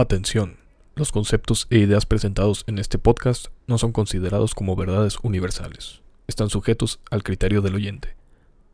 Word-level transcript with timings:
Atención. 0.00 0.56
Los 0.96 1.12
conceptos 1.12 1.66
e 1.68 1.76
ideas 1.76 2.06
presentados 2.06 2.64
en 2.66 2.78
este 2.78 2.96
podcast 2.96 3.48
no 3.66 3.76
son 3.76 3.92
considerados 3.92 4.54
como 4.54 4.74
verdades 4.74 5.18
universales. 5.22 6.00
Están 6.26 6.48
sujetos 6.48 7.00
al 7.10 7.22
criterio 7.22 7.60
del 7.60 7.74
oyente. 7.74 8.16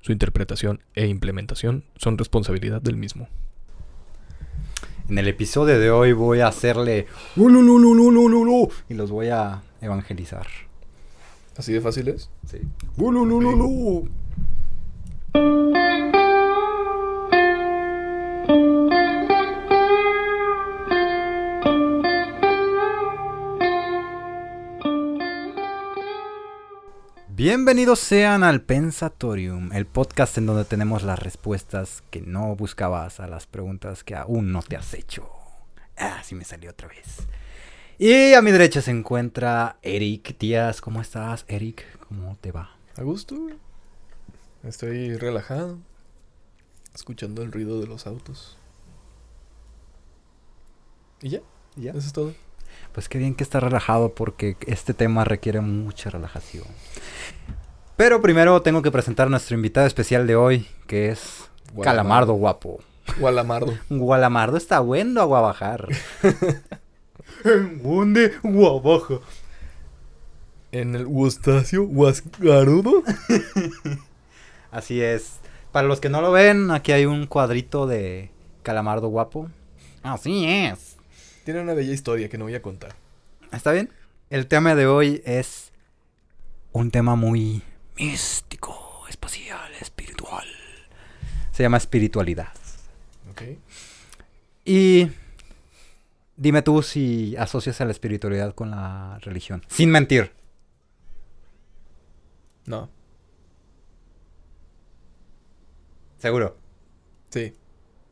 Su 0.03 0.13
interpretación 0.13 0.85
e 0.95 1.09
implementación 1.09 1.83
son 1.97 2.17
responsabilidad 2.17 2.81
del 2.81 2.97
mismo. 2.97 3.29
En 5.09 5.19
el 5.19 5.27
episodio 5.27 5.81
de 5.81 5.91
hoy 5.91 6.13
voy 6.13 6.39
a 6.39 6.47
hacerle 6.47 7.09
y 8.89 8.95
los 8.95 9.11
voy 9.11 9.27
a 9.31 9.63
evangelizar. 9.81 10.47
¿Así 11.57 11.73
de 11.73 11.81
fácil 11.81 12.07
es? 12.07 12.31
Sí. 12.49 12.59
Bienvenidos 27.49 28.01
sean 28.01 28.43
al 28.43 28.61
Pensatorium, 28.61 29.73
el 29.73 29.87
podcast 29.87 30.37
en 30.37 30.47
donde 30.47 30.65
tenemos 30.65 31.05
las 31.05 31.21
respuestas 31.21 32.03
que 32.11 32.21
no 32.21 32.57
buscabas 32.57 33.21
a 33.21 33.29
las 33.29 33.47
preguntas 33.47 34.03
que 34.03 34.17
aún 34.17 34.51
no 34.51 34.63
te 34.63 34.77
has 34.77 34.93
hecho. 34.95 35.31
Ah, 35.97 36.23
sí 36.25 36.35
me 36.35 36.45
salió 36.45 36.73
otra 36.73 36.89
vez. 36.89 37.19
Y 37.99 38.33
a 38.33 38.43
mi 38.43 38.51
derecha 38.51 38.83
se 38.83 38.91
encuentra 38.91 39.79
Eric 39.83 40.37
Díaz. 40.41 40.81
¿Cómo 40.81 41.01
estás, 41.01 41.45
Eric? 41.47 41.85
¿Cómo 42.09 42.37
te 42.41 42.51
va? 42.51 42.77
A 42.97 43.05
gusto. 43.05 43.37
Estoy 44.65 45.17
relajado. 45.17 45.79
Escuchando 46.97 47.45
el 47.45 47.53
ruido 47.53 47.81
de 47.81 47.87
los 47.87 48.09
autos. 48.09 48.59
¿Y 51.23 51.29
ya? 51.29 51.43
¿Ya? 51.77 51.93
Eso 51.93 52.01
es 52.09 52.13
todo. 52.13 52.35
Pues 52.93 53.09
qué 53.09 53.19
bien 53.19 53.35
que 53.35 53.45
estás 53.45 53.63
relajado 53.63 54.15
porque 54.15 54.57
este 54.67 54.95
tema 54.95 55.25
requiere 55.25 55.61
mucha 55.61 56.11
relajación. 56.11 56.65
Pero 57.97 58.21
primero 58.21 58.61
tengo 58.63 58.83
que 58.83 58.91
presentar 58.91 59.27
a 59.27 59.31
nuestro 59.31 59.57
invitado 59.57 59.87
especial 59.87 60.27
de 60.27 60.37
hoy, 60.37 60.67
que 60.87 61.11
es 61.11 61.49
Calamardo 61.83 62.35
Guapo. 62.35 62.81
Gualamardo. 63.19 63.75
Gualamardo 63.91 64.57
está 64.57 64.81
bueno 64.81 65.21
a 65.21 65.25
Guabajar. 65.25 65.89
¿Dónde? 67.83 68.35
Guabaja. 68.43 69.21
En 70.73 70.95
el 70.95 71.07
Gustacio 71.07 71.87
Guascarudo. 71.87 73.03
Así 74.71 75.01
es. 75.01 75.39
Para 75.73 75.89
los 75.89 76.01
que 76.01 76.09
no 76.09 76.21
lo 76.21 76.33
ven, 76.33 76.71
aquí 76.71 76.93
hay 76.93 77.07
un 77.07 77.27
cuadrito 77.27 77.87
de 77.87 78.31
Calamardo 78.63 79.09
Guapo. 79.09 79.49
Así 80.03 80.45
es. 80.47 80.96
Tiene 81.47 81.61
una 81.61 81.75
bella 81.75 81.93
historia 81.93 82.29
que 82.29 82.39
no 82.39 82.47
voy 82.47 82.57
a 82.57 82.61
contar. 82.61 82.97
¿Está 83.53 83.71
bien? 83.71 83.89
El 84.31 84.49
tema 84.49 84.75
de 84.75 84.89
hoy 84.89 85.23
es 85.25 85.71
un 86.73 86.91
tema 86.91 87.15
muy 87.15 87.63
místico, 87.97 89.05
espacial, 89.09 89.73
espiritual. 89.81 90.45
Se 91.53 91.63
llama 91.63 91.77
espiritualidad. 91.77 92.53
¿Ok? 93.31 93.43
Y 94.65 95.07
dime 96.37 96.63
tú 96.63 96.83
si 96.83 97.37
asocias 97.37 97.81
a 97.81 97.85
la 97.85 97.93
espiritualidad 97.93 98.53
con 98.53 98.73
la 98.73 99.21
religión. 99.21 99.63
Sin 99.69 99.93
mentir. 99.93 100.33
No. 102.65 102.91
Seguro. 106.19 106.57
Sí. 107.31 107.55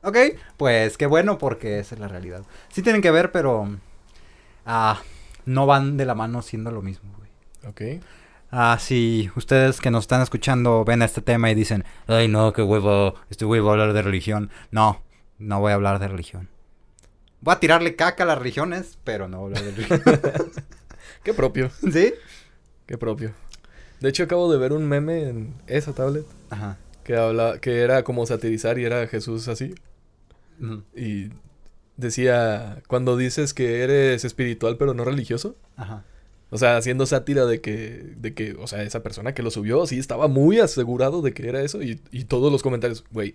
Ok, 0.05 0.17
pues 0.57 0.99
qué 0.99 1.07
bueno 1.07 1.39
porque 1.39 1.79
esa 1.79 1.95
es 1.95 2.01
la 2.01 2.09
realidad. 2.09 2.43
Sí 2.69 2.83
tienen 2.83 3.01
que 3.01 3.11
ver, 3.11 3.33
pero 3.33 3.69
ah, 4.67 5.01
no 5.47 5.67
van 5.67 5.97
de 5.97 6.05
la 6.05 6.15
mano 6.15 6.43
siendo 6.43 6.71
lo 6.71 6.83
mismo, 6.83 7.11
güey. 7.17 7.31
Ok. 7.67 8.05
Ah, 8.51 8.77
si 8.79 9.31
ustedes 9.35 9.81
que 9.81 9.91
nos 9.91 10.05
están 10.05 10.21
escuchando 10.21 10.85
ven 10.85 11.03
este 11.03 11.23
tema 11.23 11.51
y 11.51 11.55
dicen, 11.55 11.85
ay 12.07 12.29
no, 12.29 12.53
qué 12.53 12.63
huevo, 12.63 13.15
este 13.31 13.45
güey 13.45 13.61
va 13.61 13.71
a 13.71 13.73
hablar 13.73 13.93
de 13.95 14.03
religión. 14.03 14.51
No, 14.71 15.03
no 15.39 15.61
voy 15.61 15.73
a 15.73 15.75
hablar 15.75 15.99
de 15.99 16.09
religión. 16.09 16.49
Voy 17.41 17.55
a 17.55 17.61
tirarle 17.61 17.97
caca 17.97 18.25
a 18.25 18.27
las 18.27 18.39
religiones, 18.39 18.99
pero 19.05 19.27
no 19.29 19.41
voy 19.41 19.55
a 19.55 19.59
hablar 19.59 19.75
de 19.75 19.83
religión. 19.83 20.03
Qué 21.25 21.35
propio. 21.35 21.71
¿Sí? 21.93 22.15
Qué 22.87 22.99
propio. 22.99 23.33
De 24.01 24.11
hecho, 24.11 24.25
acabo 24.25 24.53
de 24.53 24.59
ver 24.59 24.73
un 24.73 24.87
meme 24.87 25.29
en 25.29 25.55
esa 25.67 25.95
tablet 25.95 26.27
Ajá. 26.51 26.77
que 27.05 27.17
habla, 27.17 27.59
que 27.59 27.81
era 27.81 28.05
como 28.05 28.27
satirizar 28.27 28.79
y 28.79 28.85
era 28.85 29.07
Jesús 29.07 29.49
así. 29.49 29.75
Y 30.97 31.31
decía, 31.97 32.83
cuando 32.89 33.17
dices 33.17 33.55
que 33.55 33.83
eres 33.83 34.25
espiritual 34.25 34.77
pero 34.77 34.95
no 34.95 35.05
religioso, 35.05 35.57
Ajá. 35.77 36.05
o 36.51 36.59
sea, 36.59 36.77
haciendo 36.77 37.07
sátira 37.07 37.47
de 37.47 37.61
que, 37.61 38.15
de 38.17 38.35
que, 38.35 38.55
o 38.55 38.67
sea, 38.67 38.83
esa 38.83 39.03
persona 39.03 39.35
que 39.35 39.43
lo 39.43 39.51
subió, 39.51 39.87
sí 39.87 39.99
estaba 39.99 40.29
muy 40.29 40.59
asegurado 40.61 41.23
de 41.23 41.33
que 41.33 41.49
era 41.49 41.61
eso 41.63 41.83
y, 41.83 42.01
y 42.11 42.25
todos 42.25 42.51
los 42.53 42.63
comentarios, 42.63 43.05
güey, 43.11 43.35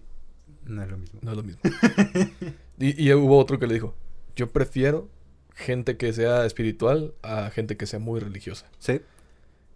No 0.65 0.83
es 0.83 0.89
lo 0.89 0.97
mismo. 0.97 1.19
no 1.23 1.31
es 1.31 1.37
lo 1.37 1.43
mismo. 1.43 1.61
y, 2.79 3.01
y 3.03 3.13
hubo 3.13 3.37
otro 3.37 3.59
que 3.59 3.67
le 3.67 3.73
dijo, 3.75 3.95
yo 4.35 4.49
prefiero 4.49 5.07
gente 5.55 5.97
que 5.97 6.13
sea 6.13 6.45
espiritual 6.45 7.13
a 7.21 7.49
gente 7.49 7.75
que 7.77 7.85
sea 7.85 7.99
muy 7.99 8.19
religiosa. 8.21 8.65
Sí, 8.79 9.01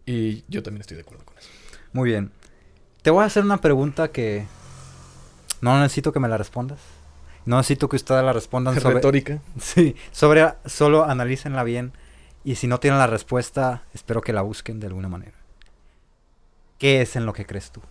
Y 0.06 0.44
yo 0.48 0.64
también 0.64 0.82
estoy 0.82 0.96
de 0.96 1.02
acuerdo 1.04 1.26
con 1.26 1.38
eso. 1.38 1.50
muy 1.92 2.10
bien. 2.10 2.32
Te 3.02 3.10
voy 3.12 3.24
a 3.24 3.26
hacer 3.26 3.44
una 3.44 3.58
pregunta 3.60 4.10
que 4.12 4.46
no 5.60 5.78
necesito 5.82 6.14
que 6.14 6.20
me 6.22 6.30
la 6.30 6.38
respondas. 6.38 6.80
No 7.46 7.58
necesito 7.58 7.90
que 7.90 7.96
ustedes 7.96 8.24
la 8.24 8.34
respondan 8.34 8.76
sobre... 8.80 8.96
Retórica. 8.96 9.40
Sí, 9.60 9.96
sobre... 10.12 10.54
Solo 10.66 11.04
analícenla 11.04 11.64
bien. 11.64 11.94
Y 12.44 12.56
si 12.56 12.68
no 12.68 12.80
tienen 12.80 13.00
la 13.00 13.08
respuesta, 13.08 13.84
espero 13.94 14.22
que 14.22 14.34
la 14.34 14.42
busquen 14.42 14.80
de 14.80 14.88
alguna 14.88 15.08
manera. 15.08 15.34
¿Qué 16.78 17.02
es 17.02 17.16
en 17.16 17.26
lo 17.26 17.34
que 17.34 17.46
crees 17.46 17.72
tú? 17.72 17.82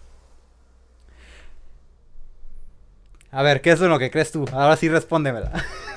A 3.30 3.42
ver, 3.42 3.62
¿qué 3.62 3.70
es 3.70 3.80
en 3.80 3.88
lo 3.88 3.98
que 3.98 4.10
crees 4.10 4.30
tú? 4.30 4.44
Ahora 4.52 4.76
sí 4.76 4.90
respóndemela. 4.90 5.50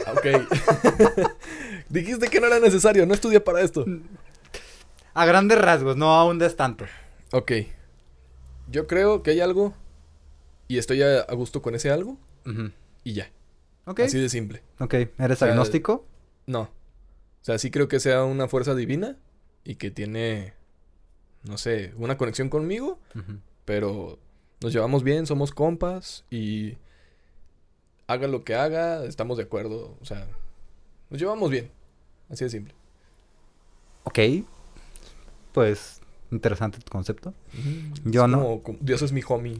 Ok. 0.08 0.48
Dijiste 1.90 2.30
que 2.30 2.40
no 2.40 2.48
era 2.48 2.60
necesario, 2.60 3.06
no 3.06 3.14
estudié 3.14 3.42
para 3.42 3.60
esto. 3.62 3.86
A 5.14 5.26
grandes 5.26 5.60
rasgos, 5.60 5.98
no 5.98 6.14
aún 6.14 6.40
des 6.40 6.56
tanto. 6.56 6.86
Ok. 7.32 7.52
Yo 8.70 8.88
creo 8.88 9.22
que 9.22 9.32
hay 9.32 9.42
algo 9.42 9.74
y 10.70 10.78
estoy 10.78 11.04
a, 11.04 11.24
gusto 11.34 11.62
con 11.62 11.76
ese 11.76 11.92
algo 11.92 12.18
y 13.04 13.14
ya. 13.14 13.30
Así 13.86 14.20
de 14.20 14.30
simple. 14.30 14.64
Ok, 14.80 14.94
¿eres 15.20 15.40
sea, 15.40 15.50
agnóstico? 15.50 16.06
No. 16.48 16.62
O 16.62 16.70
sea, 17.46 17.58
sí 17.60 17.70
creo 17.72 17.88
que 17.88 18.00
sea 18.00 18.24
una 18.24 18.48
fuerza 18.48 18.74
divina 18.76 19.18
y 19.64 19.76
que 19.76 19.92
tiene, 19.92 20.54
no 21.44 21.58
sé, 21.58 21.94
una 21.98 22.18
conexión 22.18 22.50
conmigo, 22.50 23.00
pero 23.66 24.18
nos 24.62 24.74
llevamos 24.74 25.04
bien, 25.04 25.28
somos 25.28 25.52
compas 25.52 26.26
y 26.32 26.78
haga 28.08 28.28
lo 28.28 28.44
que 28.44 28.56
haga, 28.56 29.06
estamos 29.06 29.38
de 29.38 29.44
acuerdo. 29.44 29.96
O 30.02 30.06
sea, 30.06 30.28
nos 31.10 31.20
llevamos 31.22 31.52
bien. 31.52 31.70
Así 32.30 32.44
de 32.44 32.50
simple. 32.50 32.74
Ok. 34.04 34.20
Pues, 35.54 36.02
interesante 36.32 36.80
tu 36.80 36.92
concepto. 36.92 37.34
Yo 38.04 38.26
Es 38.26 38.30
no. 38.32 38.40
como- 38.42 38.64
como- 38.64 38.78
Dios 38.82 39.02
es 39.02 39.12
mi 39.12 39.22
homie. 39.28 39.60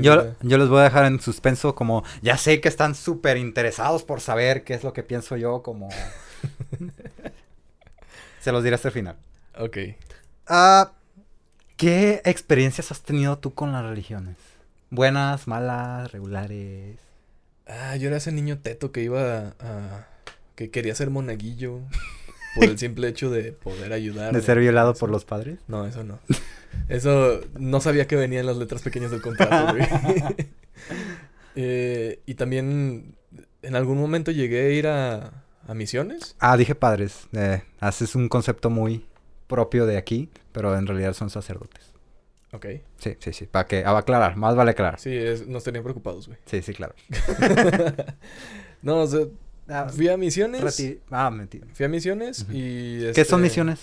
Yo, 0.00 0.34
yo 0.42 0.58
les 0.58 0.68
voy 0.68 0.80
a 0.80 0.84
dejar 0.84 1.06
en 1.06 1.20
suspenso 1.20 1.74
como, 1.74 2.04
ya 2.22 2.36
sé 2.36 2.60
que 2.60 2.68
están 2.68 2.94
súper 2.94 3.36
interesados 3.36 4.04
por 4.04 4.20
saber 4.20 4.64
qué 4.64 4.74
es 4.74 4.84
lo 4.84 4.92
que 4.92 5.02
pienso 5.02 5.36
yo, 5.36 5.62
como... 5.62 5.88
Se 8.40 8.52
los 8.52 8.62
diré 8.62 8.76
hasta 8.76 8.88
el 8.88 8.94
final. 8.94 9.16
Ok. 9.58 9.78
Ah, 10.46 10.92
¿Qué 11.76 12.22
experiencias 12.24 12.90
has 12.90 13.02
tenido 13.02 13.38
tú 13.38 13.54
con 13.54 13.72
las 13.72 13.84
religiones? 13.84 14.36
¿Buenas, 14.90 15.46
malas, 15.46 16.10
regulares? 16.12 16.98
Ah, 17.66 17.96
yo 17.96 18.08
era 18.08 18.16
ese 18.16 18.32
niño 18.32 18.58
teto 18.58 18.90
que 18.90 19.02
iba 19.02 19.54
a... 19.60 20.06
que 20.54 20.70
quería 20.70 20.94
ser 20.94 21.10
monaguillo 21.10 21.80
por 22.58 22.68
el 22.68 22.78
simple 22.78 23.08
hecho 23.08 23.30
de 23.30 23.52
poder 23.52 23.92
ayudar. 23.92 24.32
¿De 24.34 24.40
ser 24.42 24.58
violado 24.58 24.94
por 24.94 25.10
los 25.10 25.24
padres? 25.24 25.58
No, 25.68 25.86
eso 25.86 26.04
no. 26.04 26.18
Eso 26.88 27.40
no 27.58 27.80
sabía 27.80 28.06
que 28.06 28.16
venía 28.16 28.40
en 28.40 28.46
las 28.46 28.56
letras 28.56 28.82
pequeñas 28.82 29.10
del 29.10 29.20
contrato, 29.22 29.74
güey. 29.74 29.86
Eh, 31.60 32.20
y 32.24 32.34
también 32.34 33.16
en 33.62 33.74
algún 33.74 33.98
momento 33.98 34.30
llegué 34.30 34.66
a 34.66 34.70
ir 34.70 34.86
a, 34.86 35.42
a 35.66 35.74
misiones. 35.74 36.36
Ah, 36.38 36.56
dije 36.56 36.74
padres. 36.76 37.26
Eh, 37.32 37.62
haces 37.80 38.14
un 38.14 38.28
concepto 38.28 38.70
muy 38.70 39.04
propio 39.48 39.84
de 39.86 39.96
aquí, 39.96 40.28
pero 40.52 40.76
en 40.78 40.86
realidad 40.86 41.14
son 41.14 41.30
sacerdotes. 41.30 41.92
Ok. 42.52 42.66
Sí, 42.98 43.16
sí, 43.18 43.32
sí. 43.32 43.46
Para 43.46 43.66
que, 43.66 43.82
va 43.82 43.98
aclarar, 43.98 44.36
más 44.36 44.54
vale 44.54 44.70
aclarar. 44.70 45.00
Sí, 45.00 45.12
es- 45.14 45.46
nos 45.48 45.64
tenían 45.64 45.82
preocupados, 45.82 46.28
güey. 46.28 46.38
Sí, 46.46 46.62
sí, 46.62 46.72
claro. 46.72 46.94
no, 48.82 49.00
o 49.02 49.06
sea, 49.06 49.26
Ah, 49.68 49.88
fui 49.94 50.08
a 50.08 50.16
misiones. 50.16 50.62
reti- 50.62 50.98
ah, 51.10 51.30
mentira. 51.30 51.66
Fui 51.74 51.84
a 51.84 51.88
misiones 51.88 52.46
y... 52.50 53.00
¿Qué 53.12 53.24
son 53.24 53.40
este, 53.40 53.50
misiones? 53.50 53.80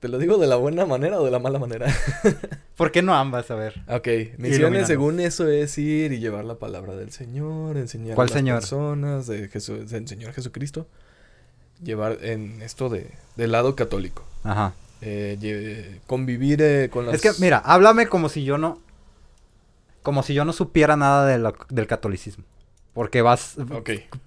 ¿Te 0.00 0.08
lo 0.08 0.18
digo 0.18 0.38
de 0.38 0.46
la 0.46 0.56
buena 0.56 0.86
manera 0.86 1.20
o 1.20 1.24
de 1.24 1.30
la 1.30 1.38
mala 1.38 1.58
manera? 1.58 1.86
¿Por 2.76 2.90
qué 2.90 3.02
no 3.02 3.14
ambas? 3.14 3.50
A 3.50 3.54
ver. 3.54 3.82
ok, 3.88 4.38
misiones 4.38 4.86
según 4.86 5.20
eso 5.20 5.46
es 5.48 5.76
ir 5.76 6.12
y 6.12 6.20
llevar 6.20 6.44
la 6.46 6.54
palabra 6.54 6.94
del 6.96 7.10
Señor, 7.12 7.76
enseñar 7.76 8.14
¿Cuál 8.14 8.28
a 8.28 8.30
las 8.30 8.38
Señor? 8.38 8.60
personas, 8.60 9.26
de 9.26 9.48
Jesús, 9.48 9.90
del 9.90 10.08
Señor 10.08 10.32
Jesucristo. 10.32 10.86
Llevar 11.82 12.18
en 12.22 12.60
esto 12.62 12.88
de, 12.88 13.10
del 13.36 13.52
lado 13.52 13.76
católico. 13.76 14.24
Ajá. 14.44 14.72
Eh, 15.02 15.98
convivir 16.06 16.60
eh, 16.62 16.88
con 16.90 17.06
las... 17.06 17.14
Es 17.14 17.22
que, 17.22 17.30
mira, 17.42 17.58
háblame 17.58 18.06
como 18.06 18.28
si 18.30 18.44
yo 18.44 18.56
no. 18.58 18.78
Como 20.02 20.22
si 20.22 20.32
yo 20.34 20.44
no 20.46 20.52
supiera 20.54 20.96
nada 20.96 21.26
de 21.26 21.38
lo- 21.38 21.56
del 21.70 21.86
catolicismo. 21.86 22.44
Porque 22.94 23.22
vas. 23.22 23.56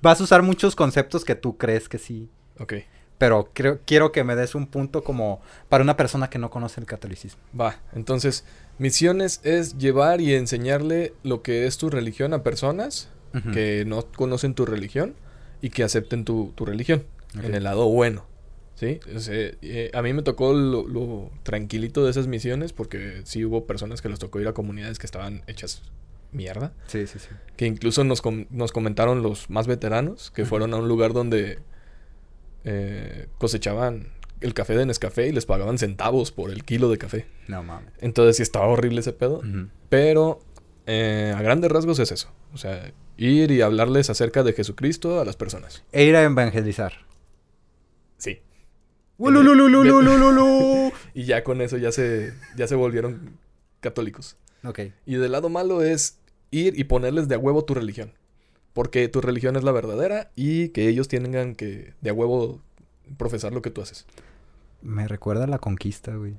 Vas 0.01 0.19
a 0.19 0.23
usar 0.23 0.41
muchos 0.41 0.75
conceptos 0.75 1.25
que 1.25 1.35
tú 1.35 1.57
crees 1.57 1.89
que 1.89 1.97
sí. 1.97 2.29
ok. 2.59 2.73
Pero 3.17 3.51
creo, 3.53 3.79
quiero 3.85 4.11
que 4.11 4.23
me 4.23 4.35
des 4.35 4.53
un 4.53 4.67
punto 4.67 5.03
como 5.03 5.41
para 5.69 5.83
una 5.83 5.95
persona 5.95 6.29
que 6.29 6.39
no 6.39 6.49
conoce 6.49 6.81
el 6.81 6.87
catolicismo. 6.87 7.41
Va, 7.57 7.79
entonces, 7.93 8.43
misiones 8.79 9.39
es 9.43 9.77
llevar 9.77 10.19
y 10.19 10.33
enseñarle 10.33 11.13
lo 11.23 11.41
que 11.41 11.65
es 11.65 11.77
tu 11.77 11.89
religión 11.89 12.33
a 12.33 12.43
personas 12.43 13.09
que 13.53 13.83
no 13.87 14.05
conocen 14.11 14.53
tu 14.55 14.65
religión 14.65 15.15
y 15.61 15.69
que 15.69 15.83
acepten 15.83 16.25
tu, 16.25 16.51
tu 16.55 16.65
religión 16.65 17.05
en 17.41 17.55
el 17.55 17.63
lado 17.63 17.87
bueno. 17.87 18.25
¿Sí? 18.75 18.99
O 19.15 19.19
sea, 19.19 19.35
eh, 19.35 19.91
a 19.93 20.01
mí 20.01 20.11
me 20.13 20.23
tocó 20.23 20.51
lo, 20.51 20.85
lo 20.87 21.31
tranquilito 21.43 22.03
de 22.03 22.11
esas 22.11 22.27
misiones 22.27 22.73
porque 22.73 23.21
sí 23.23 23.45
hubo 23.45 23.65
personas 23.65 24.01
que 24.01 24.09
les 24.09 24.19
tocó 24.19 24.41
ir 24.41 24.47
a 24.47 24.53
comunidades 24.53 24.99
que 24.99 25.05
estaban 25.05 25.43
hechas 25.47 25.81
mierda. 26.33 26.73
Sí, 26.87 27.07
sí, 27.07 27.19
sí. 27.19 27.29
Que 27.57 27.65
incluso 27.65 28.03
nos, 28.03 28.21
com- 28.21 28.45
nos 28.49 28.71
comentaron 28.71 29.21
los 29.23 29.49
más 29.49 29.67
veteranos 29.67 30.31
que 30.31 30.45
fueron 30.45 30.73
a 30.73 30.77
un 30.77 30.87
lugar 30.87 31.13
donde 31.13 31.59
eh, 32.63 33.27
cosechaban 33.37 34.09
el 34.41 34.53
café 34.53 34.75
de 34.75 34.85
Nescafé 34.85 35.27
y 35.27 35.31
les 35.31 35.45
pagaban 35.45 35.77
centavos 35.77 36.31
por 36.31 36.49
el 36.51 36.63
kilo 36.65 36.89
de 36.89 36.97
café. 36.97 37.27
No 37.47 37.63
mames. 37.63 37.93
Entonces 37.99 38.37
sí 38.37 38.43
estaba 38.43 38.67
horrible 38.67 38.99
ese 38.99 39.13
pedo. 39.13 39.37
Ujú. 39.39 39.69
Pero 39.89 40.39
eh, 40.85 41.33
a 41.35 41.41
grandes 41.41 41.71
rasgos 41.71 41.99
es 41.99 42.11
eso. 42.11 42.29
O 42.53 42.57
sea, 42.57 42.91
ir 43.17 43.51
y 43.51 43.61
hablarles 43.61 44.09
acerca 44.09 44.43
de 44.43 44.53
Jesucristo 44.53 45.21
a 45.21 45.25
las 45.25 45.35
personas. 45.37 45.83
E 45.91 46.03
ir 46.03 46.15
a 46.15 46.23
evangelizar. 46.23 46.93
Sí. 48.17 48.41
Y 51.13 51.23
ya 51.25 51.43
con 51.43 51.61
eso 51.61 51.77
ya 51.77 51.91
se, 51.91 52.33
ya 52.55 52.67
se 52.67 52.75
volvieron 52.75 53.37
católicos. 53.79 54.37
ok. 54.63 54.79
Y 55.05 55.15
del 55.15 55.31
lado 55.31 55.49
malo 55.49 55.83
es 55.83 56.19
ir 56.55 56.79
y 56.79 56.83
ponerles 56.85 57.27
de 57.27 57.35
a 57.35 57.39
huevo 57.39 57.65
tu 57.65 57.73
religión. 57.73 58.13
Porque 58.73 59.07
tu 59.07 59.21
religión 59.21 59.55
es 59.55 59.63
la 59.63 59.71
verdadera 59.71 60.31
y 60.35 60.69
que 60.69 60.87
ellos 60.87 61.07
tengan 61.07 61.55
que 61.55 61.93
de 62.01 62.09
a 62.09 62.13
huevo 62.13 62.61
profesar 63.17 63.53
lo 63.53 63.61
que 63.61 63.69
tú 63.71 63.81
haces. 63.81 64.05
Me 64.81 65.07
recuerda 65.07 65.43
a 65.43 65.47
la 65.47 65.59
conquista, 65.59 66.15
güey. 66.15 66.33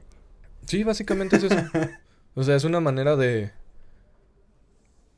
Sí, 0.66 0.82
básicamente 0.84 1.36
es 1.36 1.44
eso. 1.44 1.56
O 2.36 2.42
sea, 2.42 2.56
es 2.56 2.64
una 2.64 2.80
manera 2.80 3.14
de 3.14 3.52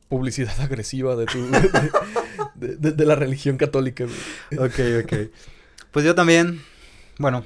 publicidad 0.08 0.60
agresiva 0.60 1.16
de 1.16 1.26
tu 1.26 1.46
de, 2.54 2.76
de- 2.76 2.92
de 2.92 3.04
la 3.06 3.14
religión 3.14 3.56
católica. 3.56 4.04
güey. 4.04 4.68
Ok, 4.68 5.04
ok. 5.04 5.30
Pues 5.90 6.04
yo 6.04 6.14
también, 6.14 6.60
bueno, 7.18 7.44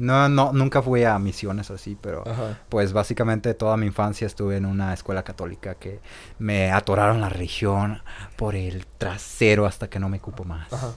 no, 0.00 0.28
no, 0.28 0.52
nunca 0.52 0.82
fui 0.82 1.04
a 1.04 1.18
misiones 1.18 1.70
así, 1.70 1.96
pero 2.00 2.26
Ajá. 2.26 2.58
pues 2.68 2.92
básicamente 2.92 3.54
toda 3.54 3.76
mi 3.76 3.86
infancia 3.86 4.26
estuve 4.26 4.56
en 4.56 4.66
una 4.66 4.92
escuela 4.94 5.22
católica 5.22 5.74
que 5.76 6.00
me 6.38 6.70
atoraron 6.72 7.20
la 7.20 7.28
religión 7.28 8.02
por 8.36 8.54
el 8.56 8.86
trasero 8.86 9.66
hasta 9.66 9.88
que 9.88 9.98
no 9.98 10.08
me 10.08 10.18
cupo 10.20 10.44
más. 10.44 10.72
Ajá. 10.72 10.92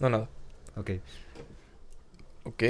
No, 0.00 0.10
nada. 0.10 0.28
Ok. 0.76 0.90
Ok, 2.44 2.62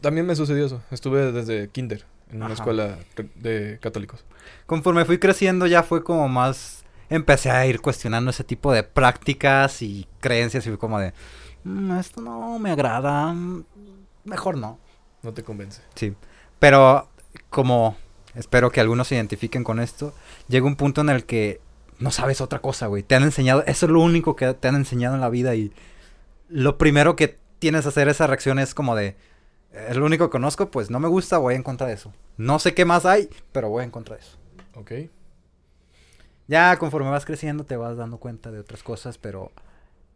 también 0.00 0.26
me 0.26 0.36
sucedió 0.36 0.66
eso. 0.66 0.82
Estuve 0.90 1.32
desde 1.32 1.68
kinder 1.68 2.04
en 2.30 2.36
una 2.38 2.46
Ajá. 2.46 2.54
escuela 2.54 2.98
de 3.36 3.78
católicos. 3.80 4.24
Conforme 4.66 5.04
fui 5.04 5.18
creciendo 5.18 5.66
ya 5.66 5.82
fue 5.82 6.02
como 6.04 6.28
más... 6.28 6.84
Empecé 7.08 7.50
a 7.52 7.64
ir 7.66 7.80
cuestionando 7.80 8.30
ese 8.32 8.42
tipo 8.42 8.72
de 8.72 8.82
prácticas 8.82 9.80
y 9.80 10.08
creencias 10.20 10.66
y 10.66 10.70
fue 10.70 10.78
como 10.78 10.98
de... 10.98 11.14
"Mm, 11.62 11.92
esto 11.98 12.20
no 12.20 12.58
me 12.58 12.72
agrada. 12.72 13.32
Mejor 14.26 14.58
no. 14.58 14.78
No 15.22 15.32
te 15.32 15.42
convence. 15.42 15.80
Sí. 15.94 16.14
Pero 16.58 17.08
como 17.48 17.96
espero 18.34 18.70
que 18.70 18.80
algunos 18.80 19.08
se 19.08 19.14
identifiquen 19.14 19.64
con 19.64 19.80
esto, 19.80 20.12
llega 20.48 20.66
un 20.66 20.76
punto 20.76 21.00
en 21.00 21.08
el 21.08 21.24
que 21.24 21.60
no 21.98 22.10
sabes 22.10 22.40
otra 22.40 22.60
cosa, 22.60 22.86
güey. 22.86 23.02
Te 23.02 23.14
han 23.14 23.22
enseñado, 23.22 23.64
eso 23.66 23.86
es 23.86 23.92
lo 23.92 24.00
único 24.00 24.36
que 24.36 24.52
te 24.54 24.68
han 24.68 24.76
enseñado 24.76 25.14
en 25.14 25.20
la 25.20 25.30
vida 25.30 25.54
y 25.54 25.72
lo 26.48 26.76
primero 26.78 27.16
que 27.16 27.38
tienes 27.58 27.82
que 27.82 27.88
hacer 27.88 28.08
esa 28.08 28.26
reacción 28.26 28.58
es 28.58 28.74
como 28.74 28.94
de, 28.94 29.16
es 29.72 29.96
lo 29.96 30.04
único 30.04 30.26
que 30.26 30.32
conozco, 30.32 30.70
pues 30.70 30.90
no 30.90 31.00
me 31.00 31.08
gusta, 31.08 31.38
voy 31.38 31.54
en 31.54 31.62
contra 31.62 31.86
de 31.86 31.94
eso. 31.94 32.12
No 32.36 32.58
sé 32.58 32.74
qué 32.74 32.84
más 32.84 33.06
hay, 33.06 33.30
pero 33.52 33.70
voy 33.70 33.84
en 33.84 33.90
contra 33.90 34.16
de 34.16 34.22
eso. 34.22 34.36
Ok. 34.74 34.92
Ya 36.48 36.76
conforme 36.78 37.10
vas 37.10 37.24
creciendo 37.24 37.64
te 37.64 37.76
vas 37.76 37.96
dando 37.96 38.18
cuenta 38.18 38.50
de 38.50 38.60
otras 38.60 38.82
cosas, 38.82 39.18
pero 39.18 39.50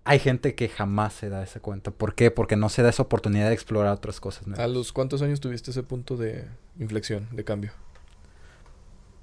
hay 0.05 0.19
gente 0.19 0.55
que 0.55 0.69
jamás 0.69 1.13
se 1.13 1.29
da 1.29 1.43
esa 1.43 1.61
cuenta. 1.61 1.91
¿Por 1.91 2.15
qué? 2.15 2.31
Porque 2.31 2.57
no 2.57 2.69
se 2.69 2.83
da 2.83 2.89
esa 2.89 3.03
oportunidad 3.03 3.49
de 3.49 3.55
explorar 3.55 3.93
otras 3.93 4.21
cosas. 4.21 4.59
¿A 4.59 4.67
los 4.67 4.93
cuántos 4.93 5.23
años 5.23 5.41
tuviste 5.41 5.71
ese 5.71 5.83
punto 5.83 6.17
de 6.17 6.47
inflexión, 6.79 7.29
de 7.33 7.45
cambio? 7.45 7.73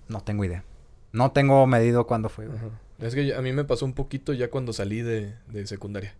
No 0.08 0.22
tengo 0.22 0.44
idea. 0.46 0.64
No 1.12 1.32
tengo 1.32 1.66
medido 1.68 2.06
cuándo 2.08 2.30
fue. 2.30 2.48
güey. 2.48 2.60
Es 3.00 3.14
que 3.16 3.34
a 3.36 3.42
mí 3.42 3.52
me 3.54 3.64
pasó 3.64 3.86
un 3.86 3.94
poquito 3.94 4.34
ya 4.34 4.50
cuando 4.50 4.74
salí 4.74 5.02
de, 5.02 5.34
de 5.48 5.68
secundaria. 5.68 6.16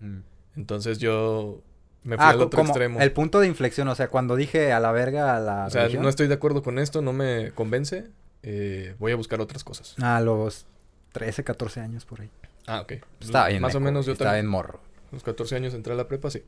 Mm. 0.00 0.18
Entonces 0.56 0.98
yo 0.98 1.60
me 2.04 2.16
fui 2.16 2.24
Ah, 2.24 2.30
al 2.30 2.40
otro 2.40 2.58
como 2.58 2.70
extremo. 2.70 3.00
el 3.00 3.12
punto 3.12 3.40
de 3.40 3.46
inflexión, 3.46 3.88
o 3.88 3.94
sea, 3.94 4.08
cuando 4.08 4.36
dije 4.36 4.72
a 4.72 4.80
la 4.80 4.92
verga 4.92 5.36
a 5.36 5.40
la 5.40 5.66
O 5.66 5.70
sea, 5.70 5.82
religión, 5.82 6.02
no 6.02 6.08
estoy 6.08 6.28
de 6.28 6.34
acuerdo 6.34 6.62
con 6.62 6.78
esto, 6.78 7.02
no 7.02 7.12
me 7.12 7.52
convence. 7.52 8.06
eh, 8.42 8.94
voy 8.98 9.12
a 9.12 9.16
buscar 9.16 9.40
otras 9.40 9.62
cosas. 9.64 9.94
a 10.00 10.20
los 10.20 10.66
13, 11.12 11.44
14 11.44 11.80
años 11.80 12.04
por 12.04 12.20
ahí. 12.20 12.30
Ah, 12.66 12.80
ok. 12.82 12.92
Estaba 13.20 13.48
bien 13.48 13.60
Más 13.62 13.74
o 13.74 13.80
meco, 13.80 13.84
menos 13.86 14.06
yo 14.06 14.12
Estaba 14.12 14.30
también. 14.30 14.44
bien 14.46 14.50
morro. 14.50 14.80
A 15.10 15.14
los 15.14 15.22
14 15.22 15.56
años 15.56 15.74
entré 15.74 15.92
a 15.92 15.96
la 15.96 16.08
prepa, 16.08 16.30
sí. 16.30 16.42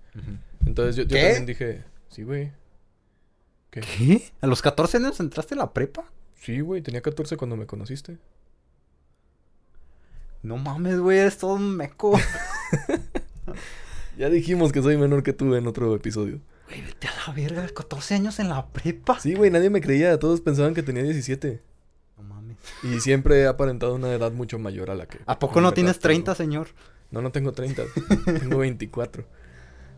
Entonces 0.65 0.97
yo, 0.97 1.03
yo 1.03 1.09
¿Qué? 1.09 1.23
también 1.23 1.47
dije, 1.47 1.85
sí, 2.09 2.23
güey. 2.23 2.53
¿Qué? 3.71 3.81
¿Qué? 3.81 4.33
¿A 4.41 4.47
los 4.47 4.63
14 4.63 4.97
años 4.99 5.21
entraste 5.21 5.55
a 5.55 5.59
la 5.59 5.73
prepa? 5.73 6.05
Sí, 6.37 6.61
güey, 6.61 6.81
tenía 6.83 7.01
14 7.03 7.37
cuando 7.37 7.57
me 7.57 7.67
conociste. 7.67 8.19
No 10.43 10.57
mames, 10.59 10.99
güey, 11.01 11.19
eres 11.19 11.39
todo 11.39 11.55
un 11.55 11.77
meco. 11.77 12.19
Ya 14.17 14.29
dijimos 14.31 14.71
que 14.71 14.81
soy 14.81 14.97
menor 14.97 15.25
que 15.25 15.33
tú 15.33 15.57
en 15.57 15.67
otro 15.67 15.93
episodio. 15.97 16.41
Güey, 16.69 16.83
vete 16.83 17.09
a 17.09 17.13
la 17.27 17.35
verga, 17.35 17.67
14 17.69 18.15
años 18.15 18.39
en 18.39 18.49
la 18.49 18.65
prepa. 18.69 19.19
Sí, 19.19 19.35
güey, 19.35 19.51
nadie 19.51 19.71
me 19.71 19.81
creía. 19.81 20.17
Todos 20.21 20.41
pensaban 20.41 20.73
que 20.73 20.85
tenía 20.85 21.03
17. 21.03 21.61
Y 22.83 23.01
siempre 23.01 23.41
he 23.41 23.47
aparentado 23.47 23.95
una 23.95 24.13
edad 24.13 24.33
mucho 24.33 24.59
mayor 24.59 24.91
a 24.91 24.95
la 24.95 25.07
que... 25.07 25.21
¿A 25.27 25.39
poco 25.39 25.61
no 25.61 25.73
tienes 25.73 25.99
tengo. 25.99 26.15
30, 26.15 26.35
señor? 26.35 26.69
No, 27.11 27.23
no 27.23 27.31
tengo 27.33 27.53
30. 27.53 27.83
tengo 28.41 28.59
24. 28.59 29.25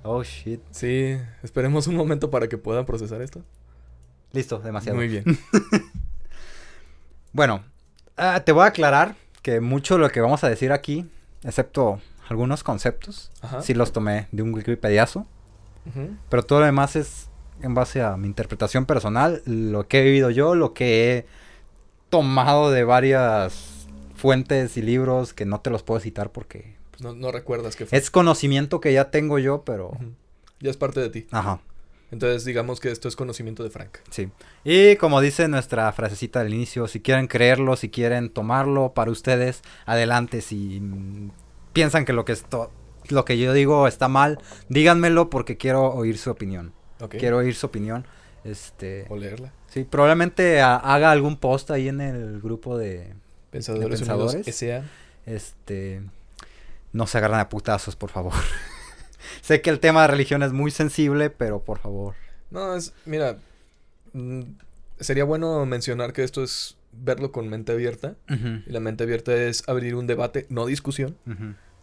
Oh, 0.02 0.22
shit. 0.22 0.60
Sí, 0.70 1.16
esperemos 1.42 1.86
un 1.86 1.96
momento 1.96 2.30
para 2.30 2.48
que 2.48 2.58
puedan 2.58 2.86
procesar 2.86 3.22
esto. 3.22 3.42
Listo, 4.32 4.58
demasiado. 4.58 4.96
Muy 4.96 5.08
bien. 5.08 5.24
Bueno, 7.32 7.62
ah, 8.16 8.40
te 8.40 8.52
voy 8.52 8.62
a 8.62 8.68
aclarar 8.68 9.14
que 9.42 9.60
mucho 9.60 9.96
de 9.96 10.00
lo 10.00 10.08
que 10.08 10.22
vamos 10.22 10.42
a 10.42 10.48
decir 10.48 10.72
aquí, 10.72 11.04
excepto 11.42 12.00
algunos 12.30 12.64
conceptos, 12.64 13.30
Ajá. 13.42 13.60
sí 13.60 13.74
los 13.74 13.92
tomé 13.92 14.26
de 14.32 14.42
un 14.42 14.54
wikipediazo. 14.54 15.26
Ujú. 15.84 16.16
Pero 16.30 16.42
todo 16.44 16.60
lo 16.60 16.64
demás 16.64 16.96
es 16.96 17.28
en 17.60 17.74
base 17.74 18.00
a 18.00 18.16
mi 18.16 18.26
interpretación 18.26 18.86
personal, 18.86 19.42
lo 19.44 19.86
que 19.86 20.00
he 20.00 20.04
vivido 20.04 20.30
yo, 20.30 20.54
lo 20.54 20.72
que 20.72 21.12
he 21.12 21.26
tomado 22.10 22.70
de 22.70 22.84
varias 22.84 23.86
fuentes 24.14 24.76
y 24.76 24.82
libros 24.82 25.32
que 25.32 25.44
no 25.44 25.60
te 25.60 25.70
los 25.70 25.82
puedo 25.82 26.00
citar 26.00 26.30
porque 26.32 26.76
No, 27.00 27.14
no 27.14 27.30
recuerdas 27.32 27.76
que 27.76 27.86
fue. 27.86 27.98
es 27.98 28.10
conocimiento 28.10 28.80
que 28.80 28.92
ya 28.92 29.10
tengo 29.10 29.38
yo, 29.38 29.62
pero... 29.64 29.92
Ya 30.60 30.70
es 30.70 30.76
parte 30.78 31.00
de 31.00 31.10
ti. 31.10 31.26
Ajá, 31.32 31.60
Entonces 32.10 32.44
digamos 32.46 32.80
que 32.80 32.90
esto 32.90 33.08
es 33.08 33.16
conocimiento 33.16 33.62
de 33.62 33.70
Frank. 33.70 33.98
sí. 34.10 34.30
Y 34.64 34.96
como 34.96 35.20
dice 35.20 35.46
nuestra 35.48 35.92
frasecita 35.92 36.42
del 36.42 36.54
inicio, 36.54 36.88
si 36.88 37.00
quieren 37.00 37.26
creerlo, 37.28 37.76
si 37.76 37.90
quieren 37.90 38.30
tomarlo 38.30 38.92
para 38.94 39.10
ustedes, 39.10 39.62
adelante. 39.84 40.40
Si 40.40 40.82
piensan 41.72 42.04
que 42.06 42.12
lo 42.14 42.24
que, 42.24 42.32
esto, 42.32 42.70
lo 43.10 43.24
que 43.24 43.36
yo 43.38 43.52
digo 43.52 43.86
está 43.86 44.08
mal, 44.08 44.40
díganmelo 44.70 45.28
porque 45.30 45.56
quiero 45.58 45.92
oír 45.92 46.16
su 46.18 46.30
opinión. 46.30 46.72
Quiero 47.10 47.36
oír 47.38 47.54
su 47.54 47.66
opinión. 47.66 48.06
Este... 48.46 49.06
O 49.08 49.16
leerla. 49.16 49.52
Sí, 49.68 49.84
probablemente 49.84 50.60
ha- 50.60 50.76
haga 50.76 51.10
algún 51.10 51.36
post 51.36 51.70
ahí 51.70 51.88
en 51.88 52.00
el 52.00 52.40
grupo 52.40 52.78
de, 52.78 53.12
Pensadores, 53.50 54.00
¿De 54.00 54.06
pensadores? 54.06 54.48
S.A. 54.48 54.84
este, 55.26 56.02
no 56.92 57.06
se 57.06 57.18
agarran 57.18 57.40
a 57.40 57.48
putazos, 57.48 57.96
por 57.96 58.10
favor. 58.10 58.32
sé 59.42 59.60
que 59.62 59.70
el 59.70 59.80
tema 59.80 60.02
de 60.02 60.08
religión 60.08 60.42
es 60.42 60.52
muy 60.52 60.70
sensible, 60.70 61.30
pero 61.30 61.60
por 61.60 61.78
favor. 61.78 62.14
No, 62.50 62.74
es... 62.76 62.92
Mira... 63.04 63.38
mm, 64.12 64.42
sería 65.00 65.24
bueno 65.24 65.64
mencionar 65.66 66.12
que 66.12 66.22
esto 66.24 66.42
es 66.42 66.76
verlo 66.92 67.30
con 67.32 67.48
mente 67.48 67.72
abierta. 67.72 68.14
Y 68.28 68.70
la 68.70 68.80
mente 68.80 69.04
abierta 69.04 69.34
es 69.34 69.68
abrir 69.68 69.94
un 69.94 70.06
debate, 70.06 70.46
no 70.48 70.64
discusión. 70.66 71.16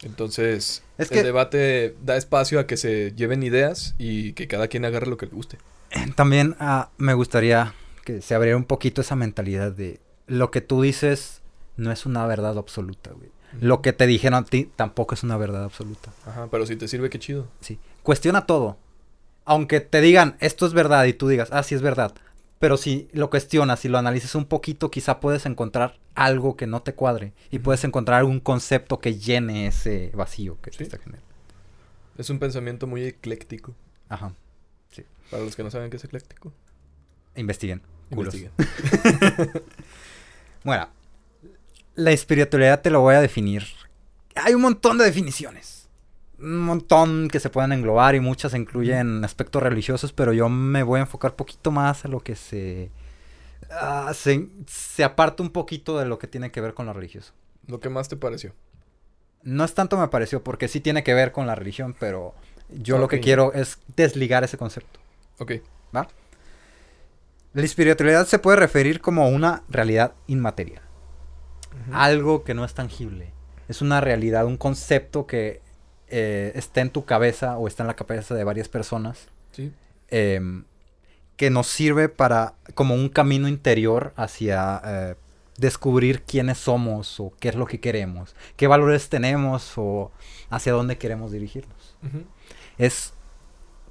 Entonces, 0.01 0.83
Es 0.97 1.11
el 1.11 1.17
que- 1.19 1.23
debate 1.23 1.95
da 2.03 2.17
espacio 2.17 2.59
a 2.59 2.67
que 2.67 2.77
se 2.77 3.13
lleven 3.15 3.43
ideas 3.43 3.95
y 3.97 4.33
que 4.33 4.47
cada 4.47 4.67
quien 4.67 4.85
agarre 4.85 5.07
lo 5.07 5.17
que 5.17 5.27
le 5.27 5.31
guste. 5.33 5.57
También 6.15 6.55
ah, 6.59 6.89
me 6.97 7.13
gustaría 7.13 7.73
que 8.05 8.21
se 8.21 8.35
abriera 8.35 8.57
un 8.57 8.65
poquito 8.65 9.01
esa 9.01 9.15
mentalidad 9.15 9.71
de 9.71 9.99
lo 10.27 10.51
que 10.51 10.61
tú 10.61 10.81
dices 10.81 11.41
no 11.77 11.91
es 11.91 12.05
una 12.05 12.25
verdad 12.27 12.57
absoluta, 12.57 13.11
güey. 13.11 13.29
Lo 13.61 13.81
que 13.81 13.93
te 13.93 14.07
dijeron 14.07 14.43
a 14.43 14.45
ti 14.45 14.69
tampoco 14.75 15.13
es 15.13 15.23
una 15.23 15.37
verdad 15.37 15.63
absoluta. 15.63 16.11
Ajá, 16.25 16.47
pero 16.49 16.65
si 16.65 16.75
te 16.75 16.87
sirve, 16.87 17.09
qué 17.09 17.19
chido. 17.19 17.47
Sí. 17.61 17.79
Cuestiona 18.01 18.45
todo. 18.47 18.77
Aunque 19.45 19.79
te 19.79 20.01
digan, 20.01 20.37
esto 20.39 20.65
es 20.65 20.73
verdad, 20.73 21.05
y 21.05 21.13
tú 21.13 21.27
digas, 21.27 21.49
ah, 21.51 21.61
sí 21.63 21.75
es 21.75 21.81
verdad. 21.81 22.13
Pero 22.59 22.77
si 22.77 23.09
lo 23.11 23.29
cuestionas, 23.29 23.81
si 23.81 23.89
lo 23.89 23.97
analices 23.97 24.33
un 24.35 24.45
poquito, 24.45 24.89
quizá 24.89 25.19
puedes 25.19 25.45
encontrar 25.45 25.99
algo 26.15 26.55
que 26.55 26.65
no 26.65 26.81
te 26.81 26.93
cuadre. 26.95 27.33
Y 27.51 27.59
puedes 27.59 27.83
encontrar 27.83 28.19
algún 28.19 28.39
concepto 28.39 28.99
que 28.99 29.15
llene 29.19 29.67
ese 29.67 30.11
vacío 30.15 30.57
que 30.61 30.71
Sí. 30.71 30.77
te 30.79 30.83
está 30.85 30.97
generando. 30.97 31.27
Es 32.17 32.29
un 32.29 32.39
pensamiento 32.39 32.87
muy 32.87 33.03
ecléctico. 33.03 33.75
Ajá. 34.09 34.33
Para 35.33 35.45
los 35.45 35.55
que 35.55 35.63
no 35.63 35.71
saben 35.71 35.89
qué 35.89 35.97
es 35.97 36.03
ecléctico, 36.03 36.53
Investiguen. 37.35 37.81
culos. 38.13 38.35
investiguen. 38.35 39.63
Bueno, 40.63 40.87
la 41.95 42.11
espiritualidad 42.11 42.81
te 42.81 42.91
lo 42.91 43.01
voy 43.01 43.15
a 43.15 43.19
definir. 43.19 43.65
Hay 44.35 44.53
un 44.53 44.61
montón 44.61 44.99
de 44.99 45.05
definiciones. 45.05 45.89
Un 46.37 46.59
montón 46.59 47.29
que 47.29 47.39
se 47.39 47.49
pueden 47.49 47.71
englobar 47.71 48.13
y 48.13 48.19
muchas 48.19 48.53
incluyen 48.53 49.25
aspectos 49.25 49.63
religiosos, 49.63 50.13
pero 50.13 50.33
yo 50.33 50.49
me 50.49 50.83
voy 50.83 50.99
a 50.99 51.01
enfocar 51.01 51.35
poquito 51.35 51.71
más 51.71 52.05
a 52.05 52.09
lo 52.09 52.19
que 52.19 52.35
se, 52.35 52.91
ah, 53.71 54.11
se... 54.13 54.47
Se 54.67 55.03
aparta 55.03 55.41
un 55.41 55.49
poquito 55.49 55.97
de 55.97 56.05
lo 56.05 56.19
que 56.19 56.27
tiene 56.27 56.51
que 56.51 56.61
ver 56.61 56.75
con 56.75 56.85
lo 56.85 56.93
religioso. 56.93 57.33
Lo 57.65 57.79
que 57.79 57.89
más 57.89 58.07
te 58.07 58.17
pareció. 58.17 58.53
No 59.41 59.65
es 59.65 59.73
tanto 59.73 59.97
me 59.97 60.07
pareció, 60.09 60.43
porque 60.43 60.67
sí 60.67 60.79
tiene 60.79 61.03
que 61.03 61.15
ver 61.15 61.31
con 61.31 61.47
la 61.47 61.55
religión, 61.55 61.95
pero 61.99 62.35
yo 62.69 62.99
lo 62.99 63.07
que 63.07 63.19
quiero 63.19 63.51
es 63.53 63.79
desligar 63.95 64.43
ese 64.43 64.59
concepto. 64.59 64.99
Ok. 65.43 65.51
¿Va? 65.95 66.07
La 67.53 67.63
espiritualidad 67.63 68.25
se 68.25 68.39
puede 68.39 68.57
referir 68.57 68.99
como 68.99 69.29
una 69.29 69.63
realidad 69.69 70.13
inmaterial. 70.27 70.81
Algo 71.91 72.43
que 72.43 72.53
no 72.53 72.65
es 72.65 72.73
tangible. 72.73 73.31
Es 73.67 73.81
una 73.81 74.01
realidad, 74.01 74.45
un 74.45 74.57
concepto 74.57 75.27
que 75.27 75.61
eh, 76.07 76.51
está 76.55 76.81
en 76.81 76.89
tu 76.89 77.05
cabeza 77.05 77.57
o 77.57 77.67
está 77.67 77.83
en 77.83 77.87
la 77.87 77.95
cabeza 77.95 78.35
de 78.35 78.43
varias 78.43 78.69
personas. 78.69 79.27
Sí. 79.51 79.71
em, 80.09 80.65
que 81.37 81.49
nos 81.49 81.67
sirve 81.67 82.09
para 82.09 82.55
como 82.73 82.95
un 82.95 83.09
camino 83.09 83.47
interior 83.47 84.13
hacia 84.15 84.81
eh, 84.85 85.15
descubrir 85.57 86.23
quiénes 86.23 86.57
somos 86.57 87.19
o 87.19 87.33
qué 87.39 87.49
es 87.49 87.55
lo 87.55 87.65
que 87.65 87.79
queremos, 87.79 88.35
qué 88.55 88.67
valores 88.67 89.09
tenemos 89.09 89.73
o 89.77 90.11
hacia 90.49 90.73
dónde 90.73 90.97
queremos 90.97 91.31
dirigirnos. 91.31 91.97
Es 92.77 93.13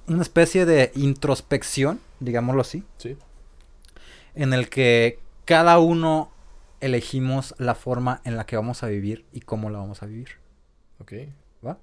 una 0.09 0.23
especie 0.23 0.67
de 0.67 0.91
introspección, 0.95 2.01
digámoslo 2.21 2.61
así, 2.63 2.85
Sí. 2.99 3.17
en 4.35 4.53
el 4.53 4.69
que 4.69 5.19
cada 5.45 5.79
uno 5.79 6.31
elegimos 6.81 7.55
la 7.59 7.75
forma 7.75 8.21
en 8.25 8.37
la 8.37 8.45
que 8.47 8.57
vamos 8.57 8.83
a 8.83 8.89
vivir 8.89 9.25
y 9.33 9.41
cómo 9.41 9.71
la 9.71 9.79
vamos 9.79 10.03
a 10.03 10.07
vivir. 10.07 10.29
Ok. 10.99 11.13
¿Va? 11.65 11.79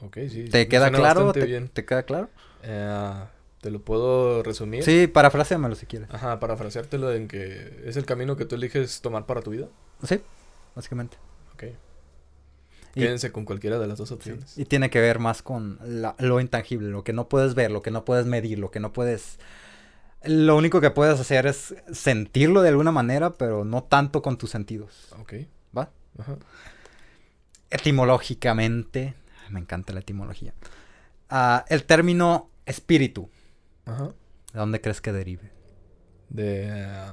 Ok, 0.00 0.18
sí. 0.30 0.44
¿Te 0.50 0.68
queda 0.68 0.90
claro? 0.90 1.24
bastante 1.26 1.40
¿Te, 1.40 1.46
bien. 1.46 1.68
te 1.68 1.84
queda 1.84 2.02
claro? 2.04 2.28
Eh, 2.62 3.14
¿Te 3.60 3.70
lo 3.70 3.80
puedo 3.80 4.42
resumir? 4.42 4.82
Sí, 4.84 5.06
parafraseamelo 5.06 5.74
si 5.76 5.86
quieres. 5.86 6.08
Ajá, 6.12 6.40
parafraseártelo 6.40 7.12
en 7.12 7.28
que 7.28 7.82
es 7.84 7.96
el 7.96 8.04
camino 8.04 8.36
que 8.36 8.44
tú 8.44 8.56
eliges 8.56 9.00
tomar 9.00 9.26
para 9.26 9.40
tu 9.42 9.50
vida. 9.52 9.68
Sí, 10.02 10.20
básicamente. 10.74 11.16
Ok. 11.54 11.64
Y- 12.94 13.00
Quédense 13.00 13.32
con 13.32 13.44
cualquiera 13.44 13.78
de 13.78 13.86
las 13.86 13.98
dos 13.98 14.10
opciones. 14.12 14.58
Y 14.58 14.64
tiene 14.66 14.90
que 14.90 15.00
ver 15.00 15.18
más 15.18 15.42
con 15.42 15.78
la- 15.84 16.14
lo 16.18 16.40
intangible, 16.40 16.88
lo 16.90 17.04
que 17.04 17.12
no 17.12 17.28
puedes 17.28 17.54
ver, 17.54 17.70
lo 17.70 17.82
que 17.82 17.90
no 17.90 18.04
puedes 18.04 18.26
medir, 18.26 18.58
lo 18.58 18.70
que 18.70 18.80
no 18.80 18.92
puedes... 18.92 19.38
Lo 20.24 20.56
único 20.56 20.80
que 20.80 20.90
puedes 20.90 21.18
hacer 21.18 21.46
es 21.46 21.74
sentirlo 21.92 22.62
de 22.62 22.68
alguna 22.68 22.92
manera, 22.92 23.32
pero 23.34 23.64
no 23.64 23.82
tanto 23.82 24.22
con 24.22 24.38
tus 24.38 24.50
sentidos. 24.50 25.08
Ok. 25.18 25.34
¿Va? 25.76 25.90
Ajá. 26.18 26.36
Etimológicamente, 27.70 29.14
me 29.50 29.58
encanta 29.60 29.92
la 29.92 30.00
etimología. 30.00 30.52
Ah, 31.30 31.64
el 31.68 31.84
término 31.84 32.50
espíritu, 32.66 33.30
Ajá. 33.86 34.12
¿de 34.52 34.58
dónde 34.58 34.80
crees 34.80 35.00
que 35.00 35.12
derive? 35.12 35.50
De, 36.28 36.70
ah, 36.70 37.12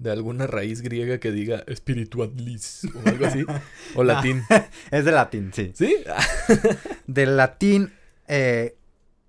de 0.00 0.10
alguna 0.10 0.46
raíz 0.46 0.80
griega 0.80 1.20
que 1.20 1.30
diga 1.30 1.62
spiritualis 1.70 2.88
o 2.94 3.08
algo 3.08 3.26
así. 3.26 3.44
o 3.94 4.02
latín. 4.02 4.42
Es 4.90 5.04
de 5.04 5.12
latín, 5.12 5.52
sí. 5.54 5.72
¿Sí? 5.74 5.94
Del 7.06 7.36
latín 7.36 7.92
eh, 8.26 8.76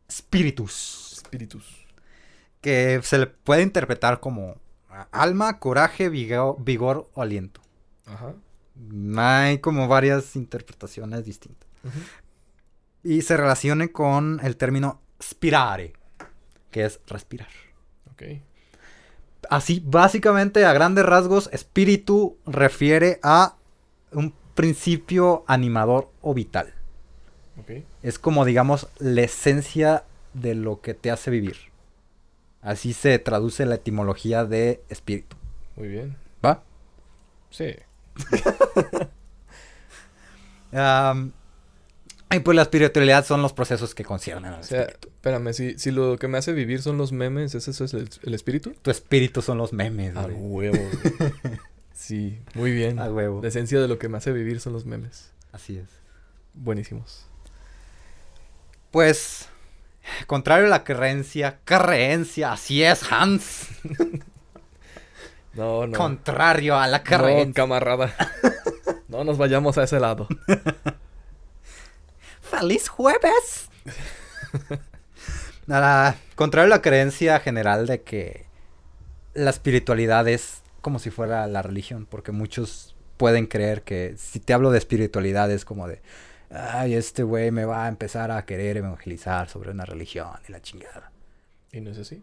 spiritus, 0.09 1.21
Espíritus. 1.23 1.85
que 2.61 3.01
se 3.03 3.17
le 3.17 3.27
puede 3.27 3.63
interpretar 3.63 4.21
como 4.21 4.55
ah, 4.89 5.09
alma, 5.11 5.59
coraje, 5.59 6.07
vigor, 6.07 6.55
vigor 6.63 7.09
o 7.13 7.21
aliento. 7.21 7.61
Ajá. 8.05 8.33
Hay 9.17 9.59
como 9.59 9.89
varias 9.89 10.35
interpretaciones 10.37 11.25
distintas. 11.25 11.69
Y 13.03 13.23
se 13.23 13.35
relacione 13.35 13.91
con 13.91 14.39
el 14.41 14.55
término 14.55 15.01
spirare, 15.21 15.93
que 16.71 16.85
es 16.85 17.01
respirar. 17.07 17.49
Ok. 18.13 18.23
Así, 19.51 19.83
básicamente, 19.85 20.63
a 20.63 20.71
grandes 20.71 21.05
rasgos, 21.05 21.49
espíritu 21.51 22.37
refiere 22.45 23.19
a 23.21 23.57
un 24.13 24.33
principio 24.55 25.43
animador 25.45 26.09
o 26.21 26.33
vital. 26.33 26.73
Ok. 27.59 27.83
Es 28.01 28.17
como, 28.17 28.45
digamos, 28.45 28.87
la 28.99 29.23
esencia 29.23 30.05
de 30.33 30.55
lo 30.55 30.79
que 30.79 30.93
te 30.93 31.11
hace 31.11 31.31
vivir. 31.31 31.57
Así 32.61 32.93
se 32.93 33.19
traduce 33.19 33.65
la 33.65 33.75
etimología 33.75 34.45
de 34.45 34.81
espíritu. 34.87 35.35
Muy 35.75 35.89
bien. 35.89 36.15
¿Va? 36.45 36.63
Sí. 37.49 37.75
y 42.35 42.39
pues 42.39 42.55
la 42.55 42.61
espiritualidad 42.63 43.25
son 43.25 43.41
los 43.41 43.53
procesos 43.53 43.93
que 43.95 44.03
conciernen 44.03 44.53
al 44.53 44.59
O 44.61 44.63
sea, 44.63 44.81
espíritu. 44.83 45.07
espérame, 45.09 45.53
si, 45.53 45.77
si 45.77 45.91
lo 45.91 46.17
que 46.17 46.27
me 46.27 46.37
hace 46.37 46.53
vivir 46.53 46.81
son 46.81 46.97
los 46.97 47.11
memes, 47.11 47.53
¿ese 47.55 47.71
es 47.71 47.93
el, 47.93 48.09
el 48.23 48.33
espíritu? 48.33 48.73
Tu 48.81 48.91
espíritu 48.91 49.41
son 49.41 49.57
los 49.57 49.73
memes, 49.73 50.15
A 50.15 50.25
huevo. 50.27 50.77
sí, 51.93 52.39
muy 52.53 52.71
bien. 52.71 52.99
A 52.99 53.09
huevo. 53.11 53.41
La 53.41 53.47
esencia 53.49 53.79
de 53.81 53.87
lo 53.87 53.97
que 53.99 54.07
me 54.09 54.17
hace 54.17 54.31
vivir 54.31 54.59
son 54.59 54.73
los 54.73 54.85
memes. 54.85 55.31
Así 55.51 55.77
es. 55.77 55.87
Buenísimos. 56.53 57.25
Pues, 58.91 59.47
contrario 60.27 60.65
a 60.67 60.69
la 60.69 60.83
creencia, 60.83 61.59
creencia, 61.65 62.53
así 62.53 62.83
es, 62.83 63.03
Hans. 63.11 63.67
No, 65.53 65.85
no. 65.85 65.97
Contrario 65.97 66.77
a 66.77 66.87
la 66.87 66.99
No, 66.99 67.03
creencia. 67.03 67.53
camarada. 67.53 68.15
no 69.09 69.25
nos 69.25 69.37
vayamos 69.37 69.77
a 69.77 69.83
ese 69.83 69.99
lado. 69.99 70.25
¡Feliz 72.51 72.89
jueves! 72.89 73.69
Nada, 75.67 76.17
contrario 76.35 76.65
a 76.65 76.75
la 76.77 76.81
creencia 76.81 77.39
general 77.39 77.87
de 77.87 78.01
que 78.01 78.45
la 79.33 79.49
espiritualidad 79.51 80.27
es 80.27 80.61
como 80.81 80.99
si 80.99 81.11
fuera 81.11 81.47
la 81.47 81.61
religión, 81.61 82.05
porque 82.09 82.33
muchos 82.33 82.95
pueden 83.15 83.45
creer 83.47 83.83
que 83.83 84.15
si 84.17 84.41
te 84.41 84.53
hablo 84.53 84.71
de 84.71 84.79
espiritualidad 84.79 85.49
es 85.49 85.63
como 85.63 85.87
de, 85.87 86.01
ay, 86.49 86.95
este 86.95 87.23
güey 87.23 87.51
me 87.51 87.63
va 87.63 87.85
a 87.85 87.87
empezar 87.87 88.31
a 88.31 88.45
querer 88.45 88.77
evangelizar 88.77 89.47
sobre 89.47 89.71
una 89.71 89.85
religión 89.85 90.27
y 90.49 90.51
la 90.51 90.61
chingada. 90.61 91.11
¿Y 91.71 91.79
no 91.79 91.91
es 91.91 91.99
así? 91.99 92.21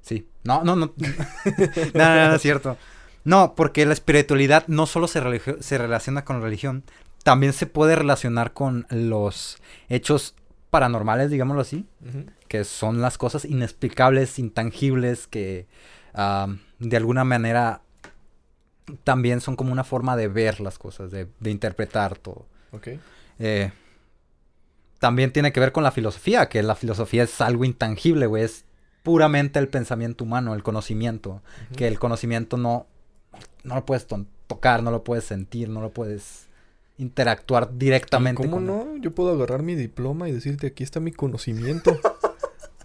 Sí. 0.00 0.26
No, 0.42 0.64
no, 0.64 0.74
no. 0.74 0.86
no, 0.86 0.94
no, 1.94 2.14
no, 2.14 2.28
no 2.28 2.34
es 2.36 2.42
cierto. 2.42 2.78
No, 3.24 3.54
porque 3.54 3.84
la 3.84 3.92
espiritualidad 3.92 4.64
no 4.68 4.86
solo 4.86 5.06
se, 5.06 5.20
se 5.60 5.78
relaciona 5.78 6.24
con 6.24 6.38
la 6.38 6.44
religión, 6.44 6.84
también 7.24 7.52
se 7.52 7.66
puede 7.66 7.96
relacionar 7.96 8.52
con 8.52 8.86
los 8.90 9.58
hechos 9.88 10.36
paranormales, 10.70 11.30
digámoslo 11.30 11.62
así, 11.62 11.86
que 12.46 12.62
son 12.64 13.00
las 13.00 13.18
cosas 13.18 13.44
inexplicables, 13.44 14.38
intangibles, 14.38 15.26
que 15.26 15.66
de 16.78 16.96
alguna 16.96 17.24
manera 17.24 17.80
también 19.02 19.40
son 19.40 19.56
como 19.56 19.72
una 19.72 19.84
forma 19.84 20.16
de 20.16 20.28
ver 20.28 20.60
las 20.60 20.78
cosas, 20.78 21.10
de, 21.10 21.26
de 21.40 21.50
interpretar 21.50 22.18
todo. 22.18 22.46
Eh, 23.38 23.72
también 24.98 25.32
tiene 25.32 25.52
que 25.52 25.60
ver 25.60 25.72
con 25.72 25.82
la 25.84 25.90
filosofía, 25.90 26.48
que 26.48 26.62
la 26.62 26.74
filosofía 26.74 27.24
es 27.24 27.40
algo 27.40 27.64
intangible, 27.64 28.26
güey, 28.26 28.44
es 28.44 28.64
puramente 29.02 29.58
el 29.58 29.68
pensamiento 29.68 30.24
humano, 30.24 30.54
el 30.54 30.62
conocimiento, 30.62 31.42
que 31.76 31.86
el 31.88 31.98
conocimiento 31.98 32.56
no, 32.56 32.86
no 33.64 33.74
lo 33.74 33.84
puedes 33.84 34.06
to- 34.06 34.26
tocar, 34.46 34.82
no 34.82 34.90
lo 34.90 35.04
puedes 35.04 35.24
sentir, 35.24 35.68
no 35.68 35.80
lo 35.80 35.90
puedes 35.90 36.48
interactuar 36.98 37.76
directamente. 37.76 38.42
¿Cómo 38.42 38.56
con- 38.56 38.66
no? 38.66 38.96
Yo 38.98 39.14
puedo 39.14 39.32
agarrar 39.32 39.62
mi 39.62 39.74
diploma 39.74 40.28
y 40.28 40.32
decirte 40.32 40.68
aquí 40.68 40.82
está 40.84 41.00
mi 41.00 41.12
conocimiento. 41.12 41.98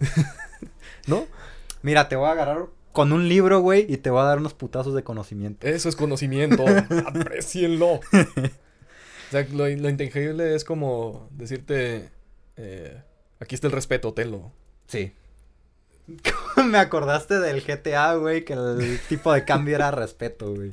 ¿No? 1.06 1.26
Mira, 1.82 2.08
te 2.08 2.16
voy 2.16 2.28
a 2.28 2.32
agarrar 2.32 2.66
con 2.92 3.12
un 3.12 3.28
libro, 3.28 3.60
güey, 3.60 3.86
y 3.88 3.98
te 3.98 4.10
voy 4.10 4.20
a 4.20 4.24
dar 4.24 4.38
unos 4.38 4.54
putazos 4.54 4.94
de 4.94 5.02
conocimiento. 5.04 5.66
Eso 5.66 5.88
es 5.88 5.96
conocimiento. 5.96 6.64
Aprecienlo. 7.06 8.00
O 9.28 9.32
sea, 9.32 9.46
lo, 9.52 9.58
lo 9.68 9.88
intangible 9.88 10.56
es 10.56 10.64
como 10.64 11.28
decirte, 11.30 12.10
eh, 12.56 13.00
aquí 13.38 13.54
está 13.54 13.68
el 13.68 13.72
respeto, 13.72 14.12
tenlo. 14.12 14.50
Sí. 14.88 15.12
Me 16.64 16.78
acordaste 16.78 17.38
del 17.40 17.62
GTA, 17.62 18.14
güey, 18.14 18.44
que 18.44 18.52
el 18.54 19.00
tipo 19.08 19.32
de 19.32 19.44
cambio 19.44 19.74
era 19.76 19.90
respeto, 19.90 20.54
güey. 20.54 20.72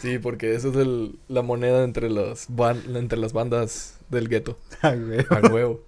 Sí, 0.00 0.18
porque 0.18 0.54
eso 0.54 0.70
es 0.70 0.76
el, 0.76 1.18
la 1.28 1.42
moneda 1.42 1.84
entre 1.84 2.10
las, 2.10 2.48
ban- 2.48 2.96
entre 2.96 3.18
las 3.18 3.32
bandas 3.32 3.98
del 4.08 4.28
gueto. 4.28 4.58
A 4.82 4.90
huevo. 5.50 5.84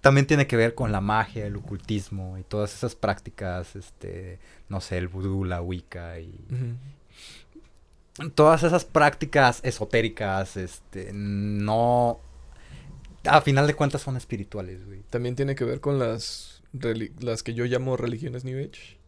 También 0.00 0.26
tiene 0.26 0.46
que 0.46 0.56
ver 0.56 0.74
con 0.74 0.90
la 0.90 1.00
magia, 1.00 1.46
el 1.46 1.56
ocultismo 1.56 2.36
y 2.38 2.42
todas 2.42 2.74
esas 2.74 2.94
prácticas, 2.96 3.76
este, 3.76 4.40
no 4.68 4.80
sé, 4.80 4.98
el 4.98 5.06
vudú, 5.08 5.44
la 5.44 5.62
wicca 5.62 6.18
y 6.18 6.34
todas 8.34 8.62
esas 8.62 8.84
prácticas 8.84 9.60
esotéricas, 9.62 10.56
este, 10.56 11.10
no, 11.12 12.20
a 13.24 13.40
final 13.40 13.66
de 13.66 13.74
cuentas 13.74 14.02
son 14.02 14.16
espirituales, 14.16 14.84
güey. 14.84 15.02
También 15.08 15.36
tiene 15.36 15.54
que 15.54 15.64
ver 15.64 15.80
con 15.80 15.98
las, 15.98 16.51
las 17.20 17.42
que 17.42 17.54
yo 17.54 17.64
llamo 17.64 17.96
religiones 17.96 18.44
New 18.44 18.58
Age. 18.58 18.98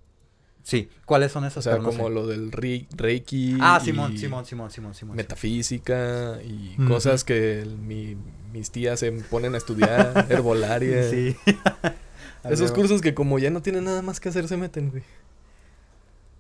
Sí, 0.63 0.89
¿cuáles 1.05 1.31
son 1.33 1.45
O 1.45 1.47
esas? 1.47 1.65
sea, 1.65 1.75
Pero 1.75 1.83
no 1.83 1.91
como 1.91 2.09
sé. 2.09 2.15
lo 2.15 2.27
del 2.27 2.51
rei- 2.51 2.87
Reiki. 2.97 3.59
Ah, 3.61 3.81
Simón, 3.85 4.17
Simón, 4.17 4.47
Simón, 4.47 4.71
Simón, 4.71 4.95
Simón. 4.95 5.17
Metafísica 5.17 6.41
y 6.43 6.75
cosas 6.89 7.23
que 7.23 7.61
el- 7.61 7.77
mi- 7.77 8.17
mis 8.53 8.71
tías 8.71 9.01
se 9.01 9.13
ponen 9.13 9.55
a 9.55 9.59
estudiar, 9.59 10.27
herbolaria. 10.31 11.11
Sí. 11.11 11.37
Esos 12.45 12.73
cursos 12.73 13.01
que 13.03 13.13
como 13.15 13.39
ya 13.39 13.51
no 13.51 13.61
tienen 13.63 13.85
nada 13.85 14.01
más 14.03 14.21
que 14.21 14.29
hacer 14.31 14.49
se 14.49 14.57
meten, 14.57 14.91
güey. 14.91 15.03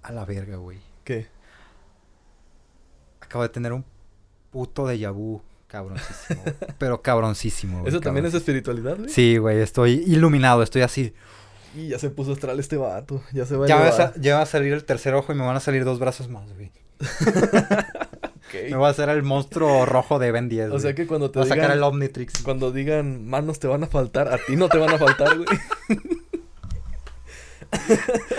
A 0.02 0.12
la 0.12 0.24
verga, 0.24 0.56
güey. 0.56 0.78
¿Qué? 1.04 1.26
Acabo 3.20 3.42
de 3.42 3.48
tener 3.48 3.72
un 3.72 3.84
puto 4.50 4.86
déjà 4.86 5.10
vu 5.12 5.42
cabroncísimo. 5.74 6.42
güey. 6.42 6.54
pero 6.78 7.02
cabroncísimo, 7.02 7.80
güey. 7.80 7.88
¿Eso 7.88 8.00
también 8.00 8.26
es 8.26 8.34
espiritualidad, 8.34 8.96
güey? 8.96 9.08
Sí, 9.08 9.36
güey, 9.38 9.60
estoy 9.60 10.04
iluminado, 10.06 10.62
estoy 10.62 10.82
así. 10.82 11.12
Y 11.76 11.88
ya 11.88 11.98
se 11.98 12.10
puso 12.10 12.32
astral 12.32 12.60
este 12.60 12.76
vato. 12.76 13.22
Ya 13.32 13.44
se 13.44 13.56
va 13.56 13.64
a 13.64 13.68
Ya 13.68 13.76
va, 13.76 13.88
a 13.88 14.14
ya 14.16 14.36
va 14.36 14.42
a 14.42 14.46
salir 14.46 14.72
el 14.72 14.84
tercer 14.84 15.14
ojo 15.14 15.32
y 15.32 15.34
me 15.34 15.44
van 15.44 15.56
a 15.56 15.60
salir 15.60 15.84
dos 15.84 15.98
brazos 15.98 16.28
más, 16.28 16.52
güey. 16.54 16.70
Me 18.70 18.76
va 18.76 18.86
a 18.86 18.90
hacer 18.92 19.08
el 19.08 19.24
monstruo 19.24 19.84
rojo 19.84 20.20
de 20.20 20.30
Ben 20.30 20.48
10, 20.48 20.70
O 20.70 20.78
sea 20.78 20.94
que 20.94 21.08
cuando 21.08 21.28
te 21.32 21.40
Va 21.40 21.44
a 21.44 21.48
sacar 21.48 21.64
digan... 21.64 21.76
el 21.78 21.82
Omnitrix. 21.82 22.40
Cuando 22.44 22.70
digan 22.70 23.26
manos 23.26 23.58
te 23.58 23.66
van 23.66 23.82
a 23.82 23.88
faltar, 23.88 24.32
a 24.32 24.38
ti 24.38 24.54
no 24.54 24.68
te 24.68 24.78
van 24.78 24.90
a 24.94 24.98
faltar, 24.98 25.36
güey. 25.36 25.48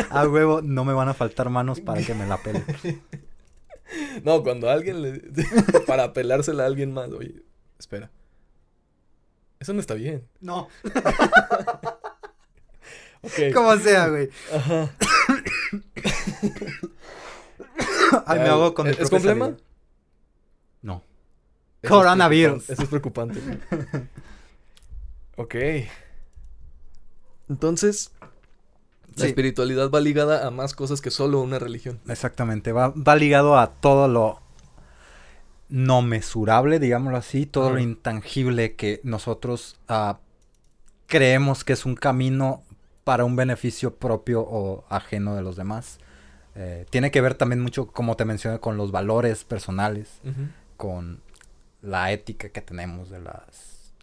A 0.10 0.26
huevo, 0.26 0.62
no 0.62 0.86
me 0.86 0.94
van 0.94 1.10
a 1.10 1.14
faltar 1.14 1.50
manos 1.50 1.82
para 1.82 2.02
que 2.02 2.14
me 2.14 2.26
la 2.26 2.38
pele. 2.38 2.64
No, 4.24 4.44
cuando 4.44 4.70
alguien 4.70 5.02
le... 5.02 5.22
para 5.88 6.14
pelársela 6.14 6.64
a 6.64 6.68
alguien 6.68 6.92
más, 6.94 7.10
oye, 7.12 7.44
espera. 7.80 8.12
Eso 9.60 9.74
no 9.74 9.80
está 9.80 9.94
bien. 9.94 10.28
No, 10.42 10.68
Ok. 13.22 13.54
como 13.54 13.76
sea, 13.78 14.10
güey. 14.10 14.30
Ajá. 14.54 14.92
Ay, 18.26 18.40
me 18.40 18.46
hago 18.50 18.74
con 18.74 18.88
¿es- 18.88 19.00
es 19.00 19.10
saliva. 19.10 19.56
No. 20.82 21.04
Eso 21.82 21.82
es 21.82 21.90
Coronavirus. 21.90 22.66
preocupante, 22.66 22.74
Eso 22.74 22.84
es 22.84 22.90
preocupante. 22.90 23.40
ok. 25.38 25.56
Entonces, 27.50 28.12
la 29.16 29.22
Sí. 29.24 29.28
espiritualidad 29.28 29.90
va 29.90 30.00
ligada 30.02 30.46
a 30.46 30.52
más 30.52 30.74
cosas 30.74 31.02
que 31.02 31.10
solo 31.12 31.42
una 31.42 31.58
religión. 31.60 32.00
Exactamente, 32.08 32.72
va, 32.72 32.90
va 32.90 33.16
ligado 33.16 33.58
a 33.58 33.68
todo 33.72 34.08
lo 34.08 34.42
no 35.70 36.02
mesurable, 36.02 36.80
digámoslo 36.80 37.18
así, 37.18 37.46
todo 37.46 37.72
lo 37.72 37.80
intangible 37.80 38.76
que 38.76 39.02
nosotros 39.04 39.78
ah, 39.88 40.20
creemos 41.08 41.64
que 41.64 41.74
es 41.74 41.86
un 41.86 41.96
camino 41.96 42.62
para 43.04 43.26
un 43.26 43.36
beneficio 43.36 43.96
propio 43.96 44.42
o 44.42 44.86
ajeno 44.90 45.36
de 45.36 45.42
los 45.42 45.56
demás. 45.56 45.98
Eh, 46.56 46.86
tiene 46.90 47.10
que 47.12 47.20
ver 47.22 47.36
también 47.36 47.62
mucho, 47.62 47.88
como 47.88 48.16
te 48.16 48.26
mencioné, 48.26 48.60
con 48.60 48.78
los 48.78 48.92
valores 48.92 49.44
personales, 49.44 50.20
con 50.78 51.22
la 51.82 52.12
ética 52.12 52.50
que 52.50 52.62
tenemos 52.62 53.10
de 53.10 53.20
las... 53.20 53.94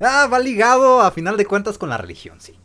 Ah, 0.00 0.28
va 0.32 0.38
ligado 0.38 1.00
a 1.02 1.10
final 1.10 1.36
de 1.36 1.46
cuentas 1.46 1.78
con 1.78 1.88
la 1.90 1.96
religión, 1.98 2.40
sí. 2.40 2.58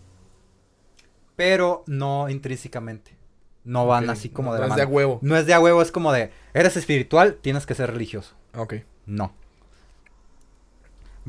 Pero 1.38 1.84
no 1.88 2.28
intrínsecamente. 2.30 3.16
No 3.64 3.86
van 3.88 4.10
así 4.10 4.28
como 4.30 4.50
no- 4.50 4.56
de 4.56 4.62
no 4.62 4.68
la 4.68 4.74
es 4.74 4.78
de 4.78 4.84
mano. 4.86 4.92
a 4.92 4.96
huevo. 4.96 5.20
No 5.22 5.38
es 5.38 5.46
de 5.46 5.54
a 5.54 5.60
huevo, 5.62 5.82
es 5.82 5.92
como 5.92 6.12
de, 6.12 6.32
eres 6.54 6.76
espiritual, 6.76 7.36
tienes 7.42 7.66
que 7.66 7.76
ser 7.76 7.90
religioso. 7.92 8.36
Ok. 8.56 8.76
No. 9.06 9.34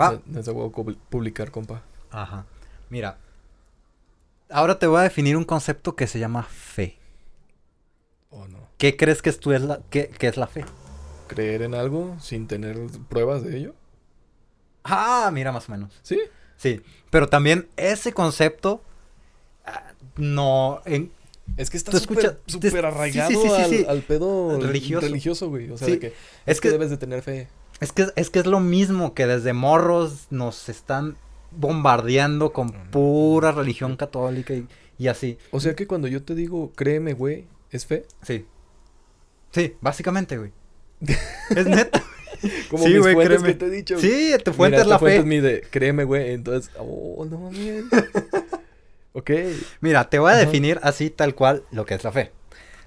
Va. 0.00 0.20
No- 0.26 0.38
es 0.40 0.46
de 0.46 0.52
huevo 0.52 0.72
publicar, 1.10 1.50
compa. 1.50 1.82
Ajá. 2.10 2.46
Mira. 2.90 3.18
Ahora 4.50 4.78
te 4.78 4.86
voy 4.86 5.00
a 5.00 5.02
definir 5.02 5.36
un 5.36 5.44
concepto 5.44 5.94
que 5.94 6.06
se 6.06 6.18
llama 6.18 6.42
fe. 6.44 6.98
Oh, 8.30 8.46
no. 8.48 8.58
¿Qué 8.78 8.96
crees 8.96 9.20
que 9.20 9.30
es, 9.30 9.40
tú 9.40 9.52
es 9.52 9.60
la, 9.62 9.80
qué, 9.90 10.08
qué 10.08 10.28
es 10.28 10.36
la 10.36 10.46
fe? 10.46 10.64
Creer 11.26 11.62
en 11.62 11.74
algo 11.74 12.16
sin 12.20 12.46
tener 12.46 12.78
pruebas 13.08 13.42
de 13.42 13.58
ello. 13.58 13.74
Ah, 14.84 15.28
mira 15.32 15.52
más 15.52 15.68
o 15.68 15.72
menos. 15.72 15.98
Sí. 16.02 16.18
Sí. 16.56 16.80
Pero 17.10 17.28
también 17.28 17.68
ese 17.76 18.12
concepto 18.14 18.82
ah, 19.66 19.92
no... 20.18 20.80
en- 20.84 21.10
Es 21.56 21.70
que 21.70 21.76
está 21.78 21.92
súper 21.98 22.18
escucha- 22.18 22.38
súper 22.46 22.70
sí, 22.72 22.76
arraigado 22.78 23.30
sí, 23.30 23.36
sí, 23.36 23.42
sí, 23.48 23.54
al, 23.62 23.70
sí. 23.70 23.86
al 23.88 24.02
pedo 24.02 24.60
Religioso. 24.60 25.06
religioso, 25.06 25.48
güey. 25.48 25.70
O 25.70 25.78
sea, 25.78 25.86
Sí. 25.86 25.92
de 25.94 25.98
que 25.98 26.06
es, 26.08 26.12
Es 26.46 26.60
que 26.60 26.68
que- 26.68 26.72
debes 26.72 26.90
de 26.90 26.96
tener 26.98 27.22
fe. 27.22 27.48
Es 27.80 27.92
que, 27.92 28.06
es 28.16 28.28
que 28.30 28.40
es 28.40 28.46
lo 28.46 28.60
mismo 28.60 29.14
que 29.14 29.26
desde 29.26 29.52
morros 29.52 30.26
nos 30.30 30.68
están 30.68 31.16
bombardeando 31.52 32.52
con 32.52 32.70
pura 32.90 33.52
religión 33.52 33.96
católica 33.96 34.52
y, 34.52 34.66
y 34.98 35.06
así. 35.08 35.38
O 35.52 35.60
sea 35.60 35.74
que 35.76 35.86
cuando 35.86 36.08
yo 36.08 36.22
te 36.22 36.34
digo, 36.34 36.72
créeme, 36.74 37.12
güey, 37.14 37.46
¿es 37.70 37.86
fe? 37.86 38.04
Sí. 38.22 38.44
Sí, 39.52 39.76
básicamente, 39.80 40.36
güey. 40.38 40.50
es 41.56 41.66
neta. 41.66 42.02
Como 42.68 42.84
Sí, 42.84 42.90
mis 42.90 42.98
güey, 43.00 43.14
fuentes 43.14 43.38
créeme. 43.38 43.52
que 43.52 43.54
te 43.58 43.66
he 43.66 43.70
dicho. 43.70 43.98
Sí, 43.98 44.32
tu 44.44 44.50
Mira, 44.50 44.56
fuente 44.56 44.80
es 44.80 44.86
la 44.86 44.98
fuente 44.98 45.16
fe. 45.16 45.20
es 45.20 45.26
mi 45.26 45.40
de, 45.40 45.60
créeme, 45.70 46.04
güey. 46.04 46.32
Entonces, 46.32 46.70
oh, 46.78 47.24
no 47.30 47.38
mames. 47.38 47.84
ok. 49.12 49.30
Mira, 49.80 50.08
te 50.10 50.18
voy 50.18 50.30
a 50.30 50.34
Ajá. 50.34 50.44
definir 50.44 50.78
así 50.82 51.10
tal 51.10 51.34
cual 51.34 51.64
lo 51.70 51.84
que 51.86 51.94
es 51.94 52.04
la 52.04 52.12
fe. 52.12 52.32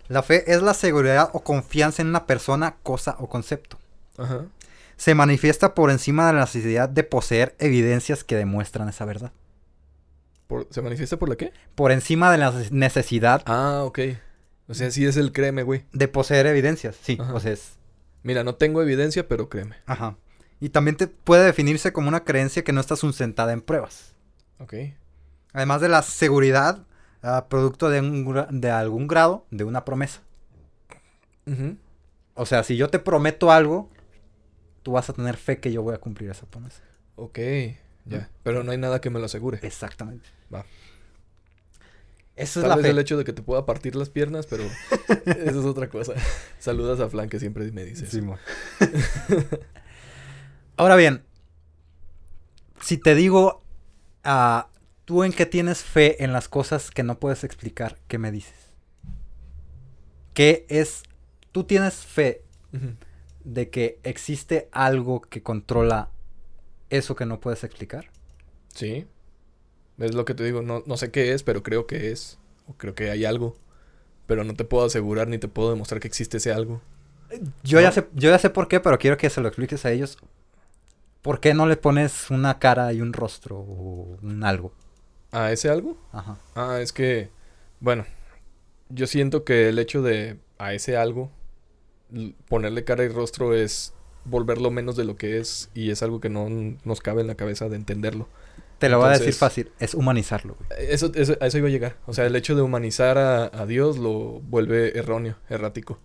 La 0.07 0.23
fe 0.23 0.51
es 0.51 0.61
la 0.61 0.73
seguridad 0.73 1.29
o 1.33 1.41
confianza 1.43 2.01
en 2.01 2.09
una 2.09 2.25
persona, 2.27 2.75
cosa 2.83 3.15
o 3.19 3.29
concepto. 3.29 3.77
Ajá. 4.17 4.45
Se 4.97 5.15
manifiesta 5.15 5.73
por 5.73 5.89
encima 5.89 6.27
de 6.27 6.33
la 6.33 6.41
necesidad 6.41 6.87
de 6.89 7.03
poseer 7.03 7.55
evidencias 7.59 8.23
que 8.23 8.35
demuestran 8.35 8.87
esa 8.89 9.05
verdad. 9.05 9.31
Por- 10.47 10.67
¿Se 10.69 10.81
manifiesta 10.81 11.17
por 11.17 11.29
la 11.29 11.35
qué? 11.37 11.53
Por 11.75 11.91
encima 11.91 12.31
de 12.31 12.37
la 12.37 12.51
necesidad 12.71 13.41
Ah, 13.45 13.83
ok. 13.85 13.99
O 14.67 14.73
sea, 14.73 14.91
sí 14.91 15.05
es 15.05 15.17
el 15.17 15.31
créeme, 15.31 15.63
güey. 15.63 15.85
de 15.91 16.07
poseer 16.07 16.45
evidencias. 16.45 16.97
Sí, 17.01 17.17
Ajá. 17.19 17.33
o 17.33 17.39
sea, 17.39 17.51
es... 17.53 17.77
Mira, 18.23 18.43
no 18.43 18.55
tengo 18.55 18.81
evidencia, 18.81 19.27
pero 19.27 19.49
créeme. 19.49 19.77
Ajá. 19.85 20.17
Y 20.59 20.69
también 20.69 20.95
te 20.97 21.07
puede 21.07 21.43
definirse 21.45 21.91
como 21.91 22.07
una 22.07 22.23
creencia 22.23 22.63
que 22.63 22.71
no 22.71 22.79
está 22.81 22.95
sustentada 22.95 23.51
en 23.53 23.61
pruebas. 23.61 24.13
Ok. 24.59 24.73
Además 25.53 25.81
de 25.81 25.89
la 25.89 26.01
seguridad, 26.01 26.85
ah, 27.23 27.47
producto 27.49 27.89
de, 27.89 27.99
un 27.99 28.47
de 28.61 28.71
algún 28.71 29.07
grado 29.07 29.45
de 29.51 29.63
una 29.63 29.85
promesa. 29.85 30.21
O 32.35 32.45
sea, 32.45 32.63
si 32.63 32.77
yo 32.77 32.89
te 32.89 32.99
prometo 32.99 33.51
algo, 33.51 33.89
tú 34.83 34.93
vas 34.93 35.09
a 35.09 35.13
tener 35.13 35.35
fe 35.37 35.59
que 35.59 35.71
yo 35.71 35.81
voy 35.83 35.93
a 35.93 35.97
cumplir 35.99 36.29
esa 36.29 36.45
promesa. 36.45 36.81
Ok. 37.15 37.39
Ya. 38.05 38.29
Pero 38.43 38.63
no 38.63 38.71
hay 38.71 38.77
nada 38.77 39.01
que 39.01 39.09
me 39.09 39.19
lo 39.19 39.25
asegure. 39.25 39.59
Exactamente. 39.61 40.27
Va. 40.53 40.65
Eso 42.35 42.59
es 42.59 42.63
Tal 42.63 42.69
la 42.69 42.75
vez 42.77 42.85
fe. 42.85 42.91
el 42.91 42.99
hecho 42.99 43.17
de 43.17 43.25
que 43.25 43.33
te 43.33 43.43
pueda 43.43 43.65
partir 43.65 43.95
las 43.95 44.09
piernas, 44.09 44.47
pero 44.47 44.63
eso 45.25 45.59
es 45.59 45.65
otra 45.65 45.89
cosa. 45.89 46.13
Saludas 46.57 46.99
a 46.99 47.09
Flan 47.09 47.29
que 47.29 47.39
siempre 47.39 47.69
me 47.71 47.83
dice 47.83 48.05
eso. 48.05 48.17
Simón. 48.17 48.39
Ahora 50.77 50.95
bien, 50.95 51.23
si 52.81 52.97
te 52.97 53.13
digo, 53.13 53.61
ah, 54.23 54.69
tú 55.11 55.25
en 55.25 55.33
qué 55.33 55.45
tienes 55.45 55.83
fe 55.83 56.23
en 56.23 56.31
las 56.31 56.47
cosas 56.47 56.89
que 56.89 57.03
no 57.03 57.19
puedes 57.19 57.43
explicar, 57.43 57.97
¿qué 58.07 58.17
me 58.17 58.31
dices? 58.31 58.71
¿Qué 60.33 60.65
es? 60.69 61.03
Tú 61.51 61.65
tienes 61.65 61.95
fe 61.95 62.45
de 63.43 63.69
que 63.69 63.99
existe 64.03 64.69
algo 64.71 65.19
que 65.19 65.43
controla 65.43 66.11
eso 66.89 67.17
que 67.17 67.25
no 67.25 67.41
puedes 67.41 67.65
explicar. 67.65 68.09
Sí. 68.73 69.05
Es 69.97 70.15
lo 70.15 70.23
que 70.23 70.33
te 70.33 70.45
digo. 70.45 70.61
No, 70.61 70.81
no 70.85 70.95
sé 70.95 71.11
qué 71.11 71.33
es, 71.33 71.43
pero 71.43 71.61
creo 71.61 71.87
que 71.87 72.13
es. 72.13 72.39
O 72.67 72.75
creo 72.75 72.95
que 72.95 73.11
hay 73.11 73.25
algo. 73.25 73.57
Pero 74.27 74.45
no 74.45 74.53
te 74.53 74.63
puedo 74.63 74.85
asegurar 74.85 75.27
ni 75.27 75.39
te 75.39 75.49
puedo 75.49 75.71
demostrar 75.71 75.99
que 75.99 76.07
existe 76.07 76.37
ese 76.37 76.53
algo. 76.53 76.79
Yo, 77.63 77.81
ya 77.81 77.91
sé, 77.91 78.07
yo 78.13 78.29
ya 78.29 78.39
sé 78.39 78.49
por 78.49 78.69
qué, 78.69 78.79
pero 78.79 78.97
quiero 78.97 79.17
que 79.17 79.29
se 79.29 79.41
lo 79.41 79.49
expliques 79.49 79.83
a 79.83 79.91
ellos. 79.91 80.17
¿Por 81.21 81.41
qué 81.41 81.53
no 81.53 81.65
le 81.65 81.75
pones 81.75 82.31
una 82.31 82.59
cara 82.59 82.93
y 82.93 83.01
un 83.01 83.11
rostro 83.11 83.57
o 83.57 84.17
un 84.21 84.45
algo? 84.45 84.71
¿A 85.31 85.51
ese 85.51 85.69
algo? 85.69 85.97
Ajá. 86.11 86.37
Ah, 86.55 86.79
es 86.81 86.91
que, 86.93 87.29
bueno, 87.79 88.05
yo 88.89 89.07
siento 89.07 89.43
que 89.43 89.69
el 89.69 89.79
hecho 89.79 90.01
de 90.01 90.37
a 90.57 90.73
ese 90.73 90.97
algo 90.97 91.31
ponerle 92.49 92.83
cara 92.83 93.03
y 93.03 93.07
rostro 93.07 93.53
es 93.55 93.93
volverlo 94.25 94.69
menos 94.71 94.95
de 94.95 95.05
lo 95.05 95.15
que 95.15 95.39
es 95.39 95.69
y 95.73 95.89
es 95.91 96.03
algo 96.03 96.19
que 96.19 96.29
no 96.29 96.47
nos 96.83 96.99
cabe 97.01 97.21
en 97.21 97.27
la 97.27 97.35
cabeza 97.35 97.69
de 97.69 97.77
entenderlo. 97.77 98.27
Te 98.79 98.89
lo 98.89 98.97
voy 98.97 99.07
a 99.07 99.09
decir 99.11 99.25
Entonces- 99.27 99.39
fácil. 99.39 99.71
Es 99.79 99.93
humanizarlo, 99.93 100.55
güey. 100.55 100.67
Eso, 100.91 101.11
eso- 101.15 101.37
a 101.39 101.47
eso 101.47 101.57
iba 101.59 101.67
a 101.67 101.71
llegar. 101.71 101.97
O 102.07 102.13
sea, 102.13 102.25
el 102.25 102.35
hecho 102.35 102.55
de 102.55 102.61
humanizar 102.63 103.17
a, 103.17 103.45
a 103.45 103.65
Dios 103.65 103.97
lo 103.97 104.41
vuelve 104.41 104.97
erróneo, 104.97 105.37
errático. 105.49 105.99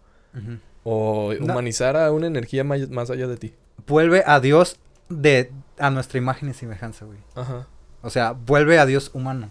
O 0.84 1.32
No. 1.40 1.44
humanizar 1.46 1.96
a 1.96 2.12
una 2.12 2.26
energía 2.26 2.62
may- 2.62 2.86
más 2.88 3.10
allá 3.10 3.26
de 3.26 3.36
ti. 3.38 3.54
Vuelve 3.86 4.22
a 4.26 4.40
Dios 4.40 4.78
de 5.08 5.50
a 5.78 5.90
nuestra 5.90 6.18
imagen 6.18 6.50
y 6.50 6.54
semejanza, 6.54 7.06
güey. 7.06 7.18
Ajá. 7.34 7.66
O 8.06 8.10
sea, 8.10 8.32
vuelve 8.32 8.78
a 8.78 8.86
Dios 8.86 9.10
humano. 9.12 9.50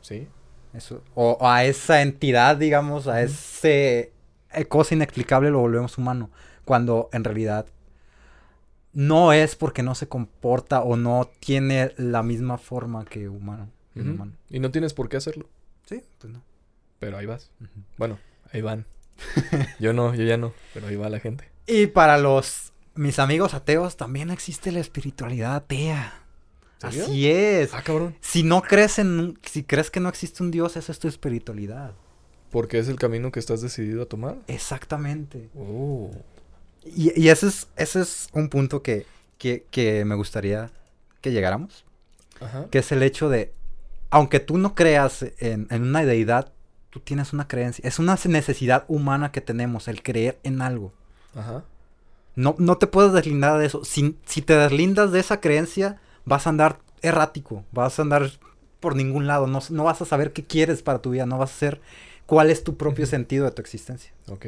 Sí. 0.00 0.26
Eso. 0.72 1.02
O, 1.14 1.32
o 1.32 1.48
a 1.48 1.64
esa 1.64 2.02
entidad, 2.02 2.56
digamos, 2.56 3.06
a 3.06 3.22
ese 3.22 4.12
eh, 4.54 4.64
cosa 4.66 4.94
inexplicable 4.94 5.50
lo 5.50 5.60
volvemos 5.60 5.98
humano. 5.98 6.30
Cuando 6.64 7.10
en 7.12 7.24
realidad 7.24 7.66
no 8.92 9.32
es 9.32 9.56
porque 9.56 9.82
no 9.82 9.94
se 9.94 10.08
comporta 10.08 10.80
o 10.80 10.96
no 10.96 11.30
tiene 11.40 11.92
la 11.96 12.22
misma 12.22 12.58
forma 12.58 13.04
que 13.04 13.28
humano. 13.28 13.70
que. 13.94 14.36
Y 14.48 14.60
no 14.60 14.70
tienes 14.70 14.94
por 14.94 15.08
qué 15.08 15.16
hacerlo. 15.16 15.48
Sí, 15.84 16.02
pues 16.18 16.32
no. 16.32 16.42
Pero 17.00 17.18
ahí 17.18 17.26
vas. 17.26 17.50
Bueno, 17.98 18.18
ahí 18.50 18.62
van. 18.62 18.86
yo 19.78 19.92
no, 19.92 20.14
yo 20.14 20.24
ya 20.24 20.36
no. 20.36 20.52
Pero 20.72 20.86
ahí 20.86 20.96
va 20.96 21.10
la 21.10 21.20
gente. 21.20 21.50
Y 21.66 21.88
para 21.88 22.18
los 22.18 22.72
mis 22.94 23.18
amigos 23.18 23.54
ateos 23.54 23.96
también 23.96 24.30
existe 24.30 24.72
la 24.72 24.80
espiritualidad 24.80 25.56
atea. 25.56 26.23
¿Serio? 26.90 27.04
Así 27.04 27.30
es. 27.30 27.74
Ah, 27.74 27.82
cabrón. 27.82 28.16
Si 28.20 28.42
no 28.42 28.62
crees 28.62 28.98
en 28.98 29.38
si 29.42 29.62
crees 29.62 29.90
que 29.90 30.00
no 30.00 30.08
existe 30.08 30.42
un 30.42 30.50
Dios, 30.50 30.76
esa 30.76 30.92
es 30.92 30.98
tu 30.98 31.08
espiritualidad. 31.08 31.92
Porque 32.50 32.78
es 32.78 32.88
el 32.88 32.96
camino 32.96 33.32
que 33.32 33.40
estás 33.40 33.60
decidido 33.62 34.02
a 34.02 34.06
tomar. 34.06 34.36
Exactamente. 34.46 35.48
Oh. 35.56 36.10
Y, 36.84 37.18
y 37.20 37.28
ese 37.28 37.48
es, 37.48 37.68
ese 37.76 38.00
es 38.02 38.28
un 38.32 38.48
punto 38.48 38.82
que, 38.82 39.06
que, 39.38 39.66
que 39.70 40.04
me 40.04 40.14
gustaría 40.14 40.70
que 41.20 41.32
llegáramos. 41.32 41.84
Ajá. 42.40 42.66
Que 42.70 42.78
es 42.78 42.92
el 42.92 43.02
hecho 43.02 43.28
de, 43.28 43.52
aunque 44.10 44.38
tú 44.40 44.58
no 44.58 44.74
creas 44.74 45.24
en, 45.38 45.66
en 45.70 45.82
una 45.82 46.04
deidad, 46.04 46.52
tú 46.90 47.00
tienes 47.00 47.32
una 47.32 47.48
creencia. 47.48 47.86
Es 47.88 47.98
una 47.98 48.16
necesidad 48.26 48.84
humana 48.86 49.32
que 49.32 49.40
tenemos, 49.40 49.88
el 49.88 50.02
creer 50.02 50.38
en 50.44 50.62
algo. 50.62 50.92
Ajá. 51.34 51.64
No, 52.36 52.54
no 52.58 52.78
te 52.78 52.86
puedes 52.86 53.12
deslindar 53.12 53.58
de 53.58 53.66
eso. 53.66 53.84
Si, 53.84 54.16
si 54.26 54.42
te 54.42 54.56
deslindas 54.56 55.10
de 55.10 55.20
esa 55.20 55.40
creencia, 55.40 56.00
vas 56.24 56.46
a 56.46 56.50
andar 56.50 56.78
errático. 57.02 57.64
Vas 57.72 57.98
a 57.98 58.02
andar 58.02 58.30
por 58.80 58.96
ningún 58.96 59.26
lado. 59.26 59.46
No, 59.46 59.60
no 59.70 59.84
vas 59.84 60.00
a 60.02 60.04
saber 60.04 60.32
qué 60.32 60.44
quieres 60.44 60.82
para 60.82 61.00
tu 61.00 61.10
vida. 61.10 61.26
No 61.26 61.38
vas 61.38 61.52
a 61.52 61.58
saber 61.58 61.80
cuál 62.26 62.50
es 62.50 62.64
tu 62.64 62.76
propio 62.76 63.06
sentido 63.06 63.44
de 63.44 63.50
tu 63.50 63.62
existencia. 63.62 64.12
Ok. 64.28 64.46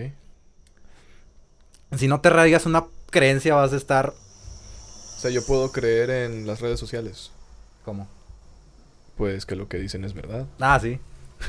Si 1.97 2.09
no 2.09 2.21
te 2.21 2.29
arraigas 2.29 2.67
una 2.67 2.85
creencia, 3.11 3.55
vas 3.55 3.73
a 3.73 3.77
estar... 3.77 4.11
O 4.11 5.19
sea, 5.19 5.31
yo 5.31 5.45
puedo 5.47 5.73
creer 5.73 6.11
en 6.11 6.47
las 6.47 6.61
redes 6.61 6.79
sociales. 6.79 7.31
¿Cómo? 7.85 8.09
Pues 9.17 9.47
que 9.47 9.57
lo 9.57 9.69
que 9.69 9.79
dicen 9.79 10.05
es 10.05 10.13
verdad. 10.13 10.47
Ah, 10.61 10.79
sí. 10.81 10.99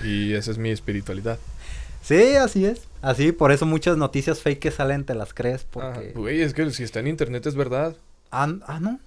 Y 0.03 0.33
esa 0.33 0.51
es 0.51 0.57
mi 0.57 0.69
espiritualidad. 0.71 1.37
Sí, 2.01 2.35
así 2.35 2.65
es. 2.65 2.87
Así, 3.01 3.33
por 3.33 3.51
eso 3.51 3.65
muchas 3.65 3.97
noticias 3.97 4.39
fake 4.39 4.59
que 4.59 4.71
salen 4.71 5.03
te 5.03 5.15
las 5.15 5.33
crees 5.33 5.65
porque... 5.65 6.13
Güey, 6.13 6.41
es 6.41 6.53
que 6.53 6.69
si 6.71 6.83
está 6.83 7.01
en 7.01 7.07
internet 7.07 7.45
es 7.45 7.55
verdad. 7.55 7.97
Ah, 8.31 8.47
ah, 8.67 8.79
no. 8.79 8.99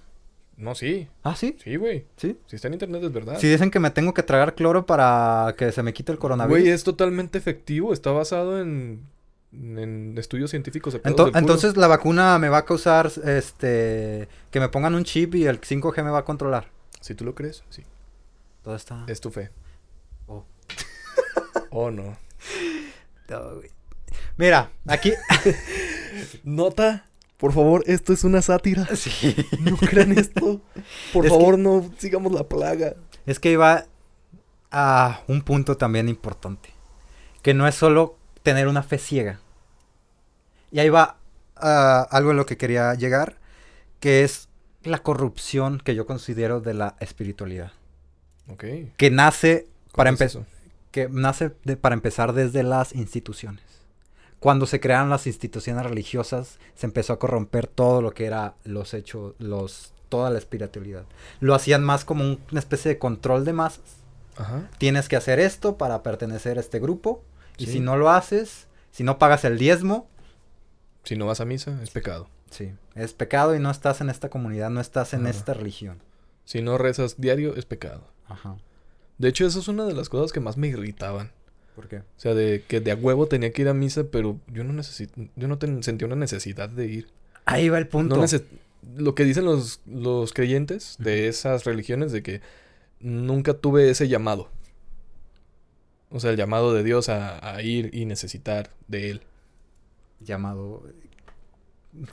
No, 0.57 0.75
sí. 0.75 1.07
Ah, 1.23 1.35
sí. 1.35 1.57
Sí, 1.63 1.75
güey. 1.75 2.05
Sí. 2.17 2.37
Si 2.45 2.55
está 2.55 2.67
en 2.67 2.73
internet 2.75 3.03
es 3.03 3.11
verdad. 3.11 3.39
Si 3.39 3.47
dicen 3.49 3.71
que 3.71 3.79
me 3.79 3.89
tengo 3.89 4.13
que 4.13 4.21
tragar 4.23 4.53
cloro 4.53 4.85
para 4.85 5.55
que 5.57 5.71
se 5.71 5.81
me 5.81 5.93
quite 5.93 6.11
el 6.11 6.19
coronavirus. 6.19 6.61
Güey, 6.61 6.71
es 6.71 6.83
totalmente 6.83 7.37
efectivo. 7.39 7.93
Está 7.93 8.11
basado 8.11 8.61
en, 8.61 9.07
en 9.53 10.15
estudios 10.17 10.51
científicos. 10.51 10.93
Ento- 11.01 11.25
del 11.31 11.37
entonces 11.37 11.77
la 11.77 11.87
vacuna 11.87 12.37
me 12.37 12.49
va 12.49 12.59
a 12.59 12.65
causar 12.65 13.11
este 13.25 14.27
que 14.51 14.59
me 14.59 14.69
pongan 14.69 14.93
un 14.93 15.03
chip 15.03 15.33
y 15.35 15.45
el 15.45 15.59
5G 15.61 16.03
me 16.03 16.11
va 16.11 16.19
a 16.19 16.25
controlar. 16.25 16.69
Si 16.99 17.15
tú 17.15 17.25
lo 17.25 17.33
crees, 17.33 17.63
sí. 17.69 17.83
Todo 18.63 18.75
está. 18.75 19.05
Es 19.07 19.19
tu 19.21 19.31
fe. 19.31 19.49
Oh. 20.27 20.45
Oh, 21.73 21.89
no. 21.89 22.17
güey. 23.27 23.69
Mira, 24.37 24.71
aquí. 24.85 25.13
Nota. 26.43 27.05
Por 27.41 27.51
favor, 27.53 27.83
esto 27.87 28.13
es 28.13 28.23
una 28.23 28.41
sátira. 28.41 28.87
sí. 28.95 29.35
No 29.59 29.75
crean 29.75 30.11
esto. 30.17 30.61
Por 31.11 31.25
Es 31.25 31.31
favor, 31.31 31.57
no 31.59 31.91
sigamos 31.97 32.31
la 32.31 32.43
plaga. 32.47 32.93
Es 33.25 33.39
que 33.39 33.51
iba 33.51 33.85
a 34.71 35.21
un 35.27 35.41
punto 35.41 35.75
también 35.75 36.07
importante. 36.07 36.69
Que 37.41 37.53
no 37.53 37.67
es 37.67 37.75
solo 37.75 38.17
tener 38.43 38.67
una 38.67 38.83
fe 38.83 38.97
ciega. 38.97 39.39
Y 40.71 40.79
ahí 40.79 40.89
va 40.89 41.17
a 41.55 42.01
algo 42.11 42.31
en 42.31 42.37
lo 42.37 42.45
que 42.45 42.57
quería 42.57 42.93
llegar. 42.93 43.37
Que 43.99 44.23
es 44.23 44.47
la 44.83 44.99
corrupción 44.99 45.79
que 45.83 45.95
yo 45.95 46.05
considero 46.05 46.61
de 46.61 46.73
la 46.75 46.95
espiritualidad. 46.99 47.71
Ok. 48.47 48.63
Que 48.97 49.09
nace 49.11 49.67
para 49.95 50.09
¿Cómo 50.11 50.15
es 50.15 50.21
empezar. 50.21 50.41
eso? 50.43 50.45
que 50.91 51.07
nace 51.09 51.51
de- 51.63 51.77
para 51.77 51.93
empezar 51.95 52.33
desde 52.33 52.63
las 52.63 52.93
instituciones. 52.95 53.63
Cuando 54.41 54.65
se 54.65 54.81
crearon 54.81 55.09
las 55.09 55.25
instituciones 55.27 55.85
religiosas, 55.85 56.57
se 56.75 56.85
empezó 56.87 57.13
a 57.13 57.19
corromper 57.19 57.67
todo 57.67 58.01
lo 58.01 58.11
que 58.11 58.25
era 58.25 58.55
los 58.65 58.93
hechos, 58.93 59.35
los, 59.39 59.93
toda 60.09 60.29
la 60.31 60.39
espiritualidad. 60.39 61.05
Lo 61.39 61.55
hacían 61.55 61.83
más 61.85 62.03
como 62.03 62.23
un- 62.25 62.39
una 62.51 62.59
especie 62.59 62.89
de 62.89 62.97
control 62.99 63.45
de 63.45 63.53
masas. 63.53 63.83
Ajá. 64.35 64.69
Tienes 64.79 65.07
que 65.07 65.15
hacer 65.15 65.39
esto 65.39 65.77
para 65.77 66.03
pertenecer 66.03 66.57
a 66.57 66.61
este 66.61 66.79
grupo. 66.79 67.23
Y 67.57 67.67
si 67.67 67.79
no 67.79 67.95
lo 67.95 68.09
haces, 68.09 68.67
si 68.91 69.03
no 69.03 69.17
pagas 69.19 69.45
el 69.45 69.57
diezmo, 69.57 70.07
Si 71.03 71.15
no 71.15 71.25
vas 71.27 71.39
a 71.41 71.45
misa, 71.45 71.79
es 71.83 71.91
pecado. 71.91 72.27
sí, 72.49 72.73
es 72.95 73.13
pecado 73.13 73.55
y 73.55 73.59
no 73.59 73.69
estás 73.71 74.01
en 74.01 74.09
esta 74.09 74.29
comunidad, 74.29 74.69
no 74.71 74.81
estás 74.81 75.13
en 75.13 75.21
Ajá. 75.21 75.29
esta 75.29 75.53
religión. 75.53 76.01
Si 76.45 76.61
no 76.63 76.77
rezas 76.79 77.21
diario, 77.21 77.55
es 77.55 77.65
pecado. 77.65 78.07
Ajá. 78.27 78.57
De 79.19 79.29
hecho, 79.29 79.45
eso 79.45 79.59
es 79.59 79.67
una 79.67 79.85
de 79.85 79.93
las 79.93 80.09
cosas 80.09 80.31
que 80.31 80.39
más 80.39 80.57
me 80.57 80.67
irritaban. 80.67 81.31
¿Por 81.75 81.87
qué? 81.87 81.97
O 81.99 82.03
sea, 82.17 82.33
de 82.33 82.63
que 82.67 82.79
de 82.81 82.91
a 82.91 82.95
huevo 82.95 83.27
tenía 83.27 83.51
que 83.53 83.61
ir 83.61 83.67
a 83.69 83.73
misa, 83.73 84.03
pero 84.11 84.37
yo 84.47 84.63
no 84.63 84.73
necesito, 84.73 85.13
yo 85.35 85.47
no 85.47 85.57
ten- 85.57 85.83
sentía 85.83 86.05
una 86.07 86.15
necesidad 86.17 86.69
de 86.69 86.85
ir. 86.87 87.07
Ahí 87.45 87.69
va 87.69 87.77
el 87.77 87.87
punto. 87.87 88.15
No 88.17 88.25
lo 88.97 89.13
que 89.15 89.23
dicen 89.25 89.45
los, 89.45 89.79
los 89.85 90.33
creyentes 90.33 90.95
de 90.99 91.27
esas 91.27 91.65
religiones 91.65 92.11
de 92.11 92.23
que 92.23 92.41
nunca 92.99 93.53
tuve 93.53 93.89
ese 93.89 94.07
llamado. 94.07 94.49
O 96.09 96.19
sea, 96.19 96.31
el 96.31 96.37
llamado 96.37 96.73
de 96.73 96.83
Dios 96.83 97.07
a, 97.09 97.55
a 97.55 97.61
ir 97.61 97.89
y 97.93 98.05
necesitar 98.05 98.69
de 98.87 99.11
Él. 99.11 99.21
llamado. 100.19 100.83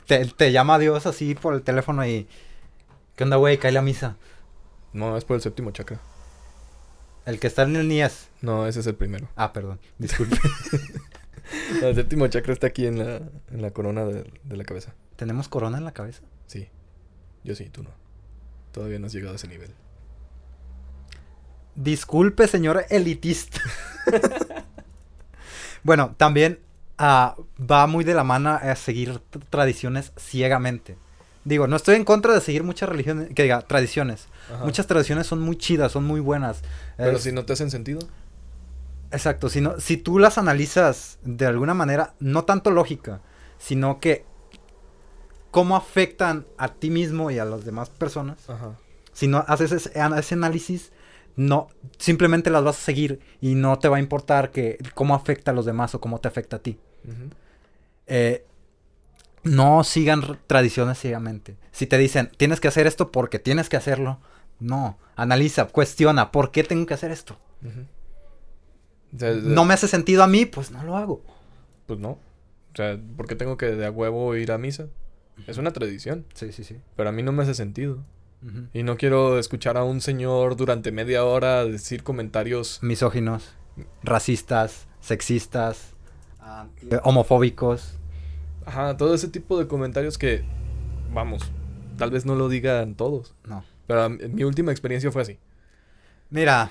Te, 0.05 0.25
te 0.25 0.51
llama 0.51 0.79
Dios 0.79 1.05
así 1.05 1.35
por 1.35 1.53
el 1.53 1.63
teléfono 1.63 2.05
y. 2.05 2.27
¿Qué 3.15 3.23
onda, 3.25 3.35
güey? 3.37 3.57
Cae 3.57 3.71
la 3.73 3.81
misa. 3.81 4.15
No, 4.93 5.17
es 5.17 5.25
por 5.25 5.35
el 5.35 5.41
séptimo 5.41 5.71
chakra. 5.71 5.99
El 7.25 7.39
que 7.39 7.47
está 7.47 7.63
en 7.63 7.75
el 7.75 7.87
Nies. 7.87 8.29
No, 8.41 8.67
ese 8.67 8.79
es 8.79 8.87
el 8.87 8.95
primero. 8.95 9.29
Ah, 9.35 9.53
perdón. 9.53 9.79
Disculpe. 9.97 10.37
El 11.81 11.95
séptimo 11.95 12.27
chakra 12.27 12.53
está 12.53 12.67
aquí 12.67 12.85
en 12.85 12.99
la, 12.99 13.21
en 13.51 13.61
la 13.61 13.71
corona 13.71 14.05
de, 14.05 14.31
de 14.43 14.57
la 14.57 14.63
cabeza. 14.63 14.93
¿Tenemos 15.15 15.49
corona 15.49 15.77
en 15.77 15.85
la 15.85 15.91
cabeza? 15.91 16.21
Sí. 16.47 16.69
Yo 17.43 17.55
sí, 17.55 17.69
tú 17.69 17.83
no. 17.83 17.89
Todavía 18.71 18.99
no 18.99 19.07
has 19.07 19.13
llegado 19.13 19.33
a 19.33 19.35
ese 19.35 19.47
nivel. 19.47 19.73
Disculpe, 21.75 22.47
señor 22.47 22.85
elitista. 22.89 23.61
bueno, 25.83 26.13
también 26.17 26.59
ah, 26.97 27.35
va 27.59 27.87
muy 27.87 28.03
de 28.03 28.13
la 28.13 28.23
mano 28.23 28.49
a 28.49 28.75
seguir 28.75 29.19
tradiciones 29.49 30.11
ciegamente. 30.17 30.97
Digo, 31.45 31.67
no 31.67 31.77
estoy 31.77 31.95
en 31.95 32.03
contra 32.03 32.33
de 32.33 32.41
seguir 32.41 32.63
muchas 32.63 32.89
religiones, 32.89 33.29
que 33.33 33.43
diga, 33.43 33.61
tradiciones. 33.61 34.27
Ajá. 34.53 34.65
Muchas 34.65 34.87
tradiciones 34.87 35.25
son 35.25 35.39
muy 35.39 35.55
chidas, 35.57 35.93
son 35.93 36.03
muy 36.03 36.19
buenas. 36.19 36.63
Pero 37.05 37.17
Es- 37.17 37.23
si 37.23 37.31
no 37.31 37.45
te 37.45 37.53
hacen 37.53 37.71
sentido. 37.71 37.99
Exacto, 39.11 39.49
si, 39.49 39.59
no- 39.61 39.79
si 39.79 39.97
tú 39.97 40.19
las 40.19 40.37
analizas 40.37 41.17
de 41.23 41.47
alguna 41.47 41.73
manera, 41.73 42.13
no 42.19 42.45
tanto 42.45 42.69
lógica, 42.69 43.21
sino 43.57 43.99
que 43.99 44.23
cómo 45.51 45.75
afectan 45.75 46.45
a 46.57 46.73
ti 46.73 46.89
mismo 46.91 47.31
y 47.31 47.39
a 47.39 47.45
las 47.45 47.65
demás 47.65 47.89
personas, 47.89 48.47
Ajá. 48.49 48.75
si 49.13 49.27
no 49.27 49.43
haces 49.47 49.71
ese, 49.71 49.91
ese 50.17 50.33
análisis, 50.35 50.91
no, 51.35 51.69
simplemente 51.97 52.49
las 52.51 52.63
vas 52.63 52.77
a 52.77 52.81
seguir 52.81 53.19
y 53.41 53.55
no 53.55 53.79
te 53.79 53.87
va 53.87 53.97
a 53.97 53.99
importar 53.99 54.51
que 54.51 54.77
cómo 54.93 55.15
afecta 55.15 55.51
a 55.51 55.53
los 55.55 55.65
demás 55.65 55.95
o 55.95 56.01
cómo 56.01 56.19
te 56.19 56.27
afecta 56.27 56.57
a 56.57 56.59
ti. 56.59 56.77
Eh, 58.07 58.45
no 59.43 59.83
sigan 59.83 60.37
tradiciones 60.47 60.99
ciegamente. 60.99 61.55
Si 61.71 61.87
te 61.87 61.97
dicen, 61.97 62.29
tienes 62.37 62.59
que 62.59 62.67
hacer 62.67 62.85
esto 62.87 63.11
porque 63.11 63.39
tienes 63.39 63.69
que 63.69 63.77
hacerlo, 63.77 64.19
no, 64.59 64.97
analiza, 65.15 65.65
cuestiona, 65.67 66.31
¿por 66.31 66.51
qué 66.51 66.63
tengo 66.63 66.85
que 66.85 66.93
hacer 66.93 67.11
esto? 67.11 67.37
De- 69.11 69.35
No 69.41 69.65
me 69.65 69.73
hace 69.73 69.87
sentido 69.87 70.23
a 70.23 70.27
mí, 70.27 70.45
pues 70.45 70.71
no 70.71 70.83
lo 70.83 70.95
hago. 70.97 71.21
Pues 71.87 71.99
no. 71.99 72.11
O 72.11 72.75
sea, 72.75 72.99
¿por 73.17 73.27
qué 73.27 73.35
tengo 73.35 73.57
que 73.57 73.67
de 73.67 73.85
a 73.85 73.91
huevo 73.91 74.35
ir 74.35 74.51
a 74.51 74.57
misa? 74.57 74.87
Es 75.47 75.57
una 75.57 75.71
tradición, 75.71 76.25
Sí, 76.33 76.51
sí, 76.51 76.63
sí. 76.63 76.77
pero 76.95 77.09
a 77.09 77.11
mí 77.11 77.23
no 77.23 77.31
me 77.31 77.43
hace 77.43 77.53
sentido. 77.53 77.99
Y 78.73 78.83
no 78.83 78.95
quiero 78.95 79.37
escuchar 79.37 79.75
a 79.75 79.83
un 79.83 79.99
señor 79.99 80.55
durante 80.55 80.93
media 80.93 81.25
hora 81.25 81.65
decir 81.65 82.03
comentarios. 82.03 82.79
Misóginos, 82.81 83.53
racistas, 84.01 84.87
sexistas, 85.01 85.93
eh, 86.89 86.99
homofóbicos. 87.03 87.95
Ajá, 88.65 88.95
todo 88.95 89.13
ese 89.13 89.27
tipo 89.27 89.59
de 89.59 89.67
comentarios 89.67 90.17
que, 90.17 90.45
vamos, 91.13 91.51
tal 91.97 92.11
vez 92.11 92.25
no 92.25 92.35
lo 92.35 92.47
digan 92.47 92.95
todos, 92.95 93.35
No. 93.45 93.65
Pero 93.89 94.07
mí- 94.09 94.19
mi 94.29 94.43
última 94.43 94.71
experiencia 94.71 95.11
fue 95.11 95.23
así. 95.23 95.39
Mira, 96.29 96.69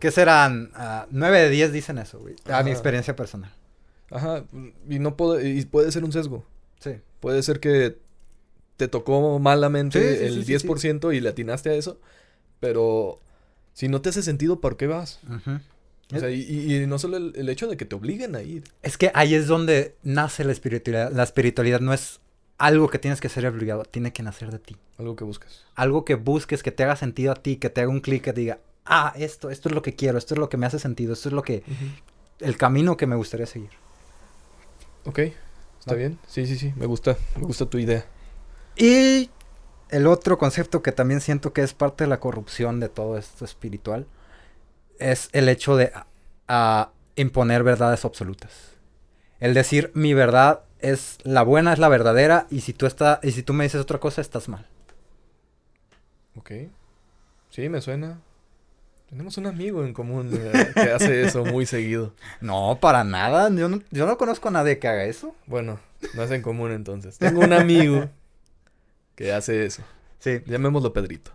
¿qué 0.00 0.10
serán? 0.10 0.70
Ah, 0.74 1.06
9 1.10 1.40
de 1.42 1.50
10 1.50 1.72
dicen 1.72 1.98
eso, 1.98 2.18
güey. 2.18 2.34
A 2.46 2.62
mi 2.62 2.70
Ajá. 2.70 2.70
experiencia 2.70 3.14
personal. 3.16 3.52
Ajá, 4.10 4.44
y 4.88 4.98
no 4.98 5.16
puede, 5.16 5.48
y 5.48 5.64
puede 5.66 5.92
ser 5.92 6.02
un 6.04 6.10
sesgo. 6.12 6.44
Sí. 6.80 6.92
Puede 7.20 7.42
ser 7.42 7.60
que 7.60 7.96
te 8.76 8.88
tocó 8.88 9.38
malamente 9.38 10.00
Sí, 10.00 10.18
sí, 10.18 10.24
el 10.24 10.34
sí, 10.34 10.58
sí, 10.58 10.66
10% 10.66 11.12
y 11.14 11.20
le 11.20 11.28
atinaste 11.28 11.70
a 11.70 11.74
eso, 11.74 12.00
pero 12.60 13.20
si 13.72 13.88
no 13.88 14.00
te 14.00 14.08
hace 14.08 14.22
sentido, 14.22 14.60
¿por 14.60 14.76
qué 14.76 14.86
vas? 14.88 15.20
Ujú. 15.28 15.60
O 16.16 16.18
sea, 16.18 16.30
y 16.30 16.84
no 16.88 16.98
solo 16.98 17.18
el, 17.18 17.34
el 17.36 17.48
hecho 17.50 17.68
de 17.68 17.76
que 17.76 17.84
te 17.84 17.94
obliguen 17.94 18.34
a 18.34 18.42
ir. 18.42 18.64
Es 18.82 18.96
que 18.96 19.10
ahí 19.14 19.34
es 19.34 19.46
donde 19.46 19.94
nace 20.02 20.42
la 20.42 20.52
espiritualidad. 20.52 21.12
La 21.12 21.22
espiritualidad 21.22 21.80
no 21.80 21.92
es 21.92 22.18
algo 22.58 22.88
que 22.88 22.98
tienes 22.98 23.20
que 23.20 23.28
ser 23.28 23.46
obligado, 23.46 23.84
tiene 23.84 24.12
que 24.12 24.22
nacer 24.22 24.50
de 24.50 24.58
ti. 24.58 24.76
Algo 24.98 25.16
que 25.16 25.24
buscas. 25.24 25.64
Algo 25.74 26.04
que 26.04 26.16
busques, 26.16 26.62
que 26.62 26.72
te 26.72 26.82
haga 26.82 26.96
sentido 26.96 27.32
a 27.32 27.36
ti, 27.36 27.56
que 27.56 27.70
te 27.70 27.80
haga 27.80 27.90
un 27.90 28.00
clic, 28.00 28.24
que 28.24 28.32
te 28.32 28.40
diga, 28.40 28.58
ah, 28.84 29.12
esto, 29.16 29.50
esto 29.50 29.68
es 29.68 29.74
lo 29.74 29.82
que 29.82 29.94
quiero, 29.94 30.18
esto 30.18 30.34
es 30.34 30.38
lo 30.38 30.48
que 30.48 30.56
me 30.56 30.66
hace 30.66 30.78
sentido, 30.78 31.12
esto 31.12 31.28
es 31.28 31.32
lo 31.32 31.42
que, 31.42 31.62
el 32.40 32.56
camino 32.56 32.96
que 32.96 33.06
me 33.06 33.16
gustaría 33.16 33.46
seguir. 33.46 33.70
Ok, 35.06 35.20
está 35.78 35.92
Va. 35.92 35.94
bien. 35.94 36.18
Sí, 36.26 36.46
sí, 36.46 36.58
sí, 36.58 36.74
me 36.76 36.86
gusta, 36.86 37.16
me 37.36 37.44
gusta 37.44 37.66
tu 37.66 37.78
idea. 37.78 38.04
Y 38.76 39.30
el 39.90 40.06
otro 40.06 40.36
concepto 40.36 40.82
que 40.82 40.92
también 40.92 41.20
siento 41.20 41.52
que 41.52 41.62
es 41.62 41.74
parte 41.74 42.04
de 42.04 42.10
la 42.10 42.20
corrupción 42.20 42.80
de 42.80 42.88
todo 42.88 43.16
esto 43.16 43.44
espiritual 43.44 44.06
es 44.98 45.28
el 45.32 45.48
hecho 45.48 45.76
de 45.76 45.92
ah, 46.48 46.90
imponer 47.14 47.62
verdades 47.62 48.04
absolutas. 48.04 48.72
El 49.38 49.54
decir 49.54 49.92
mi 49.94 50.14
verdad 50.14 50.62
es 50.80 51.18
la 51.24 51.42
buena, 51.42 51.72
es 51.72 51.78
la 51.78 51.88
verdadera 51.88 52.46
y 52.50 52.60
si 52.60 52.72
tú 52.72 52.86
está, 52.86 53.20
y 53.22 53.32
si 53.32 53.42
tú 53.42 53.52
me 53.52 53.64
dices 53.64 53.80
otra 53.80 53.98
cosa 53.98 54.20
estás 54.20 54.48
mal. 54.48 54.66
Ok. 56.36 56.52
Sí, 57.50 57.68
me 57.68 57.80
suena. 57.80 58.20
Tenemos 59.08 59.38
un 59.38 59.46
amigo 59.46 59.84
en 59.84 59.94
común 59.94 60.30
eh, 60.32 60.70
que 60.74 60.92
hace 60.92 61.22
eso 61.22 61.44
muy 61.44 61.64
seguido. 61.66 62.12
No, 62.40 62.78
para 62.80 63.04
nada. 63.04 63.48
Yo 63.50 63.68
no, 63.68 63.80
yo 63.90 64.06
no 64.06 64.18
conozco 64.18 64.48
a 64.48 64.52
nadie 64.52 64.78
que 64.78 64.86
haga 64.86 65.04
eso. 65.04 65.34
Bueno, 65.46 65.80
no 66.14 66.22
es 66.22 66.30
en 66.30 66.42
común 66.42 66.72
entonces. 66.72 67.18
Tengo 67.18 67.40
un 67.40 67.52
amigo 67.54 68.08
que 69.14 69.32
hace 69.32 69.64
eso. 69.64 69.82
Sí. 70.18 70.40
Llamémoslo 70.46 70.92
Pedrito, 70.92 71.30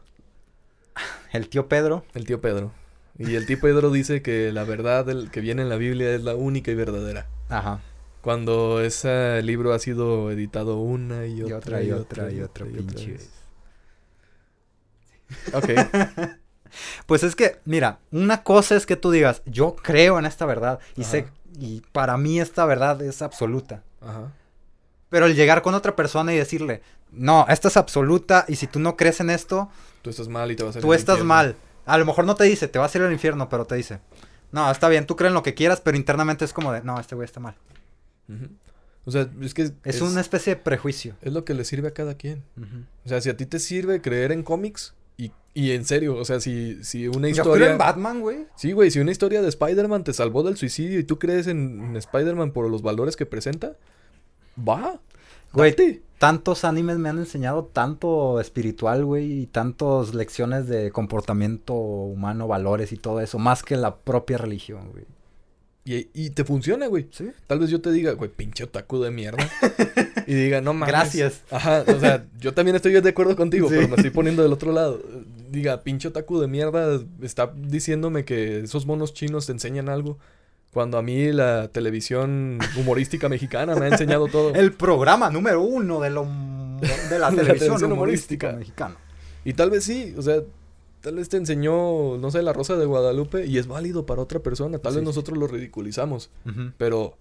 El 1.34 1.50
tío 1.50 1.68
Pedro. 1.68 2.06
el 2.14 2.26
tío 2.26 2.42
Pedro. 2.42 2.72
Y 3.18 3.36
el 3.36 3.46
tío 3.46 3.60
Pedro 3.60 3.92
dice 3.92 4.22
que 4.22 4.52
la 4.52 4.64
verdad 4.64 5.06
que 5.32 5.40
viene 5.42 5.62
en 5.62 5.70
la 5.70 5.76
Biblia 5.76 6.14
es 6.14 6.24
la 6.24 6.36
única 6.36 6.72
y 6.72 6.76
verdadera. 6.76 7.28
Ajá. 7.50 7.80
Cuando 8.24 8.80
ese 8.82 9.42
libro 9.44 9.74
ha 9.74 9.80
sido 9.80 10.32
editado 10.32 10.78
una 10.78 11.26
y 11.28 11.42
Y 11.42 11.44
otra, 11.54 11.84
y 11.84 11.92
otra 11.92 12.32
y 12.32 12.40
otra 12.42 12.66
y 12.70 12.80
otra 12.80 12.96
pinche. 12.96 13.18
Ok. 15.54 15.70
Pues 17.06 17.22
es 17.22 17.36
que, 17.36 17.60
mira, 17.66 18.00
una 18.12 18.42
cosa 18.42 18.76
es 18.76 18.88
que 18.88 18.96
tú 18.96 19.12
digas, 19.12 19.44
yo 19.46 19.76
creo 19.76 20.18
en 20.18 20.26
esta 20.26 20.48
verdad 20.48 20.80
y 20.96 21.02
Ajá. 21.02 21.12
sé, 21.12 21.28
y 21.60 21.82
para 21.92 22.18
mí 22.18 22.40
esta 22.40 22.66
verdad 22.66 23.00
es 23.04 23.22
absoluta. 23.22 23.84
Ajá. 24.02 24.32
Pero 25.10 25.28
el 25.28 25.36
llegar 25.36 25.62
con 25.62 25.76
otra 25.76 25.96
persona 25.96 26.34
y 26.34 26.38
decirle, 26.38 26.82
no, 27.12 27.46
esta 27.48 27.68
es 27.68 27.78
absoluta 27.78 28.46
y 28.48 28.56
si 28.56 28.66
tú 28.66 28.80
no 28.80 28.98
crees 28.98 29.20
en 29.20 29.30
esto, 29.30 29.70
Tú 30.02 30.10
estás 30.10 30.28
mal 30.30 30.50
y 30.52 30.56
te 30.56 30.64
vas 30.64 30.76
a 30.76 30.80
ir 30.80 30.82
tú 30.82 30.94
al 30.94 30.98
estás 30.98 31.18
infierno. 31.18 31.30
mal. 31.36 31.56
A 31.86 31.98
lo 32.00 32.06
mejor 32.08 32.26
no 32.26 32.34
te 32.34 32.46
dice, 32.46 32.68
te 32.68 32.80
vas 32.80 32.96
a 32.96 32.98
ir 32.98 33.04
al 33.04 33.14
infierno, 33.14 33.50
pero 33.50 33.66
te 33.66 33.76
dice, 33.76 34.00
no, 34.52 34.72
está 34.72 34.90
bien, 34.90 35.06
tú 35.06 35.16
crees 35.16 35.30
en 35.30 35.36
lo 35.36 35.44
que 35.44 35.54
quieras, 35.54 35.80
pero 35.80 35.96
internamente 35.96 36.44
es 36.44 36.54
como 36.54 36.72
de, 36.72 36.82
no, 36.82 37.00
este 37.00 37.14
güey 37.14 37.26
está 37.28 37.40
mal. 37.40 37.54
O 39.06 39.12
sea, 39.12 39.30
es 39.42 39.54
que 39.54 39.72
Es, 39.84 40.02
una 40.02 40.22
especie 40.22 40.56
de 40.56 40.62
prejuicio. 40.62 41.16
es 41.22 41.34
lo 41.34 41.44
que 41.44 41.54
le 41.54 41.66
sirve 41.66 41.90
a 41.90 41.94
cada 41.94 42.16
quien. 42.16 42.44
O 43.06 43.10
sea, 43.10 43.22
si 43.22 43.30
a 43.30 43.38
ti 43.38 43.46
te 43.46 43.60
sirve 43.60 44.02
creer 44.02 44.32
en 44.32 44.44
cómics 44.44 44.94
y, 45.18 45.32
y 45.54 45.72
en 45.72 45.86
serio, 45.86 46.16
o 46.16 46.26
sea, 46.26 46.40
si, 46.40 46.84
si 46.84 47.08
una 47.08 47.28
Yo 47.28 47.36
historia... 47.36 47.56
creo 47.56 47.72
en 47.72 47.78
Batman, 47.78 48.22
güey. 48.22 48.48
Sí, 48.56 48.72
güey, 48.72 48.92
si 48.92 49.00
una 49.00 49.12
historia 49.12 49.42
de 49.42 49.50
Spider-Man 49.50 50.04
te 50.04 50.14
salvó 50.14 50.44
del 50.44 50.58
suicidio 50.58 51.00
y 51.00 51.04
tú 51.04 51.20
crees 51.20 51.48
en, 51.48 51.84
en 51.84 51.96
Spider-Man 51.98 52.52
por 52.52 52.70
los 52.70 52.82
valores 52.82 53.16
que 53.16 53.26
presenta, 53.26 53.76
va. 54.58 55.00
Güey, 55.52 55.76
tantos 56.18 56.64
animes 56.64 56.98
me 56.98 57.10
han 57.10 57.20
enseñado 57.20 57.66
tanto 57.66 58.40
espiritual, 58.40 59.06
güey, 59.06 59.42
y 59.42 59.46
tantas 59.46 60.16
lecciones 60.16 60.68
de 60.68 60.90
comportamiento 60.92 61.74
humano, 61.74 62.48
valores 62.48 62.92
y 62.92 62.98
todo 62.98 63.20
eso, 63.20 63.38
más 63.38 63.62
que 63.62 63.76
la 63.76 63.98
propia 63.98 64.38
religión, 64.38 64.90
güey. 64.92 65.06
Y, 65.86 66.08
y 66.14 66.30
te 66.30 66.46
funciona, 66.46 66.88
güey. 66.88 67.08
¿Sí? 67.12 67.26
Tal 67.48 67.60
vez 67.60 67.70
yo 67.70 67.82
te 67.82 67.92
diga, 67.92 68.14
güey, 68.14 68.30
pinche 68.30 68.64
otaku 68.64 69.02
de 69.02 69.12
mierda. 69.12 69.50
y 70.28 70.34
diga, 70.34 70.62
no 70.62 70.74
mames. 70.74 70.88
Gracias. 70.88 71.42
Ajá, 71.52 71.84
o 71.88 72.00
sea, 72.00 72.26
yo 72.40 72.54
también 72.54 72.76
estoy 72.76 72.94
de 73.00 73.10
acuerdo 73.10 73.36
contigo, 73.36 73.68
Sí. 73.68 73.76
pero 73.76 73.90
me 73.90 73.96
estoy 73.98 74.12
poniendo 74.12 74.44
del 74.44 74.54
otro 74.54 74.72
lado. 74.72 75.02
Diga, 75.52 75.82
pinche 75.84 76.08
otaku 76.08 76.40
de 76.40 76.48
mierda 76.48 77.00
está 77.22 77.54
diciéndome 77.56 78.24
que 78.24 78.62
esos 78.62 78.86
monos 78.86 79.14
chinos 79.14 79.46
te 79.46 79.52
enseñan 79.52 79.90
algo. 79.90 80.18
Cuando 80.72 80.98
a 80.98 81.04
mí 81.04 81.32
la 81.32 81.68
televisión 81.68 82.58
humorística 82.80 83.30
mexicana 83.30 83.76
me 83.76 83.86
ha 83.86 83.90
enseñado 83.90 84.28
todo. 84.28 84.56
El 84.56 84.72
programa 84.74 85.30
número 85.30 85.62
uno 85.62 86.00
de, 86.00 86.10
lo, 86.10 86.26
de 87.10 87.20
la 87.20 87.30
televisión 87.36 87.74
humorística, 87.92 87.94
humorística. 87.94 88.52
mexicana. 88.54 88.96
Y 89.46 89.54
tal 89.54 89.70
vez 89.70 89.84
sí, 89.84 90.16
o 90.18 90.22
sea, 90.22 90.38
tal 91.04 91.16
vez 91.16 91.28
te 91.30 91.36
enseñó, 91.38 92.18
no 92.18 92.32
sé, 92.32 92.42
la 92.42 92.54
Rosa 92.54 92.78
de 92.78 92.86
Guadalupe 92.86 93.46
y 93.46 93.58
es 93.58 93.68
válido 93.68 94.06
para 94.06 94.22
otra 94.22 94.40
persona. 94.40 94.80
Tal 94.80 94.94
Sí, 94.94 95.00
vez 95.00 95.04
sí. 95.04 95.06
nosotros 95.08 95.38
lo 95.38 95.48
ridiculizamos, 95.48 96.30
pero 96.78 97.18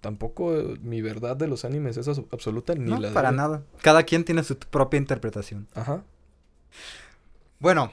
tampoco 0.00 0.52
eh, 0.56 0.78
mi 0.82 1.00
verdad 1.00 1.36
de 1.36 1.46
los 1.46 1.64
animes 1.64 1.96
es 1.96 2.08
absoluta 2.08 2.74
ni 2.74 2.90
No, 2.90 2.98
la 2.98 3.08
de 3.08 3.14
para 3.14 3.30
nada. 3.30 3.62
Cada 3.82 4.02
quien 4.02 4.24
tiene 4.24 4.42
su 4.42 4.56
propia 4.58 4.98
interpretación. 4.98 5.68
Ajá. 5.74 6.02
Bueno, 7.60 7.92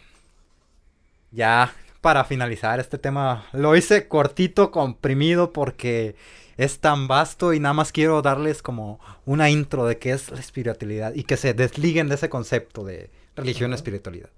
ya 1.32 1.74
para 2.02 2.24
finalizar 2.24 2.80
este 2.80 2.98
tema, 2.98 3.46
lo 3.54 3.76
hice 3.76 4.08
cortito, 4.08 4.72
comprimido, 4.72 5.52
porque 5.54 6.16
es 6.58 6.80
tan 6.80 7.08
vasto 7.08 7.54
y 7.54 7.60
nada 7.60 7.74
más 7.74 7.92
quiero 7.92 8.22
darles 8.22 8.62
como 8.64 9.00
una 9.26 9.50
intro 9.50 9.86
de 9.86 9.98
qué 10.00 10.12
es 10.14 10.32
la 10.32 10.40
espiritualidad 10.40 11.14
y 11.14 11.24
que 11.26 11.38
se 11.38 11.54
desliguen 11.54 12.10
de 12.10 12.16
ese 12.16 12.30
concepto 12.30 12.84
de 12.84 13.10
religión 13.36 13.72
Ajá. 13.72 13.76
espiritualidad. 13.76 14.30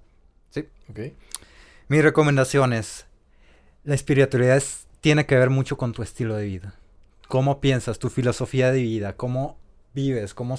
Ok. 0.90 1.00
Mi 1.88 2.02
recomendación 2.02 2.74
es, 2.74 3.06
la 3.84 3.96
espiritualidad 3.96 4.58
es- 4.58 4.88
tiene 5.02 5.26
que 5.26 5.38
ver 5.38 5.50
mucho 5.50 5.78
con 5.78 5.94
tu 5.94 6.02
estilo 6.04 6.36
de 6.36 6.46
vida. 6.46 6.76
Cómo 7.28 7.62
piensas, 7.62 8.00
tu 8.00 8.10
filosofía 8.10 8.72
de 8.72 8.82
vida, 8.82 9.16
cómo 9.16 9.58
vives, 9.94 10.34
cómo 10.34 10.58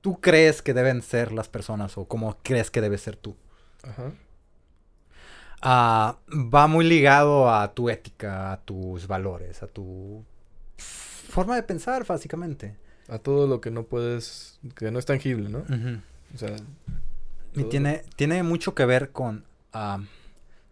tú 0.00 0.20
crees 0.20 0.62
que 0.62 0.74
deben 0.74 1.02
ser 1.02 1.32
las 1.32 1.48
personas 1.48 1.98
o 1.98 2.06
cómo 2.06 2.38
crees 2.42 2.70
que 2.70 2.80
debes 2.80 3.00
ser 3.02 3.16
tú. 3.16 3.36
Ajá. 3.82 4.12
Ah, 5.62 6.18
va 6.30 6.66
muy 6.66 6.84
ligado 6.84 7.50
a 7.52 7.72
tu 7.74 7.88
ética, 7.90 8.52
a 8.52 8.60
tus 8.60 9.06
valores, 9.06 9.62
a 9.62 9.66
tu 9.66 10.24
forma 10.76 11.56
de 11.56 11.62
pensar, 11.62 12.04
básicamente. 12.06 12.76
A 13.08 13.18
todo 13.18 13.46
lo 13.46 13.60
que 13.60 13.70
no 13.70 13.84
puedes, 13.84 14.58
que 14.76 14.90
no 14.90 14.98
es 14.98 15.06
tangible, 15.06 15.48
¿no? 15.48 15.64
O 16.34 16.38
sea, 16.38 16.56
Y 17.56 17.60
todo- 17.62 17.70
tiene, 17.70 18.04
tiene 18.16 18.42
mucho 18.42 18.74
que 18.74 18.84
ver 18.86 19.10
con 19.10 19.44
ah, 19.72 20.00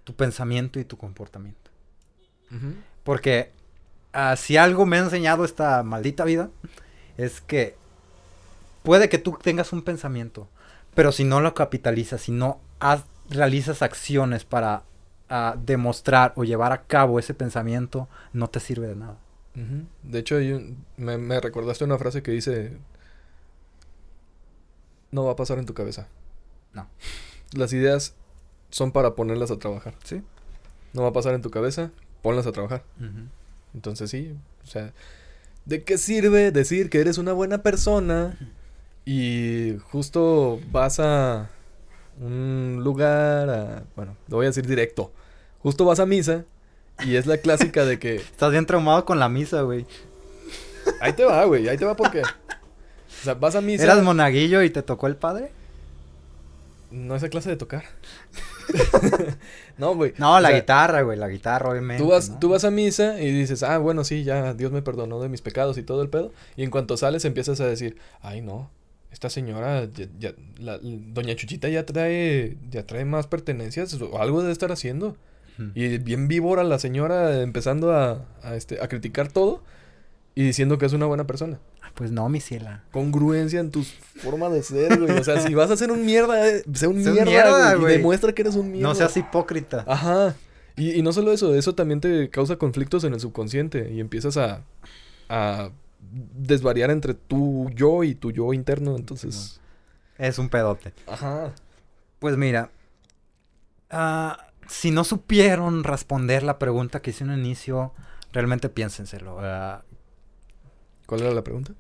tu 0.05 0.15
pensamiento 0.15 0.79
y 0.79 0.85
tu 0.85 0.97
comportamiento. 0.97 1.71
Porque 3.03 3.51
ah, 4.13 4.37
si 4.37 4.57
algo 4.57 4.87
me 4.87 4.97
ha 4.99 5.01
enseñado 5.01 5.45
esta 5.45 5.83
maldita 5.83 6.25
vida, 6.25 6.51
es 7.17 7.41
que 7.41 7.77
puede 8.83 9.09
que 9.09 9.19
tú 9.19 9.37
tengas 9.43 9.73
un 9.73 9.83
pensamiento, 9.83 10.49
pero 10.95 11.11
si 11.11 11.25
no 11.25 11.41
lo 11.41 11.55
capitalizas, 11.55 12.21
si 12.23 12.33
no 12.33 12.61
realizas 13.31 13.83
acciones 13.83 14.45
para 14.45 14.83
ah, 15.29 15.57
demostrar 15.59 16.33
o 16.37 16.45
llevar 16.45 16.73
a 16.73 16.83
cabo 16.83 17.19
ese 17.19 17.35
pensamiento, 17.35 18.09
no 18.33 18.49
te 18.49 18.61
sirve 18.61 18.87
de 18.89 18.97
nada. 18.97 19.17
De 20.03 20.19
hecho, 20.19 20.37
un- 20.37 20.85
me, 20.97 21.17
me 21.19 21.41
recordaste 21.41 21.85
una 21.85 21.97
frase 21.99 22.23
que 22.23 22.31
dice, 22.33 22.77
no 25.11 25.25
va 25.25 25.33
a 25.33 25.37
pasar 25.37 25.59
en 25.59 25.67
tu 25.67 25.75
cabeza. 25.75 26.09
No. 26.75 26.87
Las 27.53 27.73
ideas 27.73 28.15
son 28.71 28.93
para 28.93 29.15
ponerlas 29.15 29.51
a 29.51 29.59
trabajar. 29.59 29.95
¿Sí? 30.05 30.23
No 30.93 31.03
va 31.03 31.09
a 31.09 31.13
pasar 31.13 31.35
en 31.35 31.43
tu 31.43 31.51
cabeza, 31.51 31.91
ponlas 32.23 32.47
a 32.47 32.53
trabajar. 32.53 32.83
Entonces 33.75 34.11
sí, 34.11 34.35
o 34.63 34.67
sea, 34.67 34.93
¿de 35.65 35.83
qué 35.83 35.99
sirve 35.99 36.51
decir 36.53 36.91
que 36.91 37.01
eres 37.01 37.19
una 37.19 37.33
buena 37.33 37.63
persona 37.63 38.37
y 39.05 39.77
justo 39.91 40.61
vas 40.71 41.01
a 41.01 41.51
un 42.21 42.81
lugar, 42.85 43.51
a- 43.51 43.83
bueno, 43.97 44.17
lo 44.29 44.37
voy 44.37 44.47
a 44.47 44.51
decir 44.51 44.67
directo, 44.67 45.13
justo 45.59 45.85
vas 45.85 45.99
a 45.99 46.07
misa 46.07 46.45
y 47.05 47.17
es 47.17 47.27
la 47.27 47.39
clásica 47.39 47.85
de 47.85 47.99
que, 47.99 48.15
Estás 48.31 48.53
bien 48.53 48.67
traumado 48.67 49.05
con 49.05 49.19
la 49.19 49.29
misa, 49.29 49.63
güey. 49.63 49.85
ahí 51.01 51.13
te 51.13 51.25
va, 51.25 51.45
güey, 51.45 51.69
ahí 51.69 51.77
te 51.77 51.85
va 51.85 51.97
porque, 51.97 52.23
o 52.23 53.25
sea, 53.25 53.35
vas 53.35 53.57
a 53.57 53.61
misa, 53.61 53.83
¿Eras 53.83 54.03
monaguillo 54.05 54.63
y 54.63 54.71
te 54.71 54.83
tocó 54.83 55.09
el 55.09 55.17
padre? 55.17 55.51
No 56.95 57.15
esa 57.17 57.29
clase 57.29 57.51
de 57.51 57.57
tocar. 57.57 57.85
no, 59.79 59.95
güey. 59.95 60.15
No, 60.19 60.37
o 60.37 60.41
la 60.41 60.49
sea, 60.49 60.59
guitarra, 60.61 61.03
güey, 61.03 61.19
la 61.19 61.29
guitarra, 61.29 61.71
obviamente. 61.71 62.03
Tú 62.03 62.11
vas, 62.11 62.31
¿no? 62.31 62.39
tú 62.39 62.49
vas 62.49 62.65
a 62.65 62.71
misa 62.71 63.21
y 63.21 63.31
dices, 63.31 63.63
ah, 63.63 63.79
bueno, 63.79 64.05
sí, 64.05 64.25
ya 64.25 64.55
Dios 64.55 64.73
me 64.73 64.83
perdonó 64.83 65.21
de 65.21 65.29
mis 65.29 65.43
pecados 65.43 65.79
y 65.79 65.83
todo 65.83 66.03
el 66.03 66.09
pedo. 66.09 66.33
Y 66.57 66.63
en 66.63 66.71
cuanto 66.71 66.97
sales 66.97 67.25
empiezas 67.25 67.61
a 67.61 67.67
decir, 67.67 67.97
ay, 68.23 68.41
no, 68.41 68.71
esta 69.13 69.31
señora, 69.31 69.87
ya, 69.93 70.07
ya- 70.19 70.35
la- 70.59 70.79
doña 70.83 71.35
Chuchita 71.37 71.69
ya 71.69 71.85
trae, 71.87 72.57
ya 72.71 72.87
trae 72.87 73.05
más 73.05 73.27
pertenencias 73.27 73.95
o 74.01 74.21
algo 74.21 74.41
debe 74.41 74.53
estar 74.53 74.73
haciendo. 74.73 75.17
Y 75.77 75.99
bien 75.99 76.27
víbora 76.27 76.65
la 76.65 76.81
señora 76.81 77.41
empezando 77.41 77.93
a, 77.93 78.25
a, 78.43 78.57
este, 78.57 78.83
a 78.83 78.89
criticar 78.89 79.31
todo 79.31 79.63
y 80.35 80.43
diciendo 80.45 80.79
que 80.79 80.87
es 80.87 80.93
una 80.93 81.07
buena 81.07 81.27
persona. 81.27 81.59
Pues 81.95 82.11
no, 82.11 82.29
mi 82.29 82.41
ciela. 82.41 82.83
Congruencia 82.91 83.61
en 83.61 83.71
tu 83.71 83.85
forma 83.85 84.49
de 84.49 84.63
ser, 84.65 84.99
güey. 85.01 85.19
O 85.19 85.23
sea, 85.25 85.41
si 85.41 85.55
vas 85.55 85.71
a 85.71 85.77
ser 85.77 85.93
un 85.93 86.05
mierda, 86.05 86.49
eh, 86.49 86.65
sé 86.75 86.89
un 86.89 87.03
Sé 87.05 87.11
mierda, 87.13 87.31
mierda, 87.31 87.69
güey, 87.75 87.81
güey. 87.81 87.95
Y 87.95 87.97
demuestra 87.99 88.33
que 88.33 88.43
eres 88.43 88.57
un 88.57 88.73
mierda. 88.73 88.89
No 88.89 88.95
seas 88.97 89.17
hipócrita. 89.17 89.85
Ajá. 89.87 90.35
Y, 90.77 90.91
y 90.93 91.03
no 91.03 91.13
solo 91.13 91.33
eso, 91.33 91.55
eso 91.55 91.75
también 91.77 92.01
te 92.01 92.31
causa 92.31 92.57
conflictos 92.57 93.05
en 93.05 93.15
el 93.15 93.21
subconsciente 93.21 93.93
y 93.93 94.01
empiezas 94.01 94.37
a, 94.37 94.63
a 95.29 95.71
desvariar 96.01 96.91
entre 96.91 97.15
tu 97.15 97.71
yo 97.71 98.03
y 98.03 98.17
tu 98.17 98.33
yo 98.33 98.53
interno. 98.53 98.97
Entonces, 98.97 99.61
Es 100.19 100.39
un 100.41 100.49
pedote. 100.49 100.93
ajá. 101.07 101.53
Pues 102.19 102.37
mira, 102.37 102.71
ah, 103.91 104.49
si 104.67 104.91
no 104.91 105.05
supieron 105.05 105.85
responder 105.85 106.43
la 106.43 106.59
pregunta 106.59 107.01
que 107.03 107.11
hice 107.11 107.23
en 107.25 107.31
un 107.31 107.39
inicio, 107.41 107.93
realmente 108.33 108.69
piénsenselo. 108.69 109.39
ah, 109.41 109.85
¿Cuál 111.07 111.23
era 111.23 111.33
la 111.33 111.45
pregunta? 111.45 111.73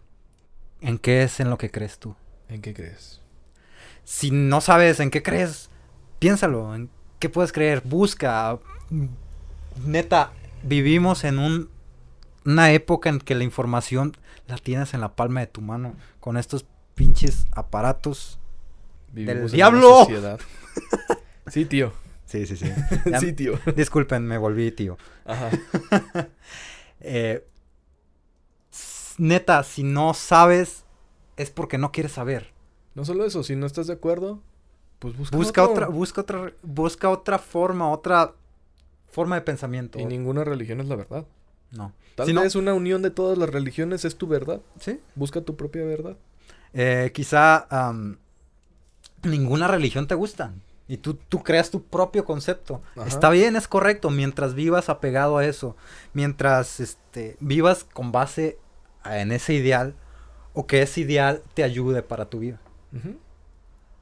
¿En 0.80 0.98
qué 0.98 1.22
es 1.22 1.40
en 1.40 1.50
lo 1.50 1.58
que 1.58 1.70
crees 1.70 1.98
tú? 1.98 2.14
¿En 2.48 2.60
qué 2.60 2.74
crees? 2.74 3.20
Si 4.04 4.30
no 4.30 4.60
sabes 4.60 5.00
en 5.00 5.10
qué 5.10 5.22
crees, 5.22 5.70
piénsalo. 6.18 6.74
¿En 6.74 6.90
qué 7.18 7.28
puedes 7.30 7.52
creer? 7.52 7.80
Busca. 7.84 8.58
Neta, 9.86 10.32
vivimos 10.62 11.24
en 11.24 11.38
un, 11.38 11.70
una 12.44 12.70
época 12.72 13.08
en 13.08 13.18
que 13.18 13.34
la 13.34 13.44
información 13.44 14.16
la 14.46 14.58
tienes 14.58 14.92
en 14.94 15.00
la 15.00 15.16
palma 15.16 15.40
de 15.40 15.46
tu 15.46 15.62
mano. 15.62 15.94
Con 16.20 16.36
estos 16.36 16.66
pinches 16.94 17.46
aparatos. 17.52 18.38
Vivimos 19.12 19.36
en 19.36 19.40
una 19.44 19.50
diablo! 19.56 19.98
sociedad. 20.00 20.40
Sí, 21.46 21.66
tío. 21.66 21.92
Sí, 22.24 22.46
sí, 22.46 22.56
sí. 22.56 22.72
Ya- 23.10 23.20
sí, 23.20 23.32
tío. 23.34 23.58
Disculpen, 23.76 24.26
me 24.26 24.38
volví 24.38 24.70
tío. 24.70 24.96
Ajá. 25.24 25.50
Eh, 27.06 27.46
neta, 29.18 29.62
si 29.62 29.82
no 29.82 30.14
sabes, 30.14 30.84
es 31.36 31.50
porque 31.50 31.78
no 31.78 31.92
quieres 31.92 32.12
saber. 32.12 32.52
No 32.94 33.04
solo 33.04 33.24
eso, 33.24 33.42
si 33.42 33.56
no 33.56 33.66
estás 33.66 33.86
de 33.86 33.94
acuerdo, 33.94 34.40
pues 34.98 35.16
busca, 35.16 35.36
Busca 35.36 35.64
otra, 35.64 35.86
busca 35.88 36.20
otra, 36.20 36.52
busca 36.62 37.10
otra 37.10 37.38
forma, 37.38 37.90
otra 37.90 38.34
forma 39.10 39.34
de 39.36 39.42
pensamiento. 39.42 39.98
Y 39.98 40.04
ninguna 40.06 40.44
religión 40.44 40.80
es 40.80 40.88
la 40.88 40.96
verdad. 40.96 41.26
No. 41.72 41.92
Tal 42.14 42.26
Si 42.26 42.32
no- 42.32 42.42
vez 42.42 42.54
una 42.54 42.72
unión 42.74 43.02
de 43.02 43.10
todas 43.10 43.36
las 43.36 43.50
religiones 43.50 44.04
es 44.04 44.16
tu 44.16 44.26
verdad. 44.28 44.60
Sí. 44.78 45.00
Busca 45.16 45.40
tu 45.40 45.56
propia 45.56 45.84
verdad. 45.84 46.16
Eh, 46.72 47.10
quizá 47.12 47.66
ninguna 49.22 49.68
religión 49.68 50.06
te 50.06 50.14
gusta. 50.14 50.52
Y 50.86 50.98
tú, 50.98 51.14
tú 51.14 51.42
creas 51.42 51.70
tu 51.70 51.82
propio 51.82 52.24
concepto. 52.24 52.82
Ajá. 52.94 53.06
Está 53.08 53.30
bien, 53.30 53.56
es 53.56 53.66
correcto, 53.68 54.10
mientras 54.10 54.54
vivas 54.54 54.88
apegado 54.90 55.38
a 55.38 55.46
eso. 55.46 55.76
Mientras 56.12 56.78
este, 56.78 57.36
vivas 57.40 57.84
con 57.84 58.12
base 58.12 58.58
en 59.04 59.32
ese 59.32 59.54
ideal. 59.54 59.94
O 60.52 60.66
que 60.66 60.82
ese 60.82 61.00
ideal 61.00 61.42
te 61.54 61.64
ayude 61.64 62.02
para 62.02 62.30
tu 62.30 62.38
vida. 62.38 62.60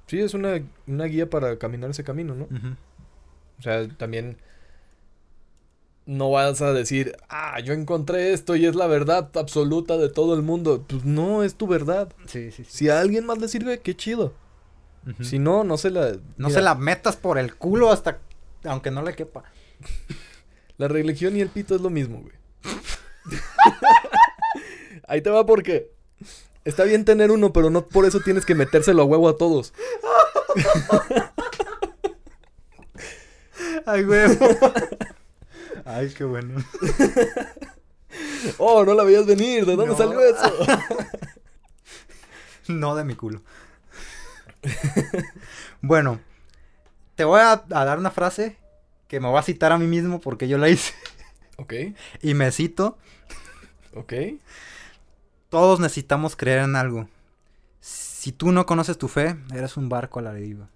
Sí, 0.06 0.20
es 0.20 0.34
una, 0.34 0.62
una 0.86 1.04
guía 1.06 1.30
para 1.30 1.58
caminar 1.58 1.90
ese 1.90 2.04
camino, 2.04 2.34
¿no? 2.34 2.48
O 3.58 3.62
sea, 3.62 3.88
también 3.88 4.36
no 6.04 6.30
vas 6.30 6.60
a 6.60 6.72
decir, 6.72 7.16
ah, 7.28 7.60
yo 7.60 7.72
encontré 7.72 8.32
esto 8.32 8.56
y 8.56 8.66
es 8.66 8.74
la 8.74 8.86
verdad 8.86 9.30
absoluta 9.36 9.96
de 9.96 10.08
todo 10.08 10.34
el 10.34 10.42
mundo. 10.42 10.84
Pues 10.86 11.04
no, 11.04 11.42
es 11.42 11.54
tu 11.54 11.66
verdad. 11.66 12.12
Sí, 12.26 12.50
sí, 12.50 12.64
sí. 12.64 12.70
Si 12.70 12.88
a 12.88 13.00
alguien 13.00 13.24
más 13.24 13.38
le 13.38 13.48
sirve, 13.48 13.80
qué 13.80 13.96
chido. 13.96 14.34
Si 15.20 15.38
no, 15.38 15.64
no 15.64 15.76
se 15.78 15.90
la... 15.90 16.12
No 16.36 16.48
mira, 16.48 16.50
se 16.50 16.62
la 16.62 16.74
metas 16.74 17.16
por 17.16 17.38
el 17.38 17.56
culo 17.56 17.90
hasta... 17.90 18.20
Aunque 18.64 18.90
no 18.90 19.02
le 19.02 19.14
quepa. 19.14 19.42
La 20.78 20.88
religión 20.88 21.36
y 21.36 21.40
el 21.40 21.48
pito 21.48 21.74
es 21.74 21.80
lo 21.80 21.90
mismo, 21.90 22.20
güey. 22.20 22.34
Ahí 25.12 25.20
te 25.20 25.28
va 25.28 25.44
porque 25.44 25.90
está 26.64 26.84
bien 26.84 27.04
tener 27.04 27.30
uno, 27.30 27.52
pero 27.52 27.68
no 27.68 27.86
por 27.86 28.06
eso 28.06 28.20
tienes 28.20 28.46
que 28.46 28.54
metérselo 28.54 29.02
a 29.02 29.04
huevo 29.04 29.28
a 29.28 29.36
todos. 29.36 29.74
Ay, 33.86 34.02
güey. 34.04 34.22
Ay, 35.84 36.08
qué 36.16 36.24
bueno. 36.24 36.64
Oh, 38.58 38.84
no 38.86 38.94
la 38.94 39.02
veías 39.04 39.26
venir. 39.26 39.66
¿De 39.66 39.76
dónde 39.76 39.92
No. 39.92 39.98
salió 39.98 40.18
eso? 40.20 40.48
No 42.68 42.94
de 42.94 43.04
mi 43.04 43.14
culo. 43.16 43.42
bueno, 45.82 46.20
te 47.16 47.24
voy 47.24 47.40
a, 47.40 47.52
a 47.52 47.84
dar 47.84 47.98
una 47.98 48.12
frase 48.12 48.56
que 49.08 49.18
me 49.20 49.28
voy 49.28 49.38
a 49.38 49.42
citar 49.42 49.72
a 49.72 49.78
mí 49.78 49.86
mismo 49.86 50.20
porque 50.22 50.46
yo 50.48 50.56
la 50.58 50.68
hice. 50.70 50.94
ok, 51.58 51.74
Y 52.22 52.32
me 52.34 52.50
cito, 52.52 52.96
ok. 53.94 54.12
Todos 55.52 55.80
necesitamos 55.80 56.34
creer 56.34 56.60
en 56.60 56.76
algo. 56.76 57.08
Si 57.78 58.32
tú 58.32 58.52
no 58.52 58.64
conoces 58.64 58.96
tu 58.96 59.06
fe, 59.06 59.36
eres 59.54 59.76
un 59.76 59.90
barco 59.90 60.18
a 60.18 60.22
la 60.22 60.32
deriva. 60.32 60.70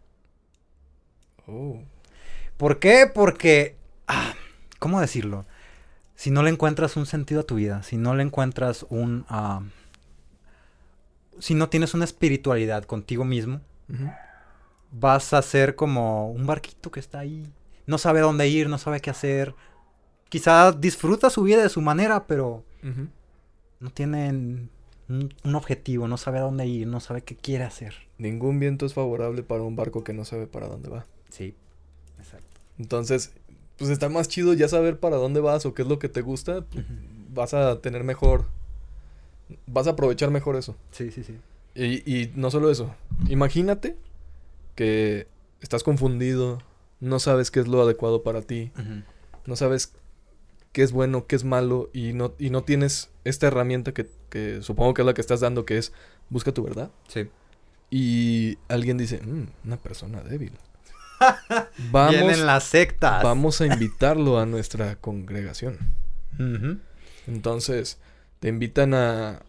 Oh. 1.46 1.80
¿Por 2.58 2.78
qué? 2.78 3.10
Porque, 3.12 3.74
ah, 4.06 4.34
¿cómo 4.78 5.00
decirlo? 5.00 5.46
Si 6.14 6.30
no 6.30 6.42
le 6.42 6.50
encuentras 6.50 6.98
un 6.98 7.06
sentido 7.06 7.40
a 7.40 7.44
tu 7.44 7.54
vida, 7.54 7.82
si 7.84 7.96
no 7.96 8.14
le 8.14 8.22
encuentras 8.22 8.84
un... 8.90 9.24
ah, 9.30 9.62
si 11.38 11.54
no 11.54 11.70
tienes 11.70 11.94
una 11.94 12.04
espiritualidad 12.04 12.84
contigo 12.84 13.24
mismo, 13.24 13.62
vas 14.92 15.32
a 15.32 15.40
ser 15.40 15.74
como 15.74 16.30
un 16.30 16.44
barquito 16.44 16.90
que 16.90 17.00
está 17.00 17.20
ahí. 17.20 17.50
No 17.86 17.96
sabe 17.96 18.20
dónde 18.20 18.46
ir, 18.48 18.68
no 18.68 18.76
sabe 18.76 19.00
qué 19.00 19.08
hacer. 19.08 19.54
Quizá 20.28 20.70
disfruta 20.72 21.30
su 21.30 21.44
vida 21.44 21.62
de 21.62 21.70
su 21.70 21.80
manera, 21.80 22.26
pero. 22.26 22.62
No 23.80 23.90
tiene 23.90 24.30
un, 25.08 25.54
objetivo, 25.54 26.08
no 26.08 26.16
sabe 26.16 26.38
a 26.38 26.42
dónde 26.42 26.66
ir, 26.66 26.86
no 26.86 27.00
sabe 27.00 27.22
qué 27.22 27.36
quiere 27.36 27.64
hacer. 27.64 27.94
Ningún 28.18 28.58
viento 28.58 28.86
es 28.86 28.94
favorable 28.94 29.42
para 29.42 29.62
un 29.62 29.76
barco 29.76 30.04
que 30.04 30.12
no 30.12 30.24
sabe 30.24 30.46
para 30.46 30.68
dónde 30.68 30.88
va. 30.88 31.06
Sí, 31.30 31.54
exacto. 32.18 32.60
Entonces, 32.78 33.32
pues 33.76 33.90
está 33.90 34.08
más 34.08 34.28
chido 34.28 34.54
ya 34.54 34.68
saber 34.68 34.98
para 34.98 35.16
dónde 35.16 35.40
vas 35.40 35.66
o 35.66 35.74
qué 35.74 35.82
es 35.82 35.88
lo 35.88 35.98
que 35.98 36.08
te 36.08 36.22
gusta. 36.22 36.62
pues, 36.62 36.84
Vas 37.32 37.54
a 37.54 37.80
tener 37.80 38.04
mejor. 38.04 38.46
Vas 39.66 39.86
a 39.86 39.90
aprovechar 39.90 40.30
mejor 40.30 40.56
eso. 40.56 40.76
Sí, 40.90 41.10
sí, 41.10 41.22
sí. 41.22 41.36
Y, 41.74 42.10
y 42.10 42.32
no 42.34 42.50
solo 42.50 42.70
eso. 42.70 42.94
Imagínate 43.28 43.96
que 44.74 45.26
estás 45.60 45.82
confundido, 45.82 46.62
no 47.00 47.18
sabes 47.18 47.50
qué 47.50 47.60
es 47.60 47.68
lo 47.68 47.82
adecuado 47.82 48.22
para 48.22 48.42
ti, 48.42 48.70
no 49.46 49.56
sabes 49.56 49.92
qué 50.76 50.82
es 50.82 50.92
bueno, 50.92 51.26
qué 51.26 51.36
es 51.36 51.44
malo, 51.44 51.88
y 51.94 52.12
no, 52.12 52.34
y 52.38 52.50
no 52.50 52.62
tienes 52.62 53.08
esta 53.24 53.46
herramienta 53.46 53.92
que, 53.94 54.06
que 54.28 54.60
supongo 54.60 54.92
que 54.92 55.00
es 55.00 55.06
la 55.06 55.14
que 55.14 55.22
estás 55.22 55.40
dando, 55.40 55.64
que 55.64 55.78
es 55.78 55.90
busca 56.28 56.52
tu 56.52 56.62
verdad. 56.62 56.90
Sí. 57.08 57.30
Y 57.90 58.58
alguien 58.68 58.98
dice, 58.98 59.22
"Mm, 59.22 59.46
una 59.64 59.78
persona 59.78 60.20
débil. 60.20 60.52
Vamos, 61.90 62.10
Vienen 62.14 62.44
las 62.44 62.64
sectas. 62.64 63.22
vamos 63.22 63.62
a 63.62 63.66
invitarlo 63.66 64.38
a 64.38 64.44
nuestra 64.44 64.96
congregación. 64.96 65.78
Entonces, 67.26 67.96
te 68.40 68.48
invitan 68.48 68.92
a... 68.92 69.40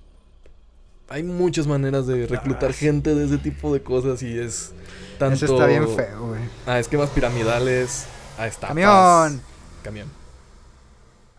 Hay 1.10 1.24
muchas 1.24 1.68
maneras 1.68 2.08
de 2.08 2.26
reclutar 2.26 2.70
Ah, 2.70 2.74
gente 2.74 3.16
de 3.16 3.26
ese 3.26 3.38
tipo 3.38 3.74
de 3.74 3.82
cosas 3.82 4.24
y 4.24 4.40
es 4.40 4.72
tanto... 5.20 5.44
Eso 5.44 5.56
está 5.56 5.66
bien 5.68 5.90
feo, 5.94 6.28
güey. 6.28 6.42
A 6.66 6.80
esquemas 6.80 7.10
piramidales, 7.10 8.06
a 8.38 8.48
estafas. 8.48 8.70
Camión. 8.70 9.42
Camión. 9.84 10.08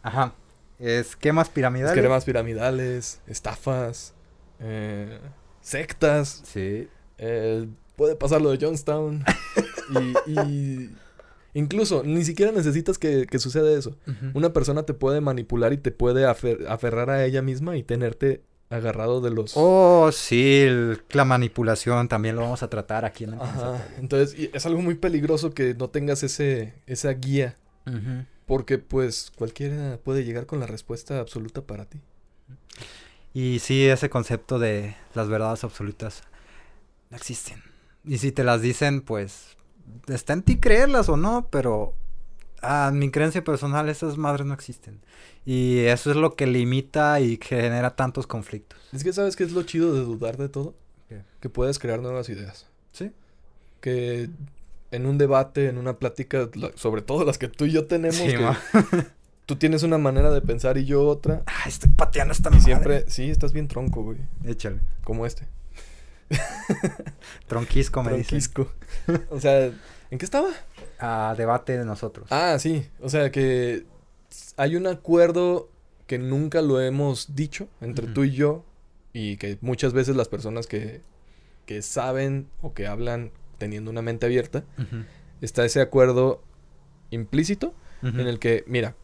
Ajá. 0.02 0.34
Esquemas 0.78 1.48
piramidales. 1.48 1.96
Esquemas 1.96 2.24
piramidales, 2.24 3.20
estafas, 3.26 4.14
eh, 4.60 5.18
sectas. 5.60 6.42
Sí. 6.44 6.88
eh, 7.18 7.66
puede 7.96 8.14
pasar 8.16 8.40
lo 8.40 8.50
de 8.50 8.64
Johnstown. 8.64 9.24
y, 10.26 10.30
y 10.30 10.90
incluso, 11.54 12.02
ni 12.04 12.24
siquiera 12.24 12.52
necesitas 12.52 12.96
que, 12.98 13.26
que 13.26 13.38
suceda 13.40 13.76
eso. 13.76 13.96
Una 14.34 14.52
persona 14.52 14.84
te 14.84 14.94
puede 14.94 15.20
manipular 15.20 15.72
y 15.72 15.78
te 15.78 15.90
puede 15.90 16.26
afer- 16.26 16.66
aferrar 16.68 17.10
a 17.10 17.24
ella 17.24 17.42
misma 17.42 17.76
y 17.76 17.82
tenerte 17.82 18.42
agarrado 18.70 19.20
de 19.20 19.30
los... 19.30 19.52
Oh, 19.56 20.10
sí, 20.12 20.60
el- 20.60 21.02
la 21.10 21.24
manipulación 21.24 22.06
también 22.06 22.36
lo 22.36 22.42
vamos 22.42 22.62
a 22.62 22.68
tratar 22.70 23.04
aquí 23.04 23.24
en 23.24 23.32
el 23.34 23.40
Ajá. 23.40 23.84
Entonces, 23.98 24.38
y 24.38 24.50
es 24.52 24.64
algo 24.66 24.80
muy 24.82 24.94
peligroso 24.94 25.52
que 25.54 25.74
no 25.74 25.88
tengas 25.90 26.22
ese, 26.22 26.74
esa 26.86 27.10
guía. 27.14 27.56
Ujú. 27.86 28.24
Porque, 28.48 28.78
pues, 28.78 29.30
cualquiera 29.36 29.98
puede 30.02 30.24
llegar 30.24 30.46
con 30.46 30.58
la 30.58 30.66
respuesta 30.66 31.20
absoluta 31.20 31.62
para 31.62 31.84
ti. 31.84 32.00
Y 33.34 33.58
sí, 33.60 33.86
ese 33.86 34.08
concepto 34.08 34.58
de 34.58 34.96
las 35.14 35.28
verdades 35.28 35.62
absolutas 35.62 36.22
no 37.10 37.16
existen. 37.18 37.62
Y 38.04 38.18
si 38.18 38.32
te 38.32 38.42
las 38.44 38.62
dicen, 38.62 39.02
pues 39.02 39.56
está 40.08 40.32
en 40.32 40.42
ti 40.42 40.58
creerlas 40.58 41.10
o 41.10 41.18
no, 41.18 41.48
pero 41.50 41.94
a 42.62 42.90
mi 42.90 43.10
creencia 43.10 43.44
personal 43.44 43.90
esas 43.90 44.16
madres 44.16 44.46
no 44.46 44.54
existen. 44.54 45.00
Y 45.44 45.80
eso 45.80 46.10
es 46.10 46.16
lo 46.16 46.34
que 46.34 46.46
limita 46.46 47.20
y 47.20 47.38
genera 47.42 47.96
tantos 47.96 48.26
conflictos. 48.26 48.80
Es 48.92 49.04
que, 49.04 49.12
¿sabes 49.12 49.36
qué 49.36 49.44
es 49.44 49.52
lo 49.52 49.62
chido 49.64 49.92
de 49.92 50.00
dudar 50.00 50.38
de 50.38 50.48
todo? 50.48 50.74
¿Qué? 51.10 51.22
Que 51.40 51.50
puedes 51.50 51.78
crear 51.78 52.00
nuevas 52.00 52.30
ideas. 52.30 52.66
Sí. 52.92 53.12
Que 53.82 54.30
en 54.90 55.06
un 55.06 55.18
debate, 55.18 55.68
en 55.68 55.78
una 55.78 55.98
plática, 55.98 56.48
la- 56.54 56.72
sobre 56.76 57.02
todo 57.02 57.24
las 57.24 57.38
que 57.38 57.48
tú 57.48 57.64
y 57.66 57.72
yo 57.72 57.86
tenemos, 57.86 58.16
Sí, 58.16 58.28
que 58.28 58.38
ma. 58.38 58.58
tú 59.46 59.56
tienes 59.56 59.82
una 59.82 59.98
manera 59.98 60.30
de 60.30 60.40
pensar 60.40 60.78
y 60.78 60.84
yo 60.84 61.06
otra. 61.06 61.42
Ah, 61.46 61.64
estoy 61.66 61.90
pateando 61.90 62.32
esta 62.32 62.48
Y 62.48 62.52
madre. 62.52 62.64
siempre, 62.64 63.04
sí, 63.08 63.30
estás 63.30 63.52
bien 63.52 63.68
tronco, 63.68 64.02
güey. 64.02 64.18
Échale. 64.44 64.80
Como 65.04 65.26
este. 65.26 65.46
Tronquisco 67.46 68.02
me 68.02 68.10
dicen. 68.12 68.24
Tronquisco. 68.28 68.72
o 69.30 69.40
sea, 69.40 69.66
¿en 70.10 70.18
qué 70.18 70.24
estaba? 70.24 70.48
A 70.98 71.34
debate 71.36 71.78
de 71.78 71.84
nosotros. 71.84 72.26
Ah, 72.30 72.56
sí. 72.58 72.86
O 73.00 73.08
sea 73.08 73.30
que 73.30 73.84
hay 74.56 74.76
un 74.76 74.86
acuerdo 74.86 75.70
que 76.06 76.18
nunca 76.18 76.62
lo 76.62 76.80
hemos 76.80 77.34
dicho 77.34 77.68
entre 77.80 78.06
tú 78.06 78.24
y 78.24 78.32
yo 78.32 78.64
y 79.12 79.36
que 79.36 79.58
muchas 79.60 79.92
veces 79.92 80.16
las 80.16 80.28
personas 80.28 80.66
que, 80.66 81.00
que 81.66 81.82
saben 81.82 82.48
o 82.62 82.72
que 82.74 82.86
hablan 82.86 83.30
teniendo 83.58 83.90
una 83.90 84.02
mente 84.02 84.26
abierta, 84.26 84.64
está 85.40 85.64
ese 85.64 85.80
acuerdo 85.80 86.42
implícito 87.10 87.74
en 88.02 88.20
el 88.20 88.38
que, 88.38 88.64
mira, 88.66 88.94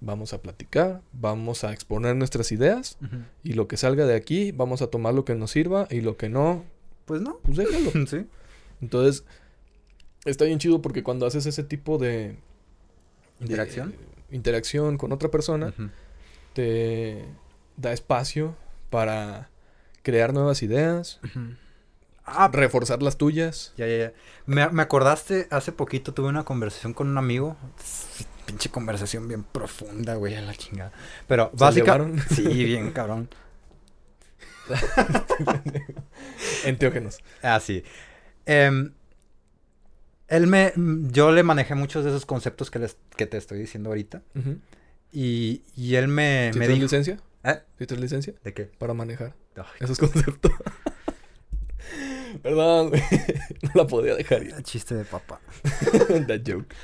vamos 0.00 0.32
a 0.32 0.40
platicar, 0.42 1.02
vamos 1.12 1.62
a 1.64 1.72
exponer 1.72 2.16
nuestras 2.16 2.52
ideas 2.52 2.98
y 3.44 3.52
lo 3.52 3.68
que 3.68 3.76
salga 3.76 4.06
de 4.06 4.14
aquí, 4.16 4.50
vamos 4.52 4.82
a 4.82 4.88
tomar 4.88 5.14
lo 5.14 5.24
que 5.24 5.34
nos 5.34 5.50
sirva 5.52 5.86
y 5.90 6.00
lo 6.00 6.16
que 6.16 6.28
no, 6.28 6.64
Pues 7.06 7.20
no. 7.22 7.38
pues 7.42 7.56
déjalo. 7.58 7.90
sí. 8.06 8.26
Entonces, 8.80 9.24
está 10.24 10.44
bien 10.46 10.58
chido 10.58 10.80
porque 10.82 11.02
cuando 11.02 11.26
haces 11.26 11.44
ese 11.46 11.62
tipo 11.64 11.98
de... 11.98 12.08
de, 12.18 12.36
Interacción. 13.40 13.90
eh, 13.90 14.34
interacción 14.36 14.96
con 14.96 15.12
otra 15.12 15.30
persona, 15.30 15.74
te 16.54 17.24
da 17.76 17.92
espacio 17.92 18.56
para 18.90 19.50
crear 20.02 20.32
nuevas 20.32 20.62
ideas. 20.62 21.20
Ah, 22.32 22.48
reforzar 22.52 23.02
las 23.02 23.16
tuyas. 23.16 23.72
Ya, 23.76 23.86
ya, 23.86 23.96
ya. 23.96 24.12
Me, 24.46 24.68
me 24.70 24.82
acordaste, 24.82 25.46
hace 25.50 25.72
poquito 25.72 26.14
tuve 26.14 26.28
una 26.28 26.44
conversación 26.44 26.94
con 26.94 27.08
un 27.08 27.18
amigo. 27.18 27.56
Pinche 28.46 28.70
conversación 28.70 29.28
bien 29.28 29.44
profunda, 29.44 30.14
güey, 30.14 30.34
a 30.34 30.40
la 30.40 30.54
chingada. 30.54 30.92
Pero 31.28 31.50
¿Se 31.52 31.64
básicamente. 31.64 32.22
Sí, 32.34 32.64
bien 32.64 32.90
cabrón. 32.92 33.28
Enteógenos. 36.64 37.18
Ah, 37.42 37.60
sí. 37.60 37.82
Em, 38.46 38.92
él 40.28 40.46
me. 40.46 40.72
Yo 40.76 41.32
le 41.32 41.42
manejé 41.42 41.74
muchos 41.74 42.04
de 42.04 42.10
esos 42.10 42.26
conceptos 42.26 42.70
que, 42.70 42.78
les, 42.78 42.96
que 43.16 43.26
te 43.26 43.36
estoy 43.36 43.58
diciendo 43.58 43.90
ahorita. 43.90 44.22
Y, 45.12 45.62
y 45.76 45.96
él 45.96 46.08
me, 46.08 46.50
¿Sí 46.52 46.58
me 46.58 46.68
dijo. 46.68 46.82
licencia? 46.82 47.18
¿Eh? 47.42 47.60
¿Sí 47.78 47.86
traes 47.86 48.00
licencia? 48.00 48.34
¿De 48.44 48.52
qué? 48.54 48.64
Para 48.78 48.94
manejar 48.94 49.34
Ay, 49.56 49.64
esos 49.80 49.98
conceptos. 49.98 50.52
Perdón. 52.42 52.92
No 53.62 53.70
la 53.74 53.86
podía 53.86 54.14
dejar 54.14 54.42
ir. 54.42 54.62
chiste 54.62 54.94
de 54.94 55.04
papá. 55.04 55.40
That 56.26 56.40
joke. 56.46 56.74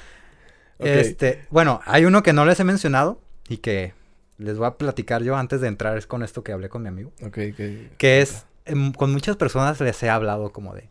Ok. 0.78 0.86
Este, 0.86 1.47
bueno, 1.51 1.80
hay 1.84 2.05
uno 2.05 2.22
que 2.22 2.32
no 2.32 2.44
les 2.44 2.61
he 2.61 2.64
mencionado 2.64 3.20
y 3.49 3.59
que 3.59 3.94
les 4.38 4.59
voy 4.59 4.66
a 4.66 4.76
platicar 4.76 5.22
yo 5.22 5.36
antes 5.36 5.61
de 5.61 5.68
entrar 5.68 5.97
es 5.97 6.07
con 6.07 6.22
esto 6.22 6.44
que 6.44 6.53
hablé 6.53 6.68
con 6.68 6.82
mi 6.82 6.88
amigo. 6.88 7.12
Ok, 7.22 7.32
que... 7.32 7.90
Que 7.99 8.20
es, 8.20 8.44
em, 8.66 8.92
con 8.92 9.12
muchas 9.12 9.36
personas 9.36 9.80
les 9.80 10.03
he 10.03 10.11
hablado 10.11 10.53
como 10.53 10.74
de, 10.74 10.88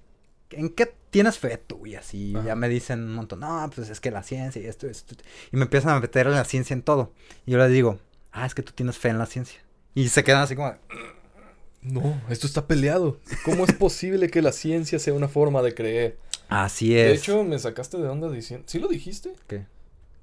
¿en 0.51 0.69
qué 0.69 0.93
tienes 1.11 1.37
fe 1.37 1.57
tú? 1.57 1.85
Y 1.85 1.95
así, 1.95 2.33
Ajá. 2.35 2.47
ya 2.47 2.55
me 2.55 2.67
dicen 2.67 3.03
un 3.03 3.13
montón, 3.13 3.41
no, 3.41 3.69
pues 3.73 3.89
es 3.89 3.99
que 3.99 4.11
la 4.11 4.23
ciencia 4.23 4.61
y 4.61 4.65
esto, 4.65 4.87
esto. 4.87 5.15
Y 5.51 5.57
me 5.57 5.63
empiezan 5.63 5.95
a 5.95 5.99
meter 5.99 6.25
la 6.27 6.43
ciencia 6.45 6.73
en 6.73 6.81
todo. 6.81 7.13
Y 7.45 7.51
yo 7.51 7.57
les 7.59 7.69
digo, 7.69 7.99
ah, 8.31 8.45
es 8.45 8.55
que 8.55 8.63
tú 8.63 8.71
tienes 8.73 8.97
fe 8.97 9.09
en 9.09 9.19
la 9.19 9.25
ciencia. 9.25 9.61
Y 9.93 10.09
se 10.09 10.23
quedan 10.23 10.41
así 10.41 10.55
como, 10.55 10.71
de, 10.71 10.77
No, 11.85 12.19
esto 12.29 12.47
está 12.47 12.65
peleado. 12.67 13.19
¿Cómo 13.45 13.63
es 13.63 13.73
posible 13.73 14.29
que 14.29 14.41
la 14.41 14.51
ciencia 14.51 14.97
sea 14.99 15.13
una 15.13 15.27
forma 15.27 15.61
de 15.61 15.73
creer? 15.75 16.17
así 16.49 16.97
es. 16.97 17.07
De 17.07 17.13
hecho, 17.13 17.43
me 17.43 17.57
sacaste 17.59 17.97
de 17.97 18.07
onda 18.07 18.29
diciendo... 18.29 18.65
¿Sí 18.67 18.79
lo 18.79 18.87
dijiste? 18.87 19.33
¿Qué? 19.47 19.65